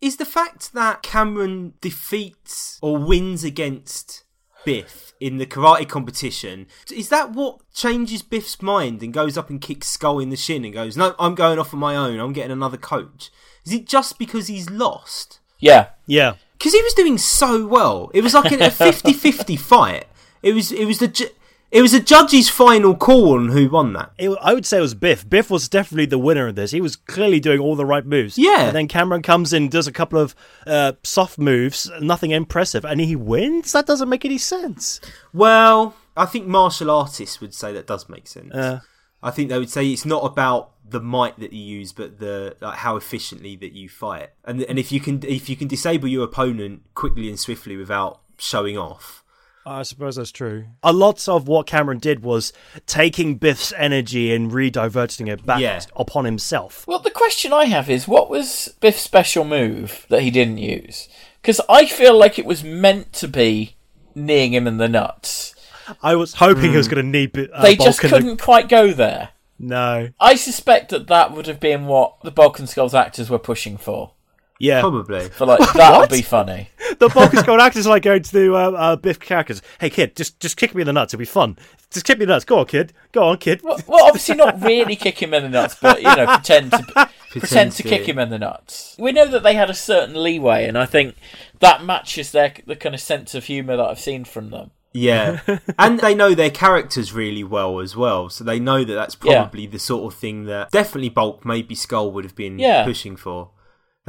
is 0.00 0.16
the 0.16 0.24
fact 0.24 0.72
that 0.74 1.02
Cameron 1.02 1.74
defeats 1.80 2.78
or 2.82 2.98
wins 2.98 3.44
against 3.44 4.24
Biff 4.64 5.09
in 5.20 5.36
the 5.36 5.46
karate 5.46 5.86
competition 5.88 6.66
is 6.92 7.10
that 7.10 7.32
what 7.32 7.60
changes 7.74 8.22
Biff's 8.22 8.60
mind 8.62 9.02
and 9.02 9.12
goes 9.12 9.36
up 9.36 9.50
and 9.50 9.60
kicks 9.60 9.88
Skull 9.88 10.18
in 10.18 10.30
the 10.30 10.36
shin 10.36 10.64
and 10.64 10.74
goes, 10.74 10.96
"No, 10.96 11.14
I'm 11.18 11.34
going 11.34 11.58
off 11.58 11.72
on 11.74 11.80
my 11.80 11.94
own. 11.94 12.18
I'm 12.18 12.32
getting 12.32 12.50
another 12.52 12.78
coach." 12.78 13.30
Is 13.64 13.72
it 13.72 13.86
just 13.86 14.18
because 14.18 14.46
he's 14.46 14.70
lost? 14.70 15.38
yeah. 15.58 15.88
Yeah. 16.06 16.34
Because 16.58 16.72
he 16.74 16.82
was 16.82 16.94
doing 16.94 17.16
so 17.18 17.66
well. 17.66 18.10
It 18.12 18.22
was 18.22 18.34
like 18.34 18.52
a 18.52 18.56
50-50 18.58 19.58
fight. 19.58 20.06
It 20.42 20.52
was 20.52 20.72
it 20.72 20.84
was 20.86 20.98
the 20.98 21.08
ge- 21.08 21.32
It 21.70 21.82
was 21.82 21.94
a 21.94 22.00
judge's 22.00 22.48
final 22.48 22.96
call 22.96 23.34
on 23.34 23.50
who 23.50 23.68
won 23.68 23.92
that. 23.92 24.12
It, 24.18 24.36
I 24.42 24.54
would 24.54 24.66
say 24.66 24.78
it 24.78 24.82
was 24.82 24.94
Biff. 24.94 25.28
Biff 25.28 25.50
was 25.50 25.68
definitely 25.68 26.06
the 26.06 26.18
winner 26.18 26.48
of 26.48 26.56
this. 26.56 26.72
He 26.72 26.80
was 26.80 26.96
clearly 26.96 27.38
doing 27.38 27.60
all 27.60 27.76
the 27.76 27.86
right 27.86 28.04
moves. 28.04 28.36
Yeah. 28.36 28.66
And 28.66 28.76
then 28.76 28.88
Cameron 28.88 29.22
comes 29.22 29.52
in, 29.52 29.68
does 29.68 29.86
a 29.86 29.92
couple 29.92 30.18
of 30.18 30.34
uh, 30.66 30.92
soft 31.04 31.38
moves, 31.38 31.90
nothing 32.00 32.32
impressive, 32.32 32.84
and 32.84 33.00
he 33.00 33.14
wins. 33.14 33.70
That 33.72 33.86
doesn't 33.86 34.08
make 34.08 34.24
any 34.24 34.38
sense. 34.38 35.00
Well, 35.32 35.94
I 36.16 36.26
think 36.26 36.46
martial 36.46 36.90
artists 36.90 37.40
would 37.40 37.54
say 37.54 37.72
that 37.72 37.86
does 37.86 38.08
make 38.08 38.26
sense. 38.26 38.52
Uh, 38.52 38.80
I 39.22 39.30
think 39.30 39.48
they 39.48 39.58
would 39.58 39.70
say 39.70 39.86
it's 39.88 40.06
not 40.06 40.24
about 40.24 40.72
the 40.88 41.00
might 41.00 41.38
that 41.38 41.52
you 41.52 41.62
use, 41.78 41.92
but 41.92 42.18
the 42.18 42.56
like 42.60 42.78
how 42.78 42.96
efficiently 42.96 43.54
that 43.56 43.72
you 43.72 43.88
fight. 43.88 44.30
And 44.44 44.62
and 44.62 44.78
if 44.78 44.90
you 44.90 44.98
can 44.98 45.22
if 45.24 45.48
you 45.48 45.56
can 45.56 45.68
disable 45.68 46.08
your 46.08 46.24
opponent 46.24 46.82
quickly 46.94 47.28
and 47.28 47.38
swiftly 47.38 47.76
without 47.76 48.20
showing 48.38 48.76
off. 48.76 49.22
I 49.66 49.82
suppose 49.82 50.16
that's 50.16 50.32
true. 50.32 50.64
A 50.82 50.92
lot 50.92 51.28
of 51.28 51.46
what 51.46 51.66
Cameron 51.66 51.98
did 51.98 52.22
was 52.22 52.52
taking 52.86 53.36
Biff's 53.36 53.72
energy 53.76 54.32
and 54.34 54.50
rediverting 54.50 55.28
it 55.28 55.44
back 55.44 55.60
Yeah. 55.60 55.80
upon 55.94 56.24
himself. 56.24 56.86
Well, 56.86 56.98
the 56.98 57.10
question 57.10 57.52
I 57.52 57.66
have 57.66 57.90
is, 57.90 58.08
what 58.08 58.30
was 58.30 58.74
Biff's 58.80 59.02
special 59.02 59.44
move 59.44 60.06
that 60.08 60.22
he 60.22 60.30
didn't 60.30 60.58
use? 60.58 61.08
Because 61.42 61.60
I 61.68 61.86
feel 61.86 62.18
like 62.18 62.38
it 62.38 62.46
was 62.46 62.64
meant 62.64 63.12
to 63.14 63.28
be 63.28 63.76
kneeing 64.14 64.54
him 64.54 64.66
in 64.66 64.78
the 64.78 64.88
nuts. 64.88 65.54
I 66.02 66.14
was 66.16 66.34
hoping 66.34 66.70
he 66.70 66.76
was 66.76 66.88
going 66.88 67.04
to 67.04 67.10
need 67.10 67.36
uh, 67.38 67.62
They 67.62 67.76
just 67.76 68.00
Balkan 68.00 68.10
to- 68.10 68.16
couldn't 68.16 68.40
quite 68.42 68.68
go 68.68 68.92
there. 68.92 69.30
No. 69.58 70.08
I 70.18 70.36
suspect 70.36 70.88
that 70.90 71.08
that 71.08 71.32
would 71.32 71.46
have 71.46 71.60
been 71.60 71.86
what 71.86 72.14
the 72.22 72.30
Bulk 72.30 72.58
and 72.58 72.68
Skulls 72.68 72.94
actors 72.94 73.28
were 73.28 73.38
pushing 73.38 73.76
for. 73.76 74.12
Yeah. 74.60 74.80
Probably. 74.80 75.28
For 75.30 75.46
like 75.46 75.58
that 75.72 75.98
would 75.98 76.10
be 76.10 76.20
funny. 76.22 76.68
the 76.98 77.08
Bulk 77.08 77.32
and 77.32 77.38
Skull 77.40 77.60
actors 77.62 77.86
like 77.86 78.02
going 78.02 78.22
to 78.22 78.54
uh, 78.56 78.70
uh, 78.72 78.96
Biff 78.96 79.18
characters. 79.18 79.62
Hey 79.80 79.88
kid, 79.88 80.14
just 80.14 80.38
just 80.38 80.56
kick 80.58 80.74
me 80.74 80.82
in 80.82 80.86
the 80.86 80.92
nuts. 80.92 81.14
It'll 81.14 81.20
be 81.20 81.24
fun. 81.24 81.56
Just 81.90 82.04
kick 82.04 82.18
me 82.18 82.24
in 82.24 82.28
the 82.28 82.34
nuts. 82.34 82.44
Go 82.44 82.58
on, 82.58 82.66
kid. 82.66 82.92
Go 83.10 83.24
on, 83.28 83.38
kid. 83.38 83.62
Well, 83.62 83.80
well, 83.86 84.04
obviously 84.06 84.36
not 84.36 84.62
really 84.62 84.96
kick 84.96 85.20
him 85.20 85.32
in 85.32 85.42
the 85.44 85.48
nuts, 85.48 85.76
but 85.80 86.02
you 86.02 86.14
know, 86.14 86.26
pretend 86.26 86.72
to 86.72 87.10
pretend 87.30 87.72
to 87.72 87.82
to. 87.82 87.88
kick 87.88 88.06
him 88.06 88.18
in 88.18 88.28
the 88.28 88.38
nuts. 88.38 88.96
We 88.98 89.12
know 89.12 89.26
that 89.28 89.42
they 89.42 89.54
had 89.54 89.70
a 89.70 89.74
certain 89.74 90.22
leeway, 90.22 90.66
and 90.68 90.76
I 90.76 90.84
think 90.84 91.14
that 91.60 91.82
matches 91.82 92.30
their 92.32 92.52
the 92.66 92.76
kind 92.76 92.94
of 92.94 93.00
sense 93.00 93.34
of 93.34 93.44
humour 93.46 93.78
that 93.78 93.88
I've 93.88 93.98
seen 93.98 94.24
from 94.26 94.50
them. 94.50 94.72
Yeah, 94.92 95.40
and 95.78 96.00
they 96.00 96.14
know 96.14 96.34
their 96.34 96.50
characters 96.50 97.14
really 97.14 97.44
well 97.44 97.78
as 97.80 97.96
well, 97.96 98.28
so 98.28 98.44
they 98.44 98.58
know 98.60 98.84
that 98.84 98.92
that's 98.94 99.16
Yeah. 99.24 99.42
probably 99.44 99.66
the 99.66 99.78
sort 99.78 100.12
of 100.12 100.18
thing 100.18 100.44
that 100.46 100.70
definitely 100.70 101.08
Bulk, 101.08 101.46
maybe 101.46 101.74
Skull 101.76 102.10
would 102.12 102.24
have 102.24 102.34
been 102.36 102.58
Yeah. 102.58 102.84
pushing 102.84 103.16
for. 103.16 103.50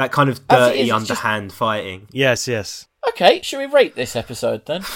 That 0.01 0.11
kind 0.11 0.29
of 0.29 0.47
dirty, 0.47 0.79
is, 0.79 0.81
it's 0.81 0.89
just- 0.89 1.11
underhand 1.11 1.53
fighting. 1.53 2.07
Yes, 2.11 2.47
yes. 2.47 2.87
Okay, 3.09 3.41
should 3.43 3.59
we 3.59 3.67
rate 3.67 3.95
this 3.95 4.15
episode 4.15 4.65
then? 4.65 4.83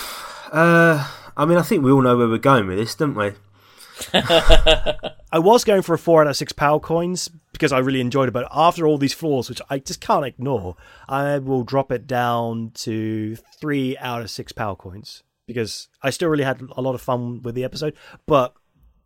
Uh, 0.52 1.06
I 1.36 1.44
mean, 1.44 1.58
I 1.58 1.64
think 1.64 1.84
we 1.84 1.92
all 1.92 2.04
know 2.04 2.16
where 2.16 2.30
we're 2.30 2.38
going 2.38 2.68
with 2.68 2.78
this, 2.78 2.96
don't 2.96 3.16
we? 3.16 3.32
I 4.14 5.40
was 5.40 5.66
going 5.66 5.82
for 5.82 5.96
a 5.96 5.98
four 5.98 6.22
out 6.22 6.28
of 6.28 6.38
six 6.38 6.54
power 6.54 6.80
coins 6.80 7.30
because 7.52 7.74
I 7.74 7.80
really 7.80 8.00
enjoyed 8.00 8.30
it, 8.30 8.32
but 8.32 8.48
after 8.54 8.86
all 8.88 8.98
these 8.98 9.14
flaws, 9.14 9.50
which 9.50 9.62
I 9.70 9.80
just 9.80 10.00
can't 10.00 10.24
ignore, 10.24 10.78
I 11.10 11.40
will 11.40 11.64
drop 11.64 11.92
it 11.92 12.08
down 12.08 12.72
to 12.76 13.36
three 13.60 13.98
out 13.98 14.22
of 14.22 14.30
six 14.30 14.52
power 14.52 14.76
coins 14.76 15.24
because 15.48 15.90
I 16.02 16.12
still 16.12 16.30
really 16.30 16.44
had 16.46 16.62
a 16.78 16.82
lot 16.82 16.96
of 16.96 17.02
fun 17.02 17.42
with 17.42 17.56
the 17.56 17.64
episode, 17.66 17.96
but 18.28 18.54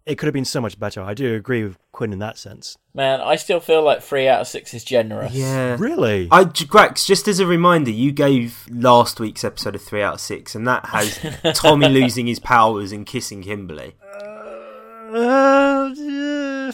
it 0.06 0.16
could 0.18 0.28
have 0.28 0.34
been 0.34 0.46
so 0.46 0.62
much 0.62 0.80
better. 0.80 1.02
I 1.02 1.14
do 1.14 1.36
agree 1.36 1.64
with 1.64 1.78
Quinn 1.92 2.14
in 2.14 2.20
that 2.20 2.38
sense. 2.38 2.78
Man, 2.94 3.22
I 3.22 3.36
still 3.36 3.60
feel 3.60 3.84
like 3.84 4.02
three 4.02 4.28
out 4.28 4.42
of 4.42 4.48
six 4.48 4.74
is 4.74 4.84
generous. 4.84 5.34
Yeah. 5.34 5.76
Really? 5.80 6.28
I, 6.32 6.46
Grax, 6.46 7.06
just 7.06 7.28
as 7.28 7.40
a 7.40 7.46
reminder, 7.46 7.92
you 7.92 8.12
gave 8.12 8.66
last 8.72 9.20
week's 9.20 9.44
episode 9.44 9.76
a 9.76 9.80
3 9.80 10.02
out 10.02 10.14
of 10.16 10.22
6, 10.22 10.56
and 10.56 10.68
that 10.68 10.86
has 10.88 11.20
Tommy 11.54 11.88
losing 11.90 12.28
his 12.28 12.40
powers 12.40 12.92
and 12.92 13.06
kissing 13.06 13.44
Kimberly. 13.44 13.96
Uh, 15.12 15.16
uh, 15.16 16.72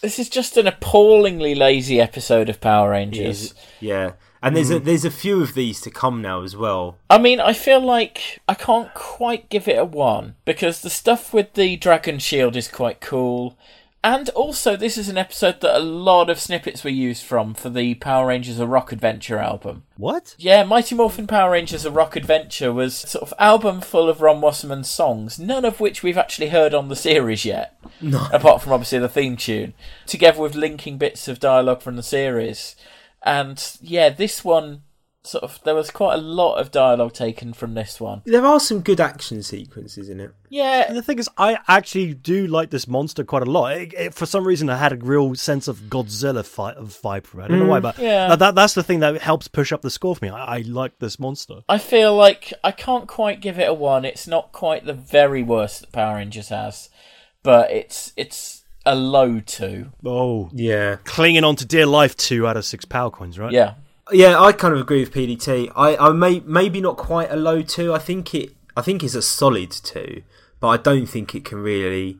This 0.00 0.18
is 0.18 0.28
just 0.28 0.56
an 0.56 0.66
appallingly 0.66 1.54
lazy 1.54 2.00
episode 2.00 2.48
of 2.48 2.60
Power 2.60 2.90
Rangers. 2.90 3.54
Yeah. 3.80 4.12
And 4.42 4.56
there's 4.56 4.70
a 4.70 4.76
mm-hmm. 4.76 4.84
there's 4.84 5.04
a 5.04 5.10
few 5.10 5.40
of 5.40 5.54
these 5.54 5.80
to 5.82 5.90
come 5.90 6.20
now 6.20 6.42
as 6.42 6.56
well. 6.56 6.98
I 7.08 7.18
mean, 7.18 7.40
I 7.40 7.52
feel 7.52 7.80
like 7.80 8.40
I 8.48 8.54
can't 8.54 8.92
quite 8.92 9.48
give 9.48 9.68
it 9.68 9.78
a 9.78 9.84
one 9.84 10.34
because 10.44 10.80
the 10.80 10.90
stuff 10.90 11.32
with 11.32 11.54
the 11.54 11.76
Dragon 11.76 12.18
Shield 12.18 12.56
is 12.56 12.68
quite 12.68 13.00
cool. 13.00 13.56
And 14.04 14.28
also, 14.30 14.74
this 14.74 14.98
is 14.98 15.08
an 15.08 15.16
episode 15.16 15.60
that 15.60 15.76
a 15.76 15.78
lot 15.78 16.28
of 16.28 16.40
snippets 16.40 16.82
were 16.82 16.90
used 16.90 17.22
from 17.24 17.54
for 17.54 17.70
the 17.70 17.94
Power 17.94 18.26
Rangers 18.26 18.58
A 18.58 18.66
Rock 18.66 18.90
Adventure 18.90 19.38
album. 19.38 19.84
what? 19.96 20.34
Yeah, 20.38 20.64
Mighty 20.64 20.96
Morphin 20.96 21.28
Power 21.28 21.52
Rangers 21.52 21.84
A 21.84 21.90
Rock 21.90 22.16
Adventure 22.16 22.72
was 22.72 22.96
sort 22.96 23.22
of 23.22 23.32
album 23.38 23.80
full 23.80 24.08
of 24.08 24.20
Ron 24.20 24.40
Wasserman's 24.40 24.88
songs, 24.90 25.38
none 25.38 25.64
of 25.64 25.78
which 25.78 26.02
we've 26.02 26.18
actually 26.18 26.48
heard 26.48 26.74
on 26.74 26.88
the 26.88 26.96
series 26.96 27.44
yet. 27.44 27.80
No. 28.00 28.26
Apart 28.32 28.60
from 28.60 28.72
obviously 28.72 28.98
the 28.98 29.08
theme 29.08 29.36
tune, 29.36 29.72
together 30.04 30.40
with 30.40 30.56
linking 30.56 30.98
bits 30.98 31.28
of 31.28 31.38
dialogue 31.38 31.80
from 31.80 31.94
the 31.94 32.02
series. 32.02 32.74
And 33.24 33.62
yeah, 33.80 34.08
this 34.10 34.44
one 34.44 34.82
sort 35.24 35.44
of 35.44 35.60
there 35.62 35.76
was 35.76 35.88
quite 35.92 36.14
a 36.14 36.20
lot 36.20 36.56
of 36.56 36.72
dialogue 36.72 37.12
taken 37.12 37.52
from 37.52 37.74
this 37.74 38.00
one. 38.00 38.22
There 38.24 38.44
are 38.44 38.58
some 38.58 38.80
good 38.80 39.00
action 39.00 39.40
sequences 39.44 40.08
in 40.08 40.18
it. 40.18 40.32
Yeah, 40.48 40.84
And 40.88 40.96
the 40.96 41.02
thing 41.02 41.20
is, 41.20 41.28
I 41.38 41.58
actually 41.68 42.12
do 42.14 42.48
like 42.48 42.70
this 42.70 42.88
monster 42.88 43.22
quite 43.22 43.42
a 43.42 43.50
lot. 43.50 43.76
It, 43.76 43.94
it- 43.94 44.14
for 44.14 44.26
some 44.26 44.44
reason, 44.44 44.68
I 44.68 44.76
had 44.76 44.92
a 44.92 44.96
real 44.96 45.36
sense 45.36 45.68
of 45.68 45.82
Godzilla 45.82 46.44
fi- 46.44 46.72
of 46.72 46.88
vibe 47.00 47.24
from 47.26 47.40
it. 47.40 47.44
I 47.44 47.48
don't 47.48 47.60
know 47.60 47.66
why, 47.66 47.78
mm, 47.78 47.82
but 47.82 47.98
yeah. 48.00 48.30
that, 48.30 48.40
that, 48.40 48.54
that's 48.56 48.74
the 48.74 48.82
thing 48.82 48.98
that 49.00 49.22
helps 49.22 49.46
push 49.46 49.72
up 49.72 49.82
the 49.82 49.90
score 49.90 50.16
for 50.16 50.24
me. 50.24 50.30
I, 50.32 50.56
I 50.56 50.58
like 50.62 50.98
this 50.98 51.20
monster. 51.20 51.60
I 51.68 51.78
feel 51.78 52.16
like 52.16 52.52
I 52.64 52.72
can't 52.72 53.06
quite 53.06 53.40
give 53.40 53.60
it 53.60 53.68
a 53.68 53.74
one. 53.74 54.04
It's 54.04 54.26
not 54.26 54.50
quite 54.50 54.84
the 54.86 54.92
very 54.92 55.44
worst 55.44 55.82
that 55.82 55.92
Power 55.92 56.16
Rangers 56.16 56.48
has, 56.48 56.88
but 57.44 57.70
it's 57.70 58.12
it's 58.16 58.61
a 58.84 58.94
low 58.94 59.40
two. 59.40 59.90
Oh, 60.04 60.50
Yeah. 60.52 60.96
clinging 61.04 61.44
on 61.44 61.56
to 61.56 61.64
dear 61.64 61.86
life, 61.86 62.16
two 62.16 62.46
out 62.46 62.56
of 62.56 62.64
six 62.64 62.84
power 62.84 63.10
coins, 63.10 63.38
right? 63.38 63.52
Yeah. 63.52 63.74
Yeah, 64.10 64.38
I 64.40 64.52
kind 64.52 64.74
of 64.74 64.80
agree 64.80 65.00
with 65.00 65.12
PDT. 65.12 65.70
I, 65.76 65.96
I 65.96 66.10
may 66.12 66.40
maybe 66.44 66.80
not 66.80 66.96
quite 66.96 67.30
a 67.30 67.36
low 67.36 67.62
two. 67.62 67.94
I 67.94 67.98
think 67.98 68.34
it 68.34 68.50
I 68.76 68.82
think 68.82 69.02
it's 69.04 69.14
a 69.14 69.22
solid 69.22 69.70
two, 69.70 70.22
but 70.60 70.68
I 70.68 70.76
don't 70.76 71.06
think 71.06 71.34
it 71.34 71.44
can 71.44 71.58
really 71.58 72.18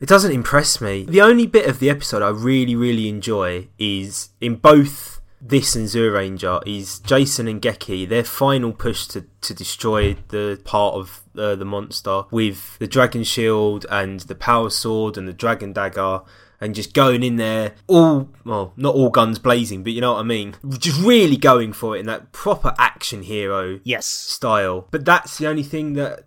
it 0.00 0.08
doesn't 0.08 0.32
impress 0.32 0.80
me. 0.80 1.04
The 1.04 1.20
only 1.22 1.46
bit 1.46 1.66
of 1.68 1.78
the 1.78 1.88
episode 1.90 2.22
I 2.22 2.28
really, 2.30 2.74
really 2.76 3.08
enjoy 3.08 3.68
is 3.78 4.30
in 4.40 4.56
both 4.56 5.17
this 5.40 5.76
and 5.76 5.86
Zyuranger 5.86 6.62
is 6.66 6.98
Jason 7.00 7.46
and 7.48 7.60
Geki, 7.62 8.08
their 8.08 8.24
final 8.24 8.72
push 8.72 9.06
to, 9.08 9.24
to 9.42 9.54
destroy 9.54 10.14
the 10.28 10.60
part 10.64 10.94
of 10.94 11.20
uh, 11.36 11.54
the 11.54 11.64
monster 11.64 12.22
with 12.30 12.78
the 12.78 12.86
Dragon 12.86 13.24
Shield 13.24 13.86
and 13.90 14.20
the 14.20 14.34
Power 14.34 14.70
Sword 14.70 15.16
and 15.16 15.28
the 15.28 15.32
Dragon 15.32 15.72
Dagger 15.72 16.22
and 16.60 16.74
just 16.74 16.92
going 16.92 17.22
in 17.22 17.36
there 17.36 17.74
all, 17.86 18.28
well, 18.44 18.72
not 18.76 18.94
all 18.94 19.10
guns 19.10 19.38
blazing, 19.38 19.84
but 19.84 19.92
you 19.92 20.00
know 20.00 20.14
what 20.14 20.20
I 20.20 20.24
mean? 20.24 20.56
Just 20.78 21.00
really 21.00 21.36
going 21.36 21.72
for 21.72 21.94
it 21.96 22.00
in 22.00 22.06
that 22.06 22.32
proper 22.32 22.74
action 22.78 23.22
hero 23.22 23.78
Yes. 23.84 24.06
style. 24.06 24.88
But 24.90 25.04
that's 25.04 25.38
the 25.38 25.46
only 25.46 25.62
thing 25.62 25.92
that 25.94 26.24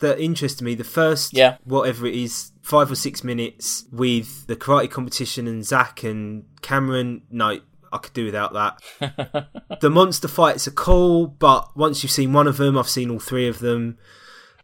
that 0.00 0.20
interests 0.20 0.62
me. 0.62 0.76
The 0.76 0.84
first, 0.84 1.32
Yeah. 1.36 1.56
whatever 1.64 2.06
it 2.06 2.14
is, 2.14 2.52
five 2.62 2.88
or 2.90 2.94
six 2.94 3.24
minutes 3.24 3.84
with 3.90 4.46
the 4.46 4.54
karate 4.54 4.88
competition 4.90 5.48
and 5.48 5.64
Zach 5.66 6.04
and 6.04 6.44
Kameron. 6.62 7.22
No, 7.32 7.58
I 7.92 7.98
could 7.98 8.12
do 8.12 8.24
without 8.24 8.52
that. 8.52 9.78
the 9.80 9.90
monster 9.90 10.28
fights 10.28 10.66
are 10.68 10.72
cool, 10.72 11.26
but 11.26 11.76
once 11.76 12.02
you've 12.02 12.12
seen 12.12 12.32
one 12.32 12.46
of 12.46 12.56
them, 12.56 12.76
I've 12.78 12.88
seen 12.88 13.10
all 13.10 13.18
three 13.18 13.48
of 13.48 13.58
them. 13.60 13.98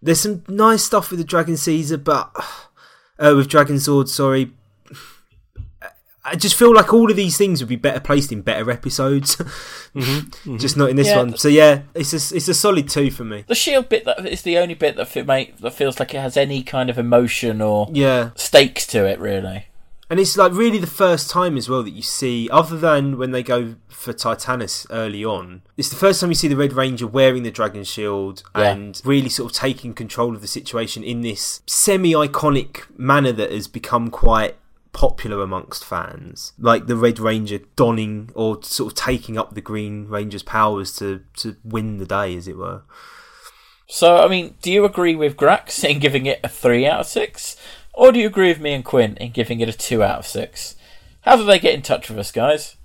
There's 0.03 0.21
some 0.21 0.43
nice 0.49 0.85
stuff 0.85 1.11
with 1.11 1.19
the 1.19 1.25
Dragon 1.25 1.57
Caesar, 1.57 1.97
but 1.97 2.31
uh, 3.19 3.33
with 3.37 3.49
Dragonzord, 3.49 4.09
sorry. 4.09 4.53
I 6.27 6.37
just 6.37 6.57
feel 6.57 6.75
like 6.75 6.91
all 6.95 7.11
of 7.11 7.17
these 7.19 7.37
things 7.37 7.61
would 7.61 7.69
be 7.69 7.77
better 7.77 8.01
placed 8.01 8.33
in 8.33 8.41
better 8.41 8.71
episodes, 8.71 9.37
just 10.57 10.75
not 10.75 10.89
in 10.89 10.97
this 10.97 11.09
Yeah, 11.09 11.19
one. 11.19 11.29
th- 11.29 11.41
So 11.41 11.49
yeah, 11.49 11.83
it's 11.95 12.13
a 12.15 12.37
it's 12.37 12.49
a 12.49 12.55
solid 12.55 12.89
two 12.89 13.11
for 13.11 13.25
me. 13.25 13.45
The 13.47 13.55
shield 13.55 13.91
bit 13.91 14.07
that 14.07 14.27
is 14.27 14.41
the 14.41 14.57
only 14.57 14.73
bit 14.73 14.97
that 14.97 15.27
make 15.27 15.59
that 15.59 15.73
feels 15.75 16.01
like 16.01 16.15
it 16.15 16.21
has 16.21 16.39
any 16.39 16.63
kind 16.63 16.89
of 16.89 16.99
emotion 16.99 17.61
or 17.61 17.89
Yeah, 17.93 18.31
stakes 18.37 18.87
to 18.89 19.05
it, 19.05 19.19
really. 19.19 19.67
And 20.11 20.21
it's 20.21 20.37
like 20.37 20.53
really 20.53 20.79
the 20.79 20.87
first 20.87 21.31
time 21.31 21.57
as 21.57 21.69
well 21.69 21.83
that 21.83 21.90
you 21.93 22.03
see, 22.03 22.49
other 22.51 22.77
than 22.79 23.17
when 23.19 23.31
they 23.31 23.43
go 23.43 23.77
for 23.88 24.12
Titanus 24.12 24.87
early 24.90 25.25
on, 25.25 25.62
it's 25.77 25.88
the 25.88 25.97
first 25.97 26.21
time 26.21 26.31
you 26.31 26.35
see 26.35 26.49
the 26.49 26.57
Red 26.57 26.73
Ranger 26.75 27.07
wearing 27.07 27.43
the 27.43 27.51
Dragon 27.51 27.85
Shield 27.85 28.43
Yeah. 28.57 28.73
and 28.73 29.01
really 29.05 29.29
sort 29.31 29.51
of 29.53 29.57
taking 29.57 29.95
control 29.95 30.35
of 30.35 30.40
the 30.40 30.47
situation 30.49 31.03
in 31.03 31.23
this 31.23 31.62
semi-iconic 31.67 32.83
manner 32.99 33.33
that 33.33 33.51
has 33.51 33.67
become 33.69 34.11
quite 34.11 34.57
popular 34.93 35.43
amongst 35.43 35.85
fans 35.85 36.53
like 36.57 36.87
the 36.87 36.95
red 36.95 37.19
ranger 37.19 37.59
donning 37.75 38.31
or 38.35 38.62
sort 38.62 38.93
of 38.93 38.97
taking 38.97 39.37
up 39.37 39.53
the 39.55 39.61
green 39.61 40.07
ranger's 40.07 40.45
powers 40.45 40.95
to 40.95 41.21
to 41.37 41.57
win 41.64 41.99
the 41.99 42.07
day 42.07 42.37
as 42.37 42.47
it 42.47 42.57
were 42.57 42.83
So, 43.88 44.19
I 44.25 44.29
mean, 44.29 44.55
do 44.62 44.71
you 44.71 44.85
agree 44.85 45.17
with 45.17 45.37
Grax 45.37 45.83
in 45.83 45.99
giving 45.99 46.27
it 46.27 46.38
a 46.45 46.49
3 46.49 46.87
out 46.87 47.01
of 47.01 47.07
6? 47.07 47.57
Or 47.95 48.13
do 48.13 48.19
you 48.19 48.27
agree 48.27 48.49
with 48.49 48.61
me 48.61 48.73
and 48.75 48.85
Quinn 48.85 49.17
in 49.19 49.31
giving 49.33 49.61
it 49.61 49.69
a 49.69 49.73
2 49.73 50.03
out 50.03 50.19
of 50.21 50.27
6? 50.27 50.75
How 51.23 51.37
do 51.37 51.45
they 51.45 51.59
get 51.59 51.75
in 51.75 51.83
touch 51.83 52.09
with 52.09 52.19
us, 52.19 52.33
guys? 52.33 52.77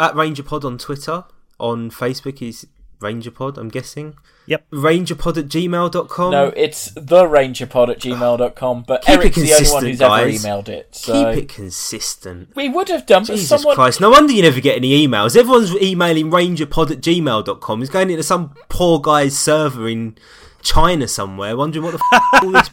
at 0.00 0.14
RangerPod 0.14 0.64
on 0.64 0.78
twitter 0.78 1.24
on 1.58 1.90
facebook 1.90 2.40
is 2.40 2.68
RangerPod, 3.00 3.58
I'm 3.58 3.68
guessing. 3.68 4.14
Yep. 4.46 4.70
RangerPod 4.70 5.36
at 5.38 5.44
gmail.com. 5.46 6.30
No, 6.32 6.52
it's 6.56 6.90
the 6.92 7.00
therangerpod 7.24 7.88
at 7.90 7.98
gmail.com, 8.00 8.84
but 8.86 9.02
Keep 9.02 9.14
it 9.14 9.18
Eric's 9.20 9.36
the 9.36 9.42
only 9.42 9.50
one 9.50 9.58
consistent, 9.58 9.86
who's 9.88 9.98
guys. 9.98 10.44
ever 10.44 10.54
emailed 10.62 10.68
it. 10.68 10.94
So 10.94 11.12
Keep 11.34 11.42
it 11.44 11.48
consistent. 11.48 12.54
we 12.56 12.68
would 12.68 12.88
have 12.88 13.06
done, 13.06 13.22
but 13.24 13.34
Jesus 13.34 13.48
someone 13.48 13.74
Christ. 13.76 14.00
No 14.00 14.10
wonder 14.10 14.32
you 14.32 14.42
never 14.42 14.60
get 14.60 14.76
any 14.76 15.06
emails. 15.06 15.36
Everyone's 15.36 15.74
emailing 15.76 16.30
rangerpod 16.30 16.90
at 16.90 17.00
gmail.com. 17.00 17.80
He's 17.80 17.90
going 17.90 18.10
into 18.10 18.22
some 18.22 18.54
poor 18.68 19.00
guy's 19.00 19.36
server 19.38 19.88
in 19.88 20.16
China 20.62 21.06
somewhere, 21.08 21.56
wondering 21.56 21.84
what 21.84 21.92
the 21.92 22.02
f- 22.12 22.42
all 22.44 22.50
this 22.52 22.70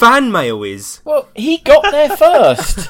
fan 0.00 0.32
mail 0.32 0.62
is. 0.64 1.00
Well, 1.04 1.28
he 1.36 1.58
got 1.58 1.90
there 1.90 2.16
first. 2.16 2.88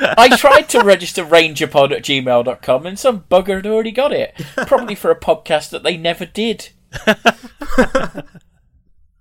I 0.00 0.36
tried 0.36 0.68
to 0.70 0.80
register 0.82 1.24
rangerpod 1.24 1.92
at 1.92 2.02
gmail.com 2.02 2.86
and 2.86 2.98
some 2.98 3.20
bugger 3.30 3.56
had 3.56 3.66
already 3.66 3.92
got 3.92 4.12
it. 4.12 4.34
Probably 4.66 4.94
for 4.96 5.10
a 5.10 5.18
podcast 5.18 5.70
that 5.70 5.82
they 5.84 5.96
never 5.96 6.26
did. 6.26 6.70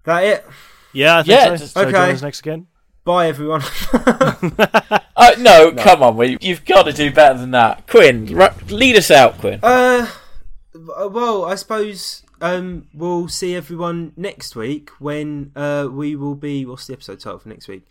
That 0.04 0.24
it? 0.24 0.46
Yeah, 0.94 1.20
I 1.20 1.24
think 1.24 1.30
Yeah, 1.32 1.46
so. 1.50 1.58
just- 1.58 1.74
so 1.76 1.82
Okay. 1.82 1.92
join 1.92 2.20
next 2.22 2.40
again. 2.40 2.68
Bye, 3.04 3.28
everyone. 3.28 3.62
Uh, 5.22 5.34
no, 5.38 5.72
come 5.74 6.02
on, 6.02 6.18
we, 6.18 6.36
you've 6.42 6.66
got 6.66 6.84
to 6.84 6.92
do 6.92 7.12
better 7.12 7.38
than 7.38 7.52
that. 7.52 7.86
Quinn, 7.86 8.26
ru- 8.26 8.48
lead 8.76 8.96
us 8.96 9.12
out, 9.12 9.38
Quinn. 9.38 9.60
Uh, 9.62 10.08
well, 10.74 11.46
I 11.46 11.54
suppose 11.54 12.24
um, 12.42 12.88
we'll 12.94 13.28
see 13.28 13.56
everyone 13.56 14.14
next 14.18 14.56
week 14.56 14.90
when 15.00 15.52
uh, 15.56 15.88
we 15.92 16.16
will 16.16 16.36
be. 16.36 16.66
What's 16.66 16.88
the 16.88 16.94
episode 16.94 17.20
title 17.20 17.40
for 17.40 17.50
next 17.50 17.68
week? 17.68 17.86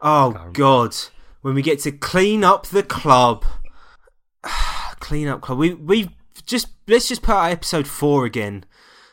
Oh 0.00 0.48
God, 0.52 0.94
when 1.42 1.54
we 1.54 1.62
get 1.62 1.80
to 1.80 1.92
clean 1.92 2.42
up 2.44 2.66
the 2.66 2.82
club. 2.82 3.44
clean 5.00 5.28
up 5.28 5.40
club. 5.40 5.58
We 5.58 5.74
we 5.74 6.10
just 6.46 6.68
let's 6.88 7.08
just 7.08 7.22
put 7.22 7.34
out 7.34 7.50
episode 7.52 7.86
four 7.86 8.24
again. 8.24 8.64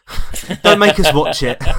Don't 0.63 0.79
make 0.79 0.99
us 0.99 1.13
watch 1.13 1.43
it. 1.43 1.61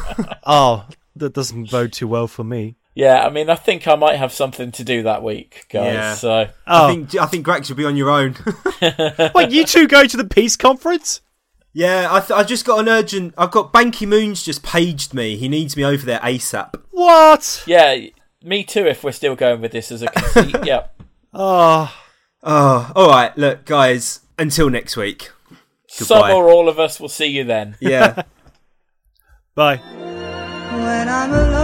Oh, 0.51 0.87
that 1.15 1.35
doesn't 1.35 1.71
bode 1.71 1.93
too 1.93 2.09
well 2.09 2.27
for 2.27 2.43
me. 2.43 2.77
Yeah, 2.95 3.23
I 3.25 3.29
mean, 3.29 3.51
I 3.51 3.55
think 3.55 3.87
I 3.87 3.97
might 3.97 4.17
have 4.17 4.33
something 4.33 4.73
to 4.73 4.83
do 4.83 5.03
that 5.03 5.23
week, 5.23 5.67
guys. 5.71 5.93
Yeah. 5.93 6.15
So 6.15 6.31
I 6.33 6.51
Oh, 6.67 6.89
think 6.89 7.15
I 7.17 7.27
think 7.27 7.45
Greg 7.45 7.67
should 7.67 7.77
be 7.77 7.85
on 7.85 7.97
your 7.97 8.09
own. 8.09 8.35
wait, 9.35 9.51
you 9.51 9.65
two 9.65 9.87
go 9.87 10.07
to 10.07 10.17
the 10.17 10.25
peace 10.25 10.57
conference? 10.57 11.21
Yeah, 11.73 12.09
I 12.11 12.21
th- 12.21 12.31
I 12.33 12.43
just 12.43 12.65
got 12.65 12.81
an 12.81 12.89
urgent. 12.89 13.35
I've 13.39 13.51
got 13.51 13.73
Ban 13.73 13.91
Ki-moon's 13.91 14.43
just 14.43 14.63
paged 14.63 15.15
me. 15.15 15.37
He 15.37 15.49
needs 15.49 15.77
me 15.77 15.85
over 15.85 16.05
there 16.05 16.19
asap. 16.21 16.75
What? 16.91 17.63
yeah, 17.67 17.97
me 18.43 18.65
too. 18.65 18.87
If 18.87 19.05
we're 19.05 19.13
still 19.13 19.37
going 19.37 19.61
with 19.61 19.73
this 19.73 19.93
as 19.93 20.03
a 20.03 20.09
conceit, 20.09 20.57
yeah. 20.65 20.87
Ah. 21.35 22.05
Ah, 22.43 22.93
oh, 22.93 22.93
Oh, 22.97 23.03
all 23.03 23.09
right. 23.11 23.37
Look, 23.37 23.65
guys. 23.65 24.21
Until 24.39 24.71
next 24.71 24.97
week. 24.97 25.31
Some 25.89 26.19
Goodbye. 26.19 26.33
or 26.33 26.49
all 26.51 26.69
of 26.69 26.79
us 26.79 27.01
will 27.01 27.09
see 27.09 27.27
you 27.27 27.43
then. 27.45 27.77
Yeah. 27.81 28.23
bye. 29.57 29.77
When 29.77 31.09
I'm 31.09 31.33
alone 31.33 31.58